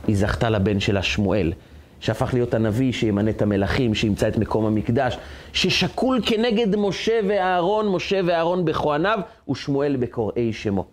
היא 0.07 0.15
זכתה 0.15 0.49
לבן 0.49 0.79
שלה 0.79 1.03
שמואל, 1.03 1.53
שהפך 1.99 2.33
להיות 2.33 2.53
הנביא 2.53 2.91
שימנה 2.91 3.29
את 3.29 3.41
המלכים, 3.41 3.95
שימצא 3.95 4.27
את 4.27 4.37
מקום 4.37 4.65
המקדש, 4.65 5.17
ששקול 5.53 6.21
כנגד 6.25 6.75
משה 6.75 7.19
ואהרון, 7.27 7.89
משה 7.89 8.19
ואהרון 8.25 8.65
בכהניו, 8.65 9.19
ושמואל 9.49 9.95
בקוראי 9.95 10.53
שמו. 10.53 10.85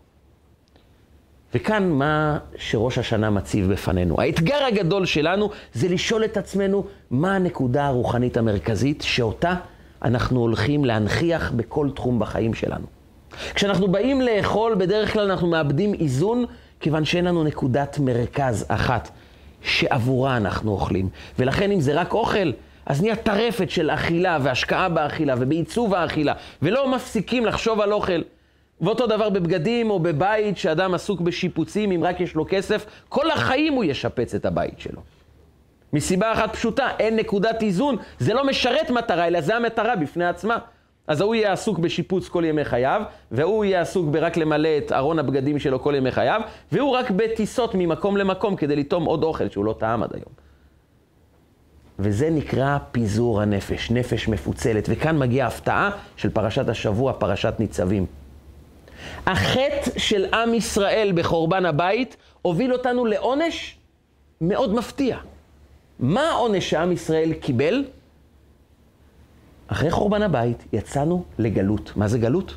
וכאן 1.55 1.91
מה 1.91 2.39
שראש 2.57 2.99
השנה 2.99 3.31
מציב 3.31 3.73
בפנינו. 3.73 4.21
האתגר 4.21 4.65
הגדול 4.69 5.07
שלנו 5.07 5.51
זה 5.75 5.89
לשאול 5.89 6.25
את 6.25 6.37
עצמנו 6.37 6.85
מה 7.11 7.37
הנקודה 7.37 7.87
הרוחנית 7.87 8.37
המרכזית 8.37 9.03
שאותה 9.03 9.55
אנחנו 10.03 10.41
הולכים 10.41 10.85
להנכיח 10.85 11.53
בכל 11.57 11.89
תחום 11.95 12.19
בחיים 12.19 12.55
שלנו. 12.55 12.87
כשאנחנו 13.55 13.89
באים 13.89 14.21
לאכול, 14.21 14.75
בדרך 14.75 15.13
כלל 15.13 15.31
אנחנו 15.31 15.49
מאבדים 15.49 15.95
איזון, 15.95 16.45
כיוון 16.81 17.05
שאין 17.05 17.25
לנו 17.25 17.45
נקודת 17.45 17.99
מרכז 17.99 18.65
אחת 18.69 19.11
שעבורה 19.63 20.37
אנחנו 20.37 20.71
אוכלים. 20.71 21.09
ולכן 21.39 21.71
אם 21.71 21.81
זה 21.81 22.01
רק 22.01 22.15
אוכל, 22.15 22.53
אז 22.87 23.03
נהיה 23.03 23.17
טרפת 23.17 23.71
של 23.71 23.91
אכילה 23.91 24.39
והשקעה 24.43 24.89
באכילה 24.89 25.35
ובעיצוב 25.39 25.95
האכילה, 25.95 26.33
ולא 26.63 26.89
מפסיקים 26.89 27.47
לחשוב 27.47 27.81
על 27.81 27.93
אוכל. 27.93 28.21
ואותו 28.81 29.07
דבר 29.07 29.31
בבגדים 29.31 29.91
או 29.91 30.01
בבית 30.01 30.59
שאדם 30.59 30.95
עסוק 30.95 31.21
בשיפוצים, 31.21 31.93
אם 31.93 32.05
רק 32.05 32.21
יש 32.21 32.35
לו 32.35 32.47
כסף, 32.49 32.87
כל 33.09 33.31
החיים 33.31 33.73
הוא 33.73 33.85
ישפץ 33.85 34.35
את 34.35 34.47
הבית 34.47 34.81
שלו. 34.81 35.01
מסיבה 35.93 36.33
אחת 36.33 36.53
פשוטה, 36.53 36.89
אין 36.99 37.17
נקודת 37.17 37.63
איזון, 37.63 37.97
זה 38.19 38.35
לא 38.35 38.47
משרת 38.47 38.91
מטרה, 38.91 39.27
אלא 39.27 39.41
זה 39.41 39.57
המטרה 39.57 39.97
בפני 39.97 40.25
עצמה. 40.25 40.59
אז 41.11 41.21
ההוא 41.21 41.35
יהיה 41.35 41.53
עסוק 41.53 41.79
בשיפוץ 41.79 42.29
כל 42.29 42.45
ימי 42.47 42.65
חייו, 42.65 43.03
והוא 43.33 43.65
יהיה 43.65 43.81
עסוק 43.81 44.09
ברק 44.11 44.37
למלא 44.37 44.69
את 44.79 44.93
ארון 44.93 45.19
הבגדים 45.19 45.59
שלו 45.59 45.83
כל 45.83 45.95
ימי 45.97 46.11
חייו, 46.11 46.41
והוא 46.73 46.91
רק 46.91 47.11
בטיסות 47.11 47.75
ממקום 47.75 48.17
למקום 48.17 48.57
כדי 48.57 48.77
לטום 48.77 49.05
עוד 49.05 49.23
אוכל 49.23 49.49
שהוא 49.49 49.65
לא 49.65 49.75
טעם 49.79 50.03
עד 50.03 50.11
היום. 50.15 50.33
וזה 51.99 52.31
נקרא 52.31 52.79
פיזור 52.93 53.41
הנפש, 53.41 53.91
נפש 53.91 54.29
מפוצלת. 54.29 54.87
וכאן 54.89 55.19
מגיעה 55.19 55.49
הפתעה 55.49 55.91
של 56.17 56.31
פרשת 56.31 56.69
השבוע, 56.69 57.13
פרשת 57.13 57.55
ניצבים. 57.59 58.07
החטא 59.27 59.91
של 59.99 60.27
עם 60.35 60.55
ישראל 60.55 61.13
בחורבן 61.15 61.67
הבית 61.67 62.17
הוביל 62.43 62.73
אותנו 62.73 63.07
לעונש 63.07 63.79
מאוד 64.41 64.75
מפתיע. 64.75 65.17
מה 66.01 66.31
העונש 66.31 66.71
שעם 66.71 66.93
ישראל 66.93 67.33
קיבל? 67.33 67.85
אחרי 69.73 69.91
חורבן 69.91 70.23
הבית 70.23 70.65
יצאנו 70.73 71.25
לגלות. 71.39 71.93
מה 71.97 72.09
זה 72.09 72.19
גלות? 72.19 72.57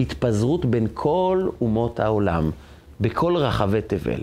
התפזרות 0.00 0.64
בין 0.64 0.86
כל 0.94 1.48
אומות 1.60 2.00
העולם, 2.00 2.50
בכל 3.00 3.36
רחבי 3.36 3.80
תבל. 3.82 4.20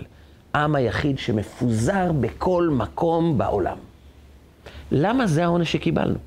עם 0.54 0.74
היחיד 0.74 1.18
שמפוזר 1.18 2.12
בכל 2.12 2.68
מקום 2.72 3.38
בעולם. 3.38 3.76
למה 4.92 5.26
זה 5.26 5.44
העונש 5.44 5.72
שקיבלנו? 5.72 6.18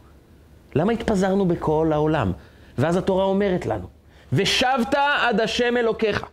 למה 0.76 0.94
התפזרנו 0.94 1.46
בכל 1.46 1.90
העולם? 1.94 2.32
ואז 2.78 2.98
התורה 2.98 3.24
אומרת 3.26 3.66
לנו, 3.66 3.88
ושבת 4.34 4.96
עד 5.22 5.40
השם 5.40 5.78
אלוקיך. 5.78 6.26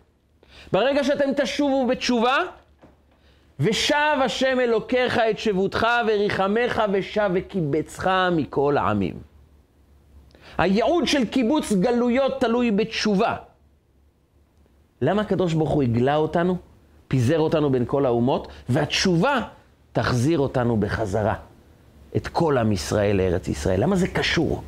ברגע 0.72 1.04
שאתם 1.04 1.28
תשובו 1.36 1.86
בתשובה, 1.86 2.36
ושב 3.60 4.18
השם 4.24 4.60
אלוקיך 4.60 5.18
את 5.30 5.38
שבותך 5.38 5.86
וריחמך 6.06 6.82
ושב 6.92 7.30
וקיבצך 7.34 8.10
מכל 8.32 8.76
העמים. 8.76 9.27
הייעוד 10.58 11.06
של 11.06 11.24
קיבוץ 11.24 11.72
גלויות 11.72 12.40
תלוי 12.40 12.70
בתשובה. 12.70 13.36
למה 15.02 15.22
הקדוש 15.22 15.54
ברוך 15.54 15.70
הוא 15.70 15.82
הגלה 15.82 16.16
אותנו, 16.16 16.56
פיזר 17.08 17.38
אותנו 17.38 17.70
בין 17.70 17.84
כל 17.86 18.06
האומות, 18.06 18.48
והתשובה 18.68 19.40
תחזיר 19.92 20.38
אותנו 20.38 20.76
בחזרה, 20.76 21.34
את 22.16 22.28
כל 22.28 22.58
עם 22.58 22.72
ישראל 22.72 23.16
לארץ 23.16 23.48
ישראל. 23.48 23.82
למה 23.82 23.96
זה 23.96 24.08
קשור? 24.08 24.62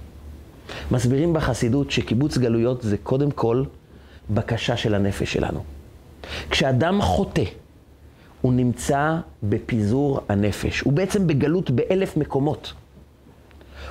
מסבירים 0.91 1.33
בחסידות 1.33 1.91
שקיבוץ 1.91 2.39
גלויות 2.39 2.83
זה 2.83 2.97
קודם 3.03 3.31
כל 3.31 3.65
בקשה 4.31 4.77
של 4.77 4.95
הנפש 4.95 5.33
שלנו. 5.33 5.65
כשאדם 6.51 7.03
חוטא, 7.03 7.45
הוא 8.41 8.53
נמצא 8.53 9.17
בפיזור 9.43 10.21
הנפש. 10.29 10.81
הוא 10.81 10.93
בעצם 10.93 11.27
בגלות 11.27 11.71
באלף 11.71 12.17
מקומות. 12.17 12.73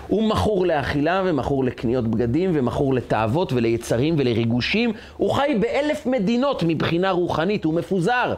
הוא 0.09 0.23
מכור 0.23 0.65
לאכילה 0.65 1.21
ומכור 1.25 1.63
לקניות 1.63 2.07
בגדים 2.07 2.51
ומכור 2.53 2.93
לתאוות 2.93 3.53
וליצרים 3.53 4.15
ולריגושים. 4.17 4.91
הוא 5.17 5.31
חי 5.31 5.57
באלף 5.59 6.05
מדינות 6.05 6.63
מבחינה 6.67 7.11
רוחנית, 7.11 7.63
הוא 7.65 7.73
מפוזר. 7.73 8.33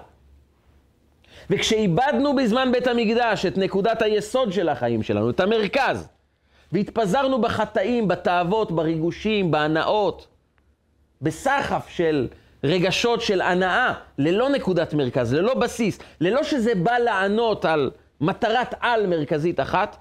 וכשאיבדנו 1.49 2.35
בזמן 2.35 2.71
בית 2.71 2.87
המקדש 2.87 3.45
את 3.45 3.57
נקודת 3.57 4.01
היסוד 4.01 4.53
של 4.53 4.69
החיים 4.69 5.03
שלנו, 5.03 5.29
את 5.29 5.39
המרכז, 5.39 6.07
והתפזרנו 6.71 7.41
בחטאים, 7.41 8.07
בתאוות, 8.07 8.71
בריגושים, 8.71 9.51
בהנאות, 9.51 10.27
בסחף 11.21 11.87
של 11.89 12.27
רגשות 12.63 13.21
של 13.21 13.41
הנאה, 13.41 13.93
ללא 14.17 14.49
נקודת 14.49 14.93
מרכז, 14.93 15.33
ללא 15.33 15.53
בסיס, 15.53 15.99
ללא 16.21 16.43
שזה 16.43 16.75
בא 16.75 16.97
לענות 16.97 17.65
על 17.65 17.91
מטרת 18.21 18.75
על 18.79 19.07
מרכזית 19.07 19.59
אחת, 19.59 19.97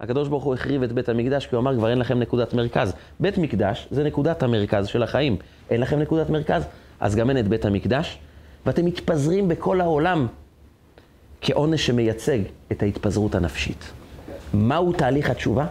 הקדוש 0.00 0.28
ברוך 0.28 0.44
הוא 0.44 0.54
החריב 0.54 0.82
את 0.82 0.92
בית 0.92 1.08
המקדש, 1.08 1.46
כי 1.46 1.54
הוא 1.54 1.62
אמר, 1.62 1.76
כבר 1.76 1.90
אין 1.90 1.98
לכם 1.98 2.18
נקודת 2.18 2.54
מרכז. 2.54 2.92
בית 3.20 3.38
מקדש 3.38 3.88
זה 3.90 4.04
נקודת 4.04 4.42
המרכז 4.42 4.86
של 4.86 5.02
החיים. 5.02 5.36
אין 5.70 5.80
לכם 5.80 5.98
נקודת 5.98 6.30
מרכז, 6.30 6.66
אז 7.00 7.16
גם 7.16 7.30
אין 7.30 7.38
את 7.38 7.48
בית 7.48 7.64
המקדש, 7.64 8.18
ואתם 8.66 8.84
מתפזרים 8.84 9.48
בכל 9.48 9.80
העולם 9.80 10.26
כעונש 11.40 11.86
שמייצג 11.86 12.38
את 12.72 12.82
ההתפזרות 12.82 13.34
הנפשית. 13.34 13.92
מהו 14.54 14.92
תהליך 14.92 15.30
התשובה? 15.30 15.66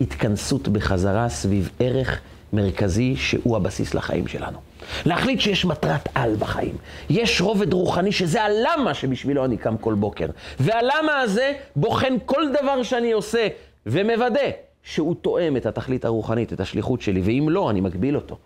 התכנסות 0.00 0.68
בחזרה 0.68 1.28
סביב 1.28 1.70
ערך 1.78 2.20
מרכזי 2.52 3.16
שהוא 3.16 3.56
הבסיס 3.56 3.94
לחיים 3.94 4.26
שלנו. 4.26 4.58
להחליט 5.06 5.40
שיש 5.40 5.64
מטרת 5.64 6.08
על 6.14 6.36
בחיים. 6.38 6.76
יש 7.10 7.40
רובד 7.40 7.72
רוחני 7.72 8.12
שזה 8.12 8.42
הלמה 8.42 8.94
שבשבילו 8.94 9.44
אני 9.44 9.56
קם 9.56 9.76
כל 9.76 9.94
בוקר. 9.94 10.26
והלמה 10.60 11.20
הזה 11.20 11.52
בוחן 11.76 12.14
כל 12.26 12.42
דבר 12.60 12.82
שאני 12.82 13.12
עושה 13.12 13.48
ומוודא 13.86 14.50
שהוא 14.82 15.14
תואם 15.14 15.56
את 15.56 15.66
התכלית 15.66 16.04
הרוחנית, 16.04 16.52
את 16.52 16.60
השליחות 16.60 17.02
שלי, 17.02 17.20
ואם 17.20 17.46
לא, 17.50 17.70
אני 17.70 17.80
מגביל 17.80 18.16
אותו. 18.16 18.36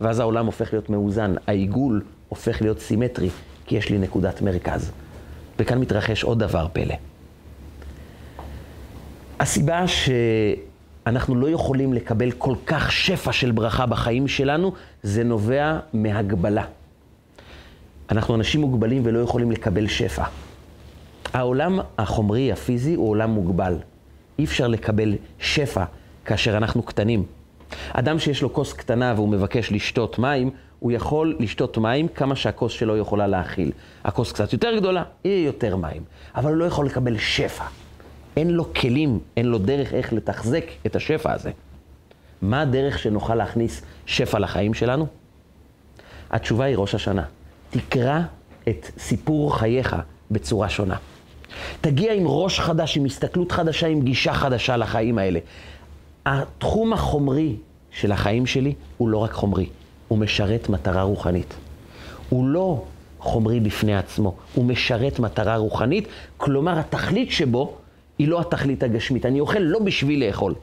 ואז 0.00 0.20
העולם 0.20 0.46
הופך 0.46 0.72
להיות 0.72 0.90
מאוזן, 0.90 1.34
העיגול 1.46 2.02
הופך 2.28 2.62
להיות 2.62 2.80
סימטרי, 2.80 3.28
כי 3.66 3.76
יש 3.76 3.88
לי 3.88 3.98
נקודת 3.98 4.42
מרכז. 4.42 4.90
וכאן 5.58 5.78
מתרחש 5.78 6.24
עוד 6.24 6.38
דבר 6.38 6.66
פלא. 6.72 6.94
הסיבה 9.40 9.84
שאנחנו 11.04 11.34
לא 11.34 11.50
יכולים 11.50 11.92
לקבל 11.92 12.30
כל 12.30 12.54
כך 12.66 12.92
שפע 12.92 13.32
של 13.32 13.50
ברכה 13.50 13.86
בחיים 13.86 14.28
שלנו, 14.28 14.72
זה 15.02 15.24
נובע 15.24 15.78
מהגבלה. 15.92 16.64
אנחנו 18.10 18.34
אנשים 18.34 18.60
מוגבלים 18.60 19.02
ולא 19.04 19.18
יכולים 19.18 19.50
לקבל 19.50 19.88
שפע. 19.88 20.24
העולם 21.32 21.80
החומרי, 21.98 22.52
הפיזי, 22.52 22.94
הוא 22.94 23.10
עולם 23.10 23.30
מוגבל. 23.30 23.76
אי 24.38 24.44
אפשר 24.44 24.68
לקבל 24.68 25.14
שפע 25.38 25.84
כאשר 26.24 26.56
אנחנו 26.56 26.82
קטנים. 26.82 27.24
אדם 27.92 28.18
שיש 28.18 28.42
לו 28.42 28.52
כוס 28.52 28.72
קטנה 28.72 29.12
והוא 29.16 29.28
מבקש 29.28 29.72
לשתות 29.72 30.18
מים, 30.18 30.50
הוא 30.78 30.92
יכול 30.92 31.36
לשתות 31.38 31.78
מים 31.78 32.08
כמה 32.08 32.36
שהכוס 32.36 32.72
שלו 32.72 32.96
יכולה 32.96 33.26
להכיל. 33.26 33.72
הכוס 34.04 34.32
קצת 34.32 34.52
יותר 34.52 34.76
גדולה, 34.76 35.02
יהיה 35.24 35.46
יותר 35.46 35.76
מים. 35.76 36.02
אבל 36.34 36.50
הוא 36.50 36.56
לא 36.56 36.64
יכול 36.64 36.86
לקבל 36.86 37.18
שפע. 37.18 37.64
אין 38.36 38.50
לו 38.50 38.74
כלים, 38.74 39.18
אין 39.36 39.46
לו 39.46 39.58
דרך 39.58 39.94
איך 39.94 40.12
לתחזק 40.12 40.64
את 40.86 40.96
השפע 40.96 41.32
הזה. 41.32 41.50
מה 42.42 42.60
הדרך 42.60 42.98
שנוכל 42.98 43.34
להכניס 43.34 43.82
שפע 44.06 44.38
לחיים 44.38 44.74
שלנו? 44.74 45.06
התשובה 46.30 46.64
היא 46.64 46.76
ראש 46.76 46.94
השנה. 46.94 47.22
תקרא 47.70 48.20
את 48.68 48.90
סיפור 48.98 49.58
חייך 49.58 49.96
בצורה 50.30 50.68
שונה. 50.68 50.96
תגיע 51.80 52.12
עם 52.12 52.24
ראש 52.26 52.60
חדש, 52.60 52.96
עם 52.96 53.04
הסתכלות 53.04 53.52
חדשה, 53.52 53.86
עם 53.86 54.02
גישה 54.02 54.32
חדשה 54.32 54.76
לחיים 54.76 55.18
האלה. 55.18 55.40
התחום 56.26 56.92
החומרי 56.92 57.56
של 57.90 58.12
החיים 58.12 58.46
שלי 58.46 58.74
הוא 58.96 59.08
לא 59.08 59.18
רק 59.18 59.32
חומרי, 59.32 59.66
הוא 60.08 60.18
משרת 60.18 60.68
מטרה 60.68 61.02
רוחנית. 61.02 61.54
הוא 62.28 62.48
לא 62.48 62.84
חומרי 63.18 63.60
בפני 63.60 63.96
עצמו, 63.96 64.36
הוא 64.54 64.64
משרת 64.64 65.18
מטרה 65.18 65.56
רוחנית, 65.56 66.08
כלומר 66.36 66.78
התכלית 66.78 67.30
שבו 67.30 67.76
היא 68.20 68.28
לא 68.28 68.40
התכלית 68.40 68.82
הגשמית. 68.82 69.26
אני 69.26 69.40
אוכל 69.40 69.58
לא 69.58 69.78
בשביל 69.78 70.26
לאכול, 70.26 70.54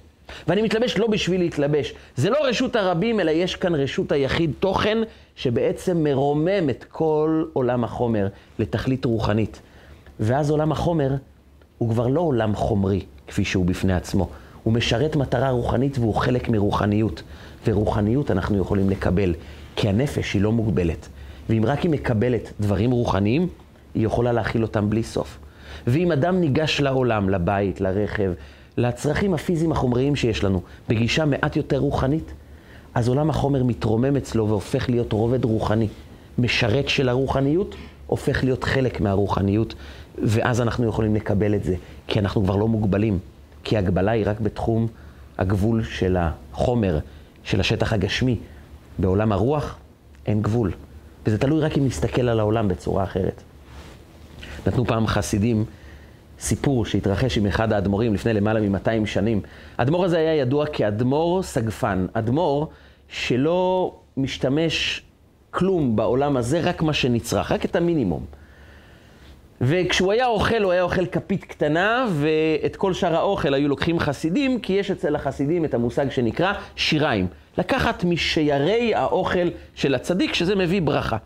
ואני 0.47 0.61
מתלבש 0.61 0.97
לא 0.97 1.07
בשביל 1.07 1.41
להתלבש. 1.41 1.93
זה 2.15 2.29
לא 2.29 2.37
רשות 2.43 2.75
הרבים, 2.75 3.19
אלא 3.19 3.31
יש 3.31 3.55
כאן 3.55 3.75
רשות 3.75 4.11
היחיד 4.11 4.51
תוכן 4.59 4.97
שבעצם 5.35 6.03
מרומם 6.03 6.69
את 6.69 6.85
כל 6.91 7.45
עולם 7.53 7.83
החומר 7.83 8.27
לתכלית 8.59 9.05
רוחנית. 9.05 9.61
ואז 10.19 10.49
עולם 10.49 10.71
החומר 10.71 11.15
הוא 11.77 11.89
כבר 11.89 12.07
לא 12.07 12.21
עולם 12.21 12.55
חומרי, 12.55 13.01
כפי 13.27 13.45
שהוא 13.45 13.65
בפני 13.65 13.93
עצמו. 13.93 14.29
הוא 14.63 14.73
משרת 14.73 15.15
מטרה 15.15 15.49
רוחנית 15.49 15.97
והוא 15.97 16.15
חלק 16.15 16.49
מרוחניות. 16.49 17.23
ורוחניות 17.67 18.31
אנחנו 18.31 18.57
יכולים 18.57 18.89
לקבל, 18.89 19.33
כי 19.75 19.89
הנפש 19.89 20.33
היא 20.33 20.41
לא 20.41 20.51
מוגבלת. 20.51 21.07
ואם 21.49 21.63
רק 21.65 21.81
היא 21.81 21.91
מקבלת 21.91 22.53
דברים 22.59 22.91
רוחניים, 22.91 23.47
היא 23.95 24.05
יכולה 24.05 24.31
להכיל 24.31 24.61
אותם 24.61 24.89
בלי 24.89 25.03
סוף. 25.03 25.39
ואם 25.87 26.11
אדם 26.11 26.39
ניגש 26.39 26.81
לעולם, 26.81 27.29
לבית, 27.29 27.81
לרכב, 27.81 28.31
לצרכים 28.77 29.33
הפיזיים 29.33 29.71
החומריים 29.71 30.15
שיש 30.15 30.43
לנו, 30.43 30.61
בגישה 30.89 31.25
מעט 31.25 31.55
יותר 31.55 31.77
רוחנית, 31.77 32.33
אז 32.95 33.07
עולם 33.07 33.29
החומר 33.29 33.63
מתרומם 33.63 34.15
אצלו 34.15 34.47
והופך 34.47 34.89
להיות 34.89 35.13
רובד 35.13 35.45
רוחני. 35.45 35.87
משרת 36.37 36.89
של 36.89 37.09
הרוחניות, 37.09 37.75
הופך 38.07 38.43
להיות 38.43 38.63
חלק 38.63 39.01
מהרוחניות, 39.01 39.73
ואז 40.17 40.61
אנחנו 40.61 40.87
יכולים 40.87 41.15
לקבל 41.15 41.55
את 41.55 41.63
זה, 41.63 41.75
כי 42.07 42.19
אנחנו 42.19 42.43
כבר 42.43 42.55
לא 42.55 42.67
מוגבלים. 42.67 43.19
כי 43.63 43.77
הגבלה 43.77 44.11
היא 44.11 44.23
רק 44.27 44.39
בתחום 44.39 44.87
הגבול 45.37 45.83
של 45.83 46.17
החומר, 46.19 46.99
של 47.43 47.59
השטח 47.59 47.93
הגשמי. 47.93 48.37
בעולם 48.99 49.31
הרוח 49.31 49.77
אין 50.25 50.41
גבול. 50.41 50.71
וזה 51.25 51.37
תלוי 51.37 51.59
רק 51.59 51.77
אם 51.77 51.85
נסתכל 51.85 52.29
על 52.29 52.39
העולם 52.39 52.67
בצורה 52.67 53.03
אחרת. 53.03 53.41
נתנו 54.67 54.85
פעם 54.85 55.07
חסידים 55.07 55.65
סיפור 56.39 56.85
שהתרחש 56.85 57.37
עם 57.37 57.45
אחד 57.45 57.73
האדמו"רים 57.73 58.13
לפני 58.13 58.33
למעלה 58.33 58.59
מ-200 58.69 59.05
שנים. 59.05 59.41
האדמו"ר 59.77 60.05
הזה 60.05 60.17
היה 60.17 60.35
ידוע 60.35 60.65
כאדמו"ר 60.65 61.43
סגפן. 61.43 62.05
אדמו"ר 62.13 62.67
שלא 63.07 63.93
משתמש 64.17 65.01
כלום 65.51 65.95
בעולם 65.95 66.37
הזה, 66.37 66.61
רק 66.61 66.81
מה 66.81 66.93
שנצרך, 66.93 67.51
רק 67.51 67.65
את 67.65 67.75
המינימום. 67.75 68.25
וכשהוא 69.61 70.11
היה 70.11 70.27
אוכל, 70.27 70.63
הוא 70.63 70.71
היה 70.71 70.81
אוכל 70.81 71.05
כפית 71.05 71.43
קטנה, 71.43 72.05
ואת 72.13 72.75
כל 72.75 72.93
שאר 72.93 73.15
האוכל 73.15 73.53
היו 73.53 73.67
לוקחים 73.67 73.99
חסידים, 73.99 74.59
כי 74.59 74.73
יש 74.73 74.91
אצל 74.91 75.15
החסידים 75.15 75.65
את 75.65 75.73
המושג 75.73 76.09
שנקרא 76.09 76.53
שיריים. 76.75 77.27
לקחת 77.57 78.03
משיירי 78.03 78.95
האוכל 78.95 79.47
של 79.75 79.95
הצדיק, 79.95 80.33
שזה 80.33 80.55
מביא 80.55 80.81
ברכה. 80.81 81.17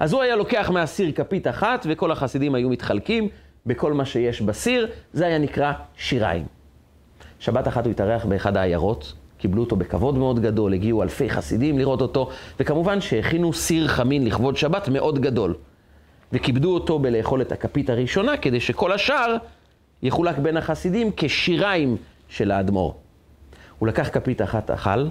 אז 0.00 0.12
הוא 0.12 0.22
היה 0.22 0.36
לוקח 0.36 0.70
מהסיר 0.70 1.12
כפית 1.12 1.46
אחת, 1.46 1.86
וכל 1.88 2.12
החסידים 2.12 2.54
היו 2.54 2.68
מתחלקים 2.68 3.28
בכל 3.68 3.92
מה 3.92 4.04
שיש 4.04 4.42
בסיר, 4.42 4.88
זה 5.12 5.26
היה 5.26 5.38
נקרא 5.38 5.72
שיריים. 5.96 6.46
שבת 7.40 7.68
אחת 7.68 7.84
הוא 7.84 7.90
התארח 7.90 8.24
באחד 8.24 8.56
העיירות, 8.56 9.12
קיבלו 9.38 9.62
אותו 9.62 9.76
בכבוד 9.76 10.14
מאוד 10.14 10.40
גדול, 10.40 10.74
הגיעו 10.74 11.02
אלפי 11.02 11.30
חסידים 11.30 11.78
לראות 11.78 12.00
אותו, 12.00 12.30
וכמובן 12.60 13.00
שהכינו 13.00 13.52
סיר 13.52 13.88
חמין 13.88 14.24
לכבוד 14.26 14.56
שבת 14.56 14.88
מאוד 14.88 15.18
גדול. 15.18 15.54
וכיבדו 16.32 16.74
אותו 16.74 16.98
בלאכול 16.98 17.42
את 17.42 17.52
הכפית 17.52 17.90
הראשונה, 17.90 18.36
כדי 18.36 18.60
שכל 18.60 18.92
השאר 18.92 19.36
יחולק 20.02 20.38
בין 20.38 20.56
החסידים 20.56 21.10
כשיריים 21.16 21.96
של 22.28 22.50
האדמו"ר. 22.50 22.94
הוא 23.78 23.88
לקח 23.88 24.08
כפית 24.12 24.42
אחת 24.42 24.70
אכל, 24.70 25.06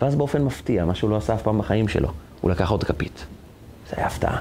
ואז 0.00 0.14
באופן 0.14 0.42
מפתיע, 0.42 0.84
מה 0.84 0.94
שהוא 0.94 1.10
לא 1.10 1.16
עשה 1.16 1.34
אף 1.34 1.42
פעם 1.42 1.58
בחיים 1.58 1.88
שלו, 1.88 2.08
הוא 2.40 2.50
לקח 2.50 2.70
עוד 2.70 2.84
כפית. 2.84 3.26
זה 3.90 3.94
היה 3.96 4.06
הפתעה. 4.06 4.38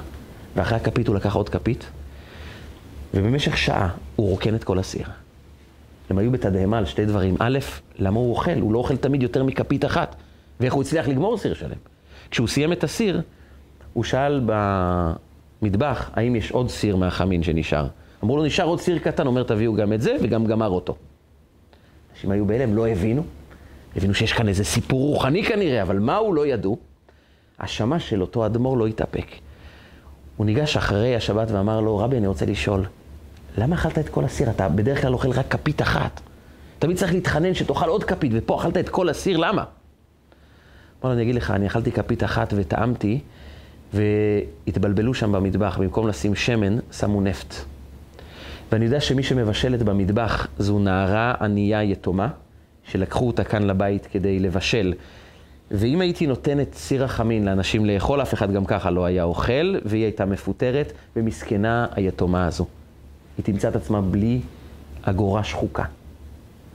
ואחרי 0.55 0.77
הכפית 0.77 1.07
הוא 1.07 1.15
לקח 1.15 1.35
עוד 1.35 1.49
כפית, 1.49 1.85
ובמשך 3.15 3.57
שעה 3.57 3.89
הוא 4.15 4.29
רוקן 4.29 4.55
את 4.55 4.63
כל 4.63 4.79
הסיר. 4.79 5.05
הם 6.09 6.17
היו 6.17 6.31
בתדהמה 6.31 6.77
על 6.77 6.85
שתי 6.85 7.05
דברים. 7.05 7.35
א', 7.39 7.59
למה 7.99 8.19
הוא 8.19 8.29
אוכל? 8.29 8.59
הוא 8.59 8.73
לא 8.73 8.77
אוכל 8.77 8.97
תמיד 8.97 9.23
יותר 9.23 9.43
מכפית 9.43 9.85
אחת. 9.85 10.15
ואיך 10.59 10.73
הוא 10.73 10.81
הצליח 10.81 11.07
לגמור 11.07 11.37
סיר 11.37 11.53
שלם? 11.53 11.77
כשהוא 12.31 12.47
סיים 12.47 12.71
את 12.71 12.83
הסיר, 12.83 13.21
הוא 13.93 14.03
שאל 14.03 14.41
במטבח, 15.61 16.09
האם 16.13 16.35
יש 16.35 16.51
עוד 16.51 16.69
סיר 16.69 16.95
מהחמין 16.95 17.43
שנשאר? 17.43 17.87
אמרו 18.23 18.37
לו, 18.37 18.45
נשאר 18.45 18.65
עוד 18.65 18.79
סיר 18.79 18.97
קטן, 18.99 19.27
אומר, 19.27 19.43
תביאו 19.43 19.73
גם 19.73 19.93
את 19.93 20.01
זה, 20.01 20.15
וגם 20.21 20.45
גמר 20.45 20.69
אותו. 20.69 20.95
אנשים 22.13 22.31
היו 22.31 22.45
בהלם, 22.45 22.75
לא 22.75 22.87
הבינו. 22.87 23.23
הבינו 23.95 24.13
שיש 24.13 24.33
כאן 24.33 24.47
איזה 24.47 24.63
סיפור 24.63 25.13
רוחני 25.13 25.43
כנראה, 25.43 25.81
אבל 25.81 25.99
מה 25.99 26.17
הוא 26.17 26.33
לא 26.33 26.47
ידעו? 26.47 26.77
השמש 27.59 28.09
של 28.09 28.21
אותו 28.21 28.45
אדמו"ר 28.45 28.75
לא 28.75 28.87
התאפק. 28.87 29.25
הוא 30.37 30.45
ניגש 30.45 30.77
אחרי 30.77 31.15
השבת 31.15 31.51
ואמר 31.51 31.81
לו, 31.81 31.97
רבי, 31.97 32.17
אני 32.17 32.27
רוצה 32.27 32.45
לשאול, 32.45 32.85
למה 33.57 33.75
אכלת 33.75 33.99
את 33.99 34.09
כל 34.09 34.25
הסיר? 34.25 34.49
אתה 34.49 34.69
בדרך 34.69 35.01
כלל 35.01 35.13
אוכל 35.13 35.29
רק 35.31 35.45
כפית 35.49 35.81
אחת. 35.81 36.21
תמיד 36.79 36.97
צריך 36.97 37.13
להתחנן 37.13 37.53
שתאכל 37.53 37.89
עוד 37.89 38.03
כפית, 38.03 38.31
ופה 38.35 38.59
אכלת 38.61 38.77
את 38.77 38.89
כל 38.89 39.09
הסיר, 39.09 39.37
למה? 39.37 39.63
לו, 41.03 41.11
אני 41.11 41.21
אגיד 41.21 41.35
לך, 41.35 41.51
אני 41.51 41.67
אכלתי 41.67 41.91
כפית 41.91 42.23
אחת 42.23 42.53
וטעמתי, 42.57 43.19
והתבלבלו 43.93 45.13
שם 45.13 45.31
במטבח, 45.31 45.77
במקום 45.77 46.07
לשים 46.07 46.35
שמן, 46.35 46.77
שמו 46.91 47.21
נפט. 47.21 47.55
ואני 48.71 48.85
יודע 48.85 49.01
שמי 49.01 49.23
שמבשלת 49.23 49.83
במטבח 49.83 50.47
זו 50.57 50.79
נערה 50.79 51.33
ענייה 51.41 51.83
יתומה, 51.83 52.27
שלקחו 52.83 53.27
אותה 53.27 53.43
כאן 53.43 53.63
לבית 53.63 54.07
כדי 54.11 54.39
לבשל. 54.39 54.93
ואם 55.71 56.01
הייתי 56.01 56.27
נותן 56.27 56.59
את 56.59 56.73
סיר 56.73 57.03
החמין 57.03 57.45
לאנשים 57.45 57.85
לאכול, 57.85 58.21
אף 58.21 58.33
אחד 58.33 58.51
גם 58.51 58.65
ככה 58.65 58.91
לא 58.91 59.05
היה 59.05 59.23
אוכל, 59.23 59.75
והיא 59.85 60.03
הייתה 60.03 60.25
מפוטרת, 60.25 60.93
ומסכנה 61.15 61.87
היתומה 61.95 62.47
הזו. 62.47 62.65
היא 63.37 63.45
תמצא 63.45 63.69
את 63.69 63.75
עצמה 63.75 64.01
בלי 64.01 64.41
אגורה 65.01 65.43
שחוקה, 65.43 65.83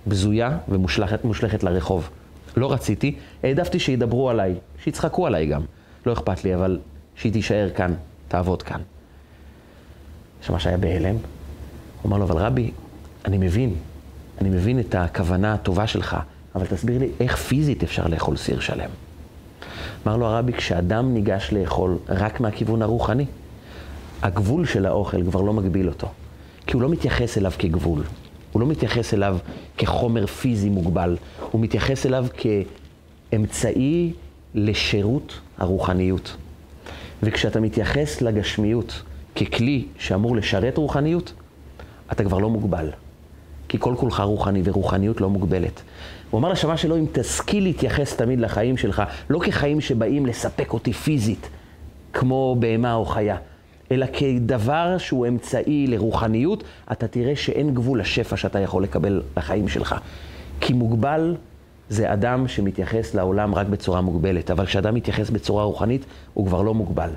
בזויה 0.07 0.59
ומושלכת 0.69 1.63
לרחוב. 1.63 2.11
לא 2.57 2.73
רציתי, 2.73 3.17
העדפתי 3.43 3.79
שידברו 3.79 4.31
עליי, 4.31 4.55
שיצחקו 4.85 5.27
עליי 5.27 5.47
גם. 5.47 5.63
לא 6.07 6.13
אכפת 6.13 6.45
לי, 6.45 6.55
אבל 6.55 6.79
שהיא 7.17 7.33
תישאר 7.33 7.71
כאן, 7.77 7.95
תעבוד 8.29 8.63
כאן. 8.63 8.81
שמש 10.43 10.67
היה 10.67 10.77
בהלם, 10.77 11.17
הוא 12.03 12.11
אמר 12.11 12.19
לו, 12.19 12.25
אבל 12.25 12.37
רבי, 12.37 12.71
אני 13.25 13.39
מבין, 13.39 13.75
אני 14.41 14.49
מבין 14.49 14.81
את 14.81 14.95
הכוונה 14.95 15.55
הטובה 15.55 15.87
שלך, 15.87 16.17
אבל 16.55 16.67
תסביר 16.67 16.99
לי 16.99 17.09
איך 17.21 17.37
פיזית 17.37 17.83
אפשר 17.83 18.07
לאכול 18.07 18.37
סיר 18.37 18.61
שלם. 18.61 18.91
אמר 20.07 20.17
לו 20.17 20.27
הרבי, 20.27 20.53
כשאדם 20.53 21.15
ניגש 21.15 21.53
לאכול 21.53 21.99
רק 22.09 22.41
מהכיוון 22.41 22.83
הרוחני, 22.83 23.27
הגבול 24.23 24.67
של 24.67 24.87
האוכל 24.87 25.25
כבר 25.25 25.41
לא 25.41 25.53
מגביל 25.53 25.89
אותו. 25.89 26.09
כי 26.71 26.75
הוא 26.75 26.83
לא 26.83 26.89
מתייחס 26.89 27.39
אליו 27.39 27.53
כגבול. 27.59 28.03
הוא 28.53 28.61
לא 28.61 28.67
מתייחס 28.67 29.15
אליו 29.15 29.39
כחומר 29.79 30.27
פיזי 30.27 30.69
מוגבל, 30.69 31.17
הוא 31.51 31.61
מתייחס 31.61 32.07
אליו 32.07 32.27
כאמצעי 33.31 34.13
לשירות 34.55 35.41
הרוחניות. 35.59 36.37
וכשאתה 37.23 37.61
מתייחס 37.61 38.23
לגשמיות 38.23 39.03
ככלי 39.37 39.85
שאמור 39.99 40.37
לשרת 40.37 40.77
רוחניות, 40.77 41.33
אתה 42.13 42.25
כבר 42.25 42.39
לא 42.39 42.51
מוגבל. 42.51 42.91
כי 43.69 43.79
כל 43.81 43.95
כולך 43.99 44.21
רוחני, 44.21 44.61
ורוחניות 44.65 45.21
לא 45.21 45.31
מוגבלת. 45.31 45.83
הוא 46.31 46.39
אמר 46.39 46.49
לשמה 46.49 46.77
שלו, 46.77 46.97
אם 46.97 47.07
תשכיל 47.13 47.63
להתייחס 47.63 48.17
תמיד 48.17 48.41
לחיים 48.41 48.77
שלך, 48.77 49.03
לא 49.31 49.39
כחיים 49.39 49.81
שבאים 49.81 50.27
לספק 50.27 50.73
אותי 50.73 50.93
פיזית, 50.93 51.49
כמו 52.13 52.57
בהמה 52.59 52.95
או 52.95 53.05
חיה, 53.05 53.37
אלא 53.93 54.07
כדבר 54.13 54.99
שהוא 54.99 55.27
אמצעי 55.27 55.87
לרוחניות, 55.87 56.65
אתה 56.93 57.09
תראה 57.09 57.37
שאין 57.37 57.75
גבול 57.75 58.01
לשפע 58.01 58.37
שאתה 58.37 58.59
יכול 58.59 58.83
לקבל 58.83 59.23
לחיים 59.37 59.69
שלך. 59.69 59.95
כי 60.61 60.73
מוגבל 60.73 61.37
זה 61.89 62.13
אדם 62.13 62.49
שמתייחס 62.49 63.15
לעולם 63.15 63.55
רק 63.55 63.67
בצורה 63.67 64.01
מוגבלת, 64.01 64.51
אבל 64.51 64.67
כשאדם 64.67 64.95
מתייחס 64.95 65.31
בצורה 65.31 65.65
רוחנית, 65.65 66.05
הוא 66.35 66.47
כבר 66.47 66.63
לא 66.63 66.75
מוגבל. 66.75 67.11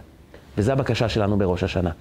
וזו 0.57 0.71
הבקשה 0.71 1.09
שלנו 1.09 1.37
בראש 1.37 1.63
השנה. 1.63 1.91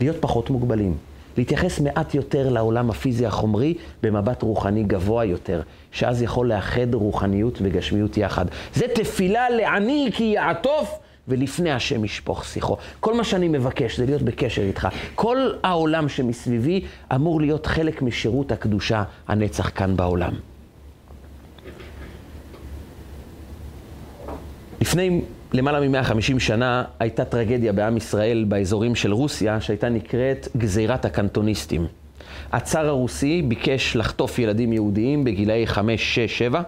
להיות 0.00 0.16
פחות 0.20 0.50
מוגבלים. 0.50 0.94
להתייחס 1.36 1.80
מעט 1.80 2.14
יותר 2.14 2.48
לעולם 2.48 2.90
הפיזי 2.90 3.26
החומרי 3.26 3.74
במבט 4.02 4.42
רוחני 4.42 4.84
גבוה 4.84 5.24
יותר, 5.24 5.62
שאז 5.92 6.22
יכול 6.22 6.48
לאחד 6.48 6.94
רוחניות 6.94 7.58
וגשמיות 7.62 8.16
יחד. 8.16 8.44
זה 8.74 8.86
תפילה 8.94 9.50
לעני 9.50 10.10
כי 10.14 10.24
יעטוף 10.24 10.98
ולפני 11.30 11.70
השם 11.70 12.04
ישפוך 12.04 12.44
שיחו. 12.44 12.76
כל 13.00 13.14
מה 13.14 13.24
שאני 13.24 13.48
מבקש 13.48 13.96
זה 13.98 14.06
להיות 14.06 14.22
בקשר 14.22 14.62
איתך. 14.62 14.88
כל 15.14 15.50
העולם 15.62 16.08
שמסביבי 16.08 16.84
אמור 17.14 17.40
להיות 17.40 17.66
חלק 17.66 18.02
משירות 18.02 18.52
הקדושה 18.52 19.02
הנצח 19.28 19.70
כאן 19.74 19.96
בעולם. 19.96 20.32
לפני 24.80 25.20
למעלה 25.52 25.88
מ-150 25.88 26.38
שנה 26.38 26.84
הייתה 26.98 27.24
טרגדיה 27.24 27.72
בעם 27.72 27.96
ישראל 27.96 28.44
באזורים 28.48 28.94
של 28.94 29.12
רוסיה, 29.12 29.60
שהייתה 29.60 29.88
נקראת 29.88 30.48
גזירת 30.56 31.04
הקנטוניסטים. 31.04 31.86
הצאר 32.52 32.86
הרוסי 32.86 33.42
ביקש 33.42 33.96
לחטוף 33.96 34.38
ילדים 34.38 34.72
יהודיים 34.72 35.24
בגילאי 35.24 35.66
5, 35.66 36.14
6, 36.14 36.38
7, 36.38 36.62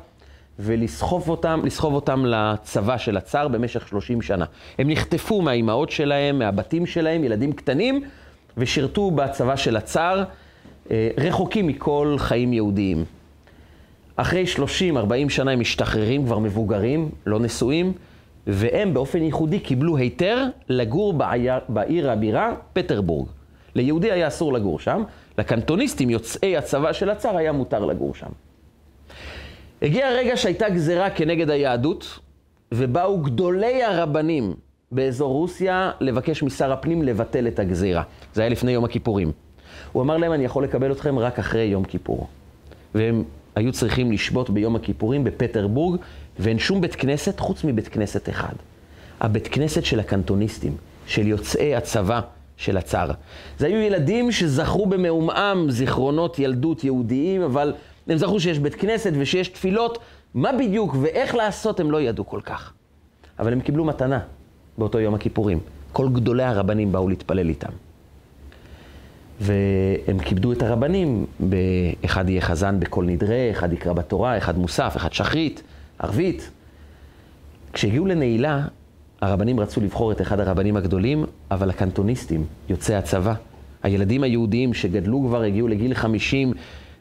ולסחוב 0.58 1.28
אותם, 1.28 1.60
אותם 1.82 2.24
לצבא 2.26 2.98
של 2.98 3.16
הצאר 3.16 3.48
במשך 3.48 3.88
30 3.88 4.22
שנה. 4.22 4.44
הם 4.78 4.90
נחטפו 4.90 5.42
מהאימהות 5.42 5.90
שלהם, 5.90 6.38
מהבתים 6.38 6.86
שלהם, 6.86 7.24
ילדים 7.24 7.52
קטנים, 7.52 8.04
ושירתו 8.56 9.10
בצבא 9.10 9.56
של 9.56 9.76
הצאר, 9.76 10.24
אה, 10.90 11.08
רחוקים 11.18 11.66
מכל 11.66 12.14
חיים 12.18 12.52
יהודיים. 12.52 13.04
אחרי 14.16 14.44
30-40 14.46 15.28
שנה 15.28 15.50
הם 15.50 15.60
משתחררים, 15.60 16.24
כבר 16.26 16.38
מבוגרים, 16.38 17.10
לא 17.26 17.40
נשואים, 17.40 17.92
והם 18.46 18.94
באופן 18.94 19.22
ייחודי 19.22 19.60
קיבלו 19.60 19.96
היתר 19.96 20.44
לגור 20.68 21.12
בעיר, 21.12 21.52
בעיר 21.68 22.10
הבירה 22.10 22.52
פטרבורג. 22.72 23.28
ליהודי 23.74 24.12
היה 24.12 24.28
אסור 24.28 24.52
לגור 24.52 24.78
שם, 24.78 25.02
לקנטוניסטים, 25.38 26.10
יוצאי 26.10 26.56
הצבא 26.56 26.92
של 26.92 27.10
הצאר, 27.10 27.36
היה 27.36 27.52
מותר 27.52 27.84
לגור 27.84 28.14
שם. 28.14 28.30
הגיע 29.82 30.08
הרגע 30.08 30.36
שהייתה 30.36 30.68
גזרה 30.68 31.10
כנגד 31.10 31.50
היהדות, 31.50 32.18
ובאו 32.72 33.18
גדולי 33.18 33.82
הרבנים 33.82 34.54
באזור 34.92 35.32
רוסיה 35.32 35.90
לבקש 36.00 36.42
משר 36.42 36.72
הפנים 36.72 37.02
לבטל 37.02 37.46
את 37.48 37.58
הגזירה. 37.58 38.02
זה 38.34 38.42
היה 38.42 38.48
לפני 38.48 38.72
יום 38.72 38.84
הכיפורים. 38.84 39.32
הוא 39.92 40.02
אמר 40.02 40.16
להם, 40.16 40.32
אני 40.32 40.44
יכול 40.44 40.64
לקבל 40.64 40.92
אתכם 40.92 41.18
רק 41.18 41.38
אחרי 41.38 41.62
יום 41.62 41.84
כיפור. 41.84 42.28
והם 42.94 43.24
היו 43.56 43.72
צריכים 43.72 44.12
לשבות 44.12 44.50
ביום 44.50 44.76
הכיפורים 44.76 45.24
בפטרבורג, 45.24 46.00
ואין 46.38 46.58
שום 46.58 46.80
בית 46.80 46.94
כנסת 46.94 47.40
חוץ 47.40 47.64
מבית 47.64 47.88
כנסת 47.88 48.28
אחד. 48.28 48.54
הבית 49.20 49.48
כנסת 49.48 49.84
של 49.84 50.00
הקנטוניסטים, 50.00 50.76
של 51.06 51.26
יוצאי 51.26 51.74
הצבא 51.74 52.20
של 52.56 52.76
הצאר. 52.76 53.10
זה 53.58 53.66
היו 53.66 53.76
ילדים 53.76 54.32
שזכרו 54.32 54.86
במעומעם 54.86 55.70
זיכרונות 55.70 56.38
ילדות 56.38 56.84
יהודיים, 56.84 57.42
אבל 57.42 57.72
הם 58.08 58.16
זכרו 58.18 58.40
שיש 58.40 58.58
בית 58.58 58.74
כנסת 58.74 59.12
ושיש 59.18 59.48
תפילות. 59.48 59.98
מה 60.34 60.52
בדיוק 60.52 60.96
ואיך 61.00 61.34
לעשות 61.34 61.80
הם 61.80 61.90
לא 61.90 62.00
ידעו 62.00 62.26
כל 62.26 62.40
כך. 62.44 62.72
אבל 63.38 63.52
הם 63.52 63.60
קיבלו 63.60 63.84
מתנה 63.84 64.20
באותו 64.78 65.00
יום 65.00 65.14
הכיפורים. 65.14 65.60
כל 65.92 66.08
גדולי 66.08 66.42
הרבנים 66.42 66.92
באו 66.92 67.08
להתפלל 67.08 67.48
איתם. 67.48 67.72
והם 69.40 70.18
כיבדו 70.18 70.52
את 70.52 70.62
הרבנים, 70.62 71.26
אחד 72.04 72.28
יהיה 72.28 72.40
חזן 72.40 72.80
בקול 72.80 73.04
נדרה, 73.04 73.50
אחד 73.50 73.72
יקרא 73.72 73.92
בתורה, 73.92 74.38
אחד 74.38 74.58
מוסף, 74.58 74.96
אחד 74.96 75.12
שחרית, 75.12 75.62
ערבית. 75.98 76.50
כשהגיעו 77.72 78.06
לנעילה, 78.06 78.66
הרבנים 79.20 79.60
רצו 79.60 79.80
לבחור 79.80 80.12
את 80.12 80.20
אחד 80.20 80.40
הרבנים 80.40 80.76
הגדולים, 80.76 81.24
אבל 81.50 81.70
הקנטוניסטים, 81.70 82.44
יוצאי 82.68 82.94
הצבא, 82.94 83.34
הילדים 83.82 84.22
היהודיים 84.22 84.74
שגדלו 84.74 85.24
כבר, 85.28 85.42
הגיעו 85.42 85.68
לגיל 85.68 85.94
50, 85.94 86.52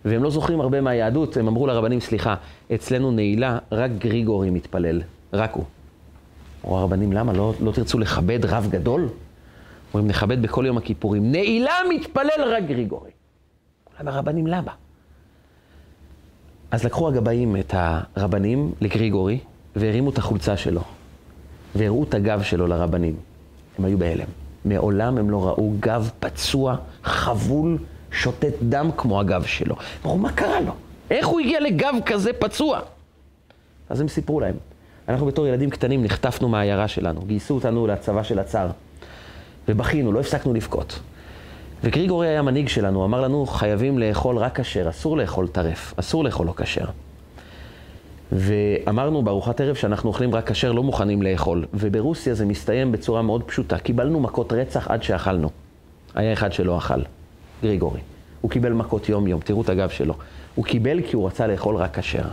והם 0.05 0.23
לא 0.23 0.29
זוכרים 0.29 0.61
הרבה 0.61 0.81
מהיהדות, 0.81 1.37
הם 1.37 1.47
אמרו 1.47 1.67
לרבנים, 1.67 1.99
סליחה, 1.99 2.35
אצלנו 2.75 3.11
נעילה, 3.11 3.57
רק 3.71 3.91
גריגורי 3.97 4.49
מתפלל, 4.49 5.01
רק 5.33 5.53
הוא. 5.53 5.63
אמרו 6.65 6.77
הרבנים, 6.77 7.13
למה? 7.13 7.33
לא, 7.33 7.53
לא 7.59 7.71
תרצו 7.71 7.99
לכבד 7.99 8.45
רב 8.45 8.67
גדול? 8.69 9.09
אומרים, 9.93 10.09
נכבד 10.09 10.41
בכל 10.41 10.65
יום 10.67 10.77
הכיפורים. 10.77 11.31
נעילה 11.31 11.73
מתפלל 11.89 12.43
רק 12.47 12.63
גריגורי. 12.63 13.11
למה 13.99 14.11
הרבנים, 14.11 14.47
למה? 14.47 14.71
אז 16.71 16.83
לקחו 16.83 17.07
הגבאים 17.07 17.55
את 17.55 17.75
הרבנים 17.77 18.71
לגריגורי, 18.81 19.39
והרימו 19.75 20.09
את 20.09 20.17
החולצה 20.17 20.57
שלו, 20.57 20.81
והראו 21.75 22.03
את 22.03 22.13
הגב 22.13 22.41
שלו 22.43 22.67
לרבנים. 22.67 23.15
הם 23.79 23.85
היו 23.85 23.97
בהלם. 23.97 24.27
מעולם 24.65 25.17
הם 25.17 25.29
לא 25.29 25.47
ראו 25.47 25.73
גב 25.79 26.09
פצוע, 26.19 26.75
חבול, 27.03 27.77
שותת 28.11 28.53
דם 28.69 28.89
כמו 28.97 29.19
הגב 29.19 29.43
שלו. 29.43 29.75
אמרו, 30.05 30.17
מה 30.17 30.31
קרה 30.31 30.61
לו? 30.61 30.71
איך 31.11 31.27
הוא 31.27 31.39
הגיע 31.39 31.59
לגב 31.59 31.93
כזה 32.05 32.33
פצוע? 32.33 32.79
אז 33.89 34.01
הם 34.01 34.07
סיפרו 34.07 34.39
להם. 34.39 34.55
אנחנו 35.09 35.25
בתור 35.25 35.47
ילדים 35.47 35.69
קטנים 35.69 36.03
נחטפנו 36.03 36.49
מהעיירה 36.49 36.87
שלנו, 36.87 37.21
גייסו 37.21 37.53
אותנו 37.55 37.87
לצבא 37.87 38.23
של 38.23 38.39
הצאר. 38.39 38.69
ובכינו, 39.67 40.11
לא 40.11 40.19
הפסקנו 40.19 40.53
לבכות. 40.53 40.99
וגריגורי 41.83 42.27
היה 42.27 42.41
מנהיג 42.41 42.67
שלנו, 42.67 43.05
אמר 43.05 43.21
לנו, 43.21 43.45
חייבים 43.45 43.99
לאכול 43.99 44.37
רק 44.37 44.59
כשר, 44.59 44.89
אסור 44.89 45.17
לאכול 45.17 45.47
טרף, 45.47 45.93
אסור 45.97 46.23
לאכול 46.23 46.47
לא 46.47 46.53
כשר. 46.57 46.85
ואמרנו 48.31 49.21
בארוחת 49.23 49.61
ערב 49.61 49.75
שאנחנו 49.75 50.09
אוכלים 50.09 50.35
רק 50.35 50.51
כשר, 50.51 50.71
לא 50.71 50.83
מוכנים 50.83 51.21
לאכול. 51.21 51.65
וברוסיה 51.73 52.33
זה 52.33 52.45
מסתיים 52.45 52.91
בצורה 52.91 53.21
מאוד 53.21 53.43
פשוטה. 53.43 53.77
קיבלנו 53.77 54.19
מכות 54.19 54.53
רצח 54.53 54.87
עד 54.87 55.03
שאכלנו. 55.03 55.49
היה 56.15 56.33
אחד 56.33 56.53
שלא 56.53 56.77
אכל, 56.77 57.01
גריגורי. 57.61 57.99
הוא 58.41 58.51
קיבל 58.51 58.73
מכות 58.73 59.09
יום-יום, 59.09 59.41
תראו 59.41 59.61
את 59.61 59.69
הגב 59.69 59.89
שלו. 59.89 60.13
הוא 60.55 60.65
קיבל 60.65 61.01
כי 61.01 61.15
הוא 61.15 61.27
רצה 61.27 61.47
לאכול 61.47 61.75
רק 61.75 61.99
כשר. 61.99 62.25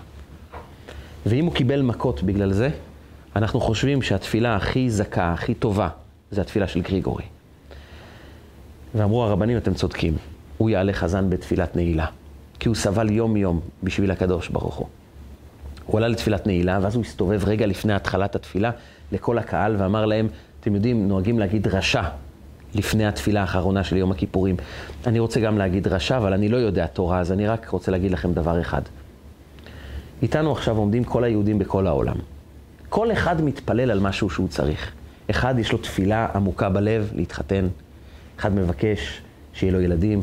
ואם 1.26 1.45
הוא 1.45 1.55
קיבל 1.55 1.83
מכות 1.83 2.22
בגלל 2.22 2.53
זה, 2.53 2.70
אנחנו 3.37 3.61
חושבים 3.61 4.03
שהתפילה 4.03 4.57
הכי 4.57 4.91
זכה, 4.91 5.33
הכי 5.33 5.55
טובה, 5.55 5.89
זה 6.31 6.41
התפילה 6.41 6.68
של 6.68 6.81
גריגורי. 6.81 7.24
ואמרו 8.95 9.24
הרבנים, 9.24 9.57
אתם 9.57 9.74
צודקים, 9.74 10.16
הוא 10.59 10.70
יעלה 10.70 10.93
חזן 10.93 11.31
בתפילת 11.31 11.76
נעילה, 11.76 12.07
כי 12.61 12.68
הוא 12.68 12.76
סבל 12.76 13.11
יום-יום 13.11 13.61
בשביל 13.83 14.11
הקדוש 14.11 14.49
ברוך 14.49 14.74
הוא. 14.74 14.87
הוא 15.87 15.99
עלה 15.99 16.09
לתפילת 16.09 16.47
נעילה, 16.47 16.79
ואז 16.83 16.95
הוא 16.95 17.05
הסתובב 17.05 17.45
רגע 17.45 17.66
לפני 17.66 17.93
התחלת 17.93 18.35
התפילה 18.35 18.70
לכל 19.12 19.39
הקהל 19.39 19.76
ואמר 19.79 20.07
להם, 20.07 20.29
אתם 20.61 20.74
יודעים, 20.74 21.09
נוהגים 21.09 21.39
להגיד 21.39 21.66
רשע 21.66 22.03
לפני 22.75 23.07
התפילה 23.07 23.41
האחרונה 23.41 23.85
של 23.85 23.97
יום 23.97 24.12
הכיפורים. 24.12 24.57
אני 25.07 25.19
רוצה 25.19 25.41
גם 25.41 25.59
להגיד 25.59 25.89
רשע, 25.89 26.16
אבל 26.16 26.33
אני 26.33 26.49
לא 26.49 26.57
יודע 26.57 26.87
תורה, 26.87 27.21
אז 27.21 27.33
אני 27.33 27.47
רק 27.47 27.69
רוצה 27.69 27.91
להגיד 27.91 28.11
לכם 28.11 28.33
דבר 28.33 28.61
אחד. 28.61 28.83
איתנו 30.23 30.53
עכשיו 30.53 30.77
עומדים 30.77 31.05
כל 31.05 31.25
היהודים 31.25 31.59
בכל 31.59 31.87
העולם. 31.87 32.16
כל 32.89 33.12
אחד 33.12 33.43
מתפלל 33.43 33.91
על 33.91 34.01
משהו 34.01 34.31
שהוא 34.31 34.49
צריך. 34.49 34.93
אחד 35.31 35.59
יש 35.59 35.73
לו 35.73 35.79
תפילה 35.79 36.29
עמוקה 36.35 36.69
בלב 36.69 37.11
להתחתן, 37.14 37.69
אחד 38.39 38.55
מבקש 38.55 39.23
שיהיה 39.53 39.73
לו 39.73 39.81
ילדים, 39.81 40.23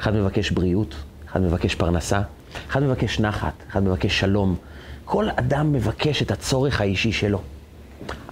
אחד 0.00 0.14
מבקש 0.14 0.50
בריאות, 0.50 0.94
אחד 1.28 1.42
מבקש 1.42 1.74
פרנסה, 1.74 2.22
אחד 2.68 2.82
מבקש 2.82 3.20
נחת, 3.20 3.52
אחד 3.70 3.82
מבקש 3.82 4.20
שלום. 4.20 4.56
כל 5.04 5.28
אדם 5.36 5.72
מבקש 5.72 6.22
את 6.22 6.30
הצורך 6.30 6.80
האישי 6.80 7.12
שלו. 7.12 7.40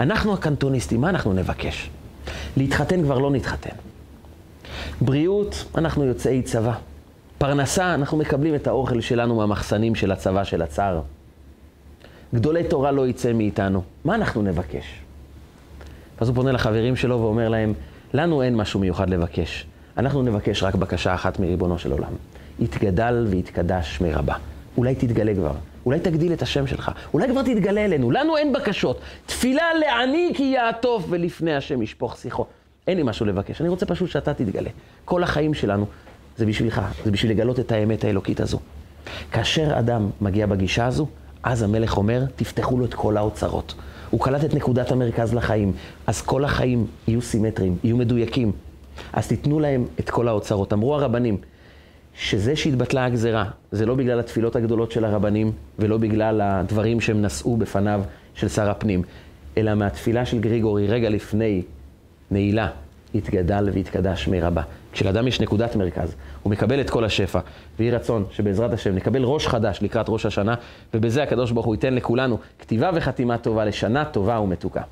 אנחנו 0.01 0.35
הקנטוניסטים, 0.35 1.01
מה 1.01 1.11
אנחנו 1.11 1.33
נבקש? 1.33 1.91
להתחתן 2.57 3.03
כבר 3.03 3.19
לא 3.19 3.31
נתחתן. 3.31 3.77
בריאות, 5.01 5.65
אנחנו 5.75 6.05
יוצאי 6.05 6.43
צבא. 6.43 6.73
פרנסה, 7.39 7.95
אנחנו 7.95 8.19
מקבלים 8.19 8.55
את 8.55 8.67
האוכל 8.67 9.01
שלנו 9.01 9.37
מהמחסנים 9.37 9.95
של 9.95 10.13
הצבא 10.13 10.45
של 10.45 10.63
הצאר. 10.63 11.01
גדולי 12.35 12.65
תורה 12.65 12.91
לא 12.91 13.09
יצא 13.09 13.33
מאיתנו. 13.33 13.83
מה 14.05 14.15
אנחנו 14.15 14.43
נבקש? 14.43 15.01
אז 16.21 16.29
הוא 16.29 16.35
פונה 16.35 16.53
לחברים 16.53 16.97
שלו 16.97 17.21
ואומר 17.21 17.49
להם, 17.49 17.75
לנו 18.15 18.43
אין 18.43 18.57
משהו 18.57 18.81
מיוחד 18.81 19.11
לבקש. 19.11 19.67
אנחנו 19.97 20.23
נבקש 20.23 20.63
רק 20.63 20.75
בקשה 20.75 21.15
אחת 21.15 21.41
מריבונו 21.41 21.79
של 21.79 21.93
עולם. 21.93 22.13
יתגדל 22.59 23.27
ויתקדש 23.31 24.01
מרבה. 24.01 24.35
אולי 24.77 24.95
תתגלה 24.95 25.35
כבר, 25.35 25.53
אולי 25.87 26.01
תגדיל 26.01 26.33
את 26.33 26.43
השם 26.43 26.67
שלך, 26.67 26.91
אולי 27.15 27.29
כבר 27.29 27.43
תתגלה 27.43 27.85
אלינו, 27.85 28.11
לנו 28.11 28.37
אין 28.37 28.53
בקשות. 28.53 29.01
תפילה 29.27 29.75
לעני 29.75 30.33
כי 30.35 30.43
יעטוף 30.43 31.05
ולפני 31.09 31.55
השם 31.55 31.83
ישפוך 31.83 32.17
שיחו. 32.17 32.47
אין 32.87 32.97
לי 32.97 33.03
משהו 33.03 33.27
לבקש, 33.27 33.61
אני 33.61 33.69
רוצה 33.69 33.87
פשוט 33.87 34.11
שאתה 34.11 34.35
תתגלה. 34.35 34.71
כל 35.05 35.23
החיים 35.23 35.55
שלנו 35.55 35.87
זה 36.37 36.47
בשבילך, 36.47 36.81
זה 37.05 37.11
בשביל 37.11 37.33
לגלות 37.33 37.61
את 37.61 37.73
האמת 37.73 38.05
האלוקית 38.05 38.41
הזו. 38.41 38.59
כאשר 39.33 39.79
אדם 39.79 40.11
מגיע 40.21 40.47
בגישה 40.47 40.87
הזו, 40.87 41.07
אז 41.43 41.63
המלך 41.63 41.97
אומר, 41.97 42.25
תפתחו 42.37 42.79
לו 42.79 42.85
את 42.85 42.95
כל 42.95 43.17
האוצרות. 43.17 43.75
הוא 44.11 44.21
קלט 44.21 44.45
את 44.45 44.55
נקודת 44.55 44.93
המרכז 44.93 45.35
לחיים, 45.35 45.73
אז 46.07 46.23
כל 46.23 46.45
החיים 46.45 46.87
יהיו 47.09 47.23
סימטריים, 47.23 47.77
יהיו 47.85 47.97
מדויקים. 47.97 48.53
אז 49.13 49.29
תיתנו 49.29 49.61
להם 49.61 49.87
את 50.01 50.11
כל 50.11 50.29
האוצרות. 50.29 50.73
אמרו 50.73 50.95
הרבנים, 50.95 51.37
שזה 52.21 52.57
שהתבטלה 52.57 53.05
הגזרה, 53.05 53.45
זה 53.73 53.87
לא 53.87 53.95
בגלל 53.95 54.21
התפילות 54.21 54.57
הגדולות 54.57 54.93
של 54.93 55.05
הרבנים, 55.05 55.53
ולא 55.79 55.97
בגלל 55.99 56.41
הדברים 56.41 57.01
שהם 57.01 57.23
נשאו 57.23 57.57
בפניו 57.57 58.03
של 58.35 58.49
שר 58.49 58.71
הפנים, 58.71 59.03
אלא 59.57 59.75
מהתפילה 59.75 60.27
של 60.27 60.39
גריגורי 60.39 60.87
רגע 60.87 61.09
לפני 61.09 61.63
נעילה, 62.31 62.69
יתגדל 63.15 63.71
ויתקדש 63.73 64.29
מרבה. 64.29 64.63
כשלאדם 64.93 65.29
יש 65.29 65.41
נקודת 65.41 65.77
מרכז, 65.77 66.15
הוא 66.43 66.51
מקבל 66.51 66.81
את 66.81 66.91
כל 66.91 67.05
השפע, 67.05 67.41
ויהי 67.79 67.91
רצון 67.91 68.25
שבעזרת 68.31 68.73
השם 68.73 68.95
נקבל 68.95 69.23
ראש 69.25 69.47
חדש 69.47 69.79
לקראת 69.83 70.07
ראש 70.09 70.27
השנה, 70.27 70.55
ובזה 70.95 71.23
הקדוש 71.23 71.51
ברוך 71.53 71.67
הוא 71.67 71.75
ייתן 71.75 71.95
לכולנו 71.95 72.39
כתיבה 72.59 72.91
וחתימה 72.95 73.39
טובה 73.39 73.65
לשנה 73.65 74.05
טובה 74.05 74.41
ומתוקה. 74.41 74.83